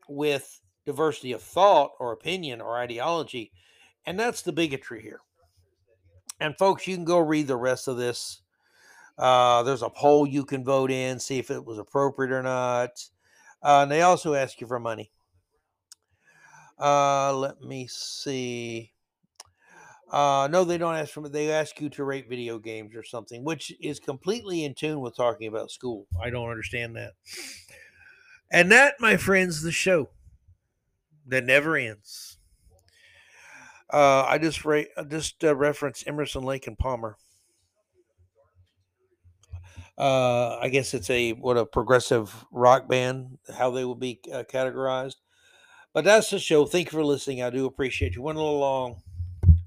with 0.07 0.61
diversity 0.85 1.31
of 1.31 1.41
thought 1.41 1.91
or 1.99 2.11
opinion 2.11 2.61
or 2.61 2.77
ideology, 2.77 3.51
and 4.05 4.19
that's 4.19 4.41
the 4.41 4.51
bigotry 4.51 5.01
here. 5.01 5.21
And 6.39 6.57
folks, 6.57 6.87
you 6.87 6.95
can 6.95 7.05
go 7.05 7.19
read 7.19 7.47
the 7.47 7.55
rest 7.55 7.87
of 7.87 7.97
this. 7.97 8.41
Uh, 9.17 9.61
there's 9.63 9.83
a 9.83 9.89
poll 9.89 10.25
you 10.25 10.43
can 10.43 10.63
vote 10.63 10.89
in, 10.89 11.19
see 11.19 11.37
if 11.37 11.51
it 11.51 11.63
was 11.63 11.77
appropriate 11.77 12.31
or 12.31 12.41
not. 12.41 13.03
Uh, 13.61 13.81
and 13.83 13.91
they 13.91 14.01
also 14.01 14.33
ask 14.33 14.59
you 14.59 14.65
for 14.65 14.79
money. 14.79 15.11
Uh, 16.79 17.33
let 17.33 17.61
me 17.61 17.87
see. 17.87 18.91
Uh, 20.11 20.49
no, 20.51 20.65
they 20.65 20.77
don't 20.77 20.95
ask 20.95 21.13
for. 21.13 21.27
They 21.29 21.51
ask 21.51 21.79
you 21.79 21.89
to 21.91 22.03
rate 22.03 22.27
video 22.27 22.59
games 22.59 22.95
or 22.95 23.03
something, 23.03 23.45
which 23.45 23.71
is 23.79 23.99
completely 23.99 24.65
in 24.65 24.73
tune 24.73 24.99
with 24.99 25.15
talking 25.15 25.47
about 25.47 25.71
school. 25.71 26.05
I 26.21 26.29
don't 26.29 26.49
understand 26.49 26.97
that. 26.97 27.13
And 28.51 28.69
that, 28.73 28.95
my 28.99 29.15
friends, 29.15 29.61
the 29.61 29.71
show 29.71 30.09
that 31.25 31.45
never 31.45 31.77
ends. 31.77 32.37
Uh, 33.91 34.25
I 34.27 34.37
just 34.37 34.65
rate, 34.65 34.89
I 34.97 35.03
just 35.03 35.43
uh, 35.43 35.55
reference 35.55 36.03
Emerson, 36.05 36.43
Lake, 36.43 36.67
and 36.67 36.77
Palmer. 36.77 37.17
Uh, 39.97 40.57
I 40.57 40.69
guess 40.69 40.93
it's 40.93 41.09
a 41.09 41.31
what 41.33 41.57
a 41.57 41.65
progressive 41.65 42.45
rock 42.51 42.87
band. 42.87 43.37
How 43.55 43.71
they 43.71 43.85
will 43.85 43.95
be 43.95 44.19
uh, 44.33 44.43
categorized. 44.43 45.15
But 45.93 46.05
that's 46.05 46.29
the 46.29 46.39
show. 46.39 46.65
Thank 46.65 46.87
you 46.91 46.97
for 46.97 47.03
listening. 47.03 47.43
I 47.43 47.49
do 47.49 47.65
appreciate 47.65 48.15
you. 48.15 48.21
Went 48.21 48.37
a 48.37 48.41
little 48.41 48.59
long. 48.59 49.01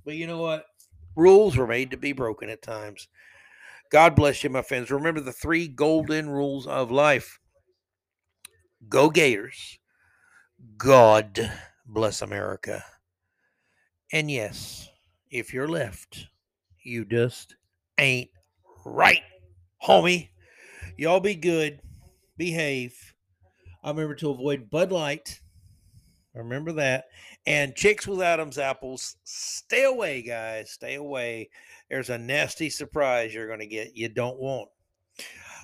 But 0.05 0.15
you 0.15 0.27
know 0.27 0.39
what? 0.39 0.67
Rules 1.17 1.57
were 1.57 1.67
made 1.67 1.91
to 1.91 1.97
be 1.97 2.13
broken 2.13 2.49
at 2.49 2.63
times. 2.63 3.09
God 3.91 4.17
bless 4.17 4.43
you, 4.43 4.51
my 4.51 4.63
friends. 4.63 4.91
Remember 4.91 5.21
the 5.21 5.33
three 5.33 5.69
golden 5.69 6.29
rules 6.29 6.67
of 6.67 6.91
life 6.91 7.39
go 8.89 9.11
Gators. 9.11 9.79
God 10.77 11.51
bless 11.87 12.21
America. 12.23 12.85
And 14.13 14.31
yes, 14.31 14.89
if 15.31 15.55
you're 15.55 15.69
left, 15.69 16.27
you 16.83 17.05
just 17.05 17.57
ain't 17.99 18.31
right, 18.85 19.23
homie. 19.87 20.29
Y'all 20.97 21.21
be 21.21 21.35
good, 21.35 21.81
behave. 22.37 23.15
I 23.83 23.91
remember 23.91 24.15
to 24.17 24.31
avoid 24.31 24.71
Bud 24.71 24.93
Light 24.93 25.41
Remember 26.35 26.73
that. 26.73 27.05
And 27.47 27.74
chicks 27.74 28.07
with 28.07 28.22
Adam's 28.22 28.59
apples, 28.59 29.16
stay 29.24 29.84
away, 29.84 30.22
guys. 30.22 30.70
Stay 30.70 30.95
away. 30.95 31.51
There's 31.90 32.11
a 32.11 32.18
nasty 32.18 32.70
surprise 32.70 33.34
you're 33.34 33.47
going 33.47 33.61
to 33.61 33.66
get 33.66 33.95
you 33.95 34.09
don't 34.09 34.38
want. 34.38 34.70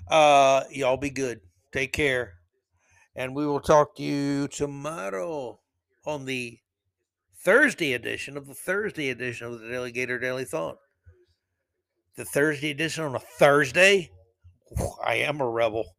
Uh, 0.09 0.65
y'all 0.71 0.97
be 0.97 1.11
good. 1.11 1.41
Take 1.73 1.93
care. 1.93 2.35
And 3.17 3.35
we 3.35 3.47
will 3.47 3.61
talk 3.61 3.97
to 3.97 4.03
you 4.03 4.49
tomorrow 4.49 5.59
on 6.05 6.27
the 6.27 6.59
Thursday 7.43 7.95
edition 7.95 8.37
of 8.37 8.47
the 8.47 8.55
Thursday 8.55 9.09
edition 9.11 9.47
of 9.47 9.61
the 9.61 9.67
DaleyGator 9.67 10.23
DaleyThought. 10.23 10.77
The 12.17 12.25
Thursday 12.25 12.71
edition 12.71 13.05
on 13.05 13.15
a 13.15 13.21
Thursday? 13.21 14.11
I 15.05 15.17
am 15.17 15.41
a 15.41 15.49
rebel. 15.49 15.97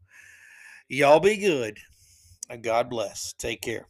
Y'all 0.88 1.20
be 1.20 1.38
good. 1.38 1.78
And 2.50 2.64
God 2.64 2.90
bless. 2.90 3.34
Take 3.34 3.62
care. 3.62 3.88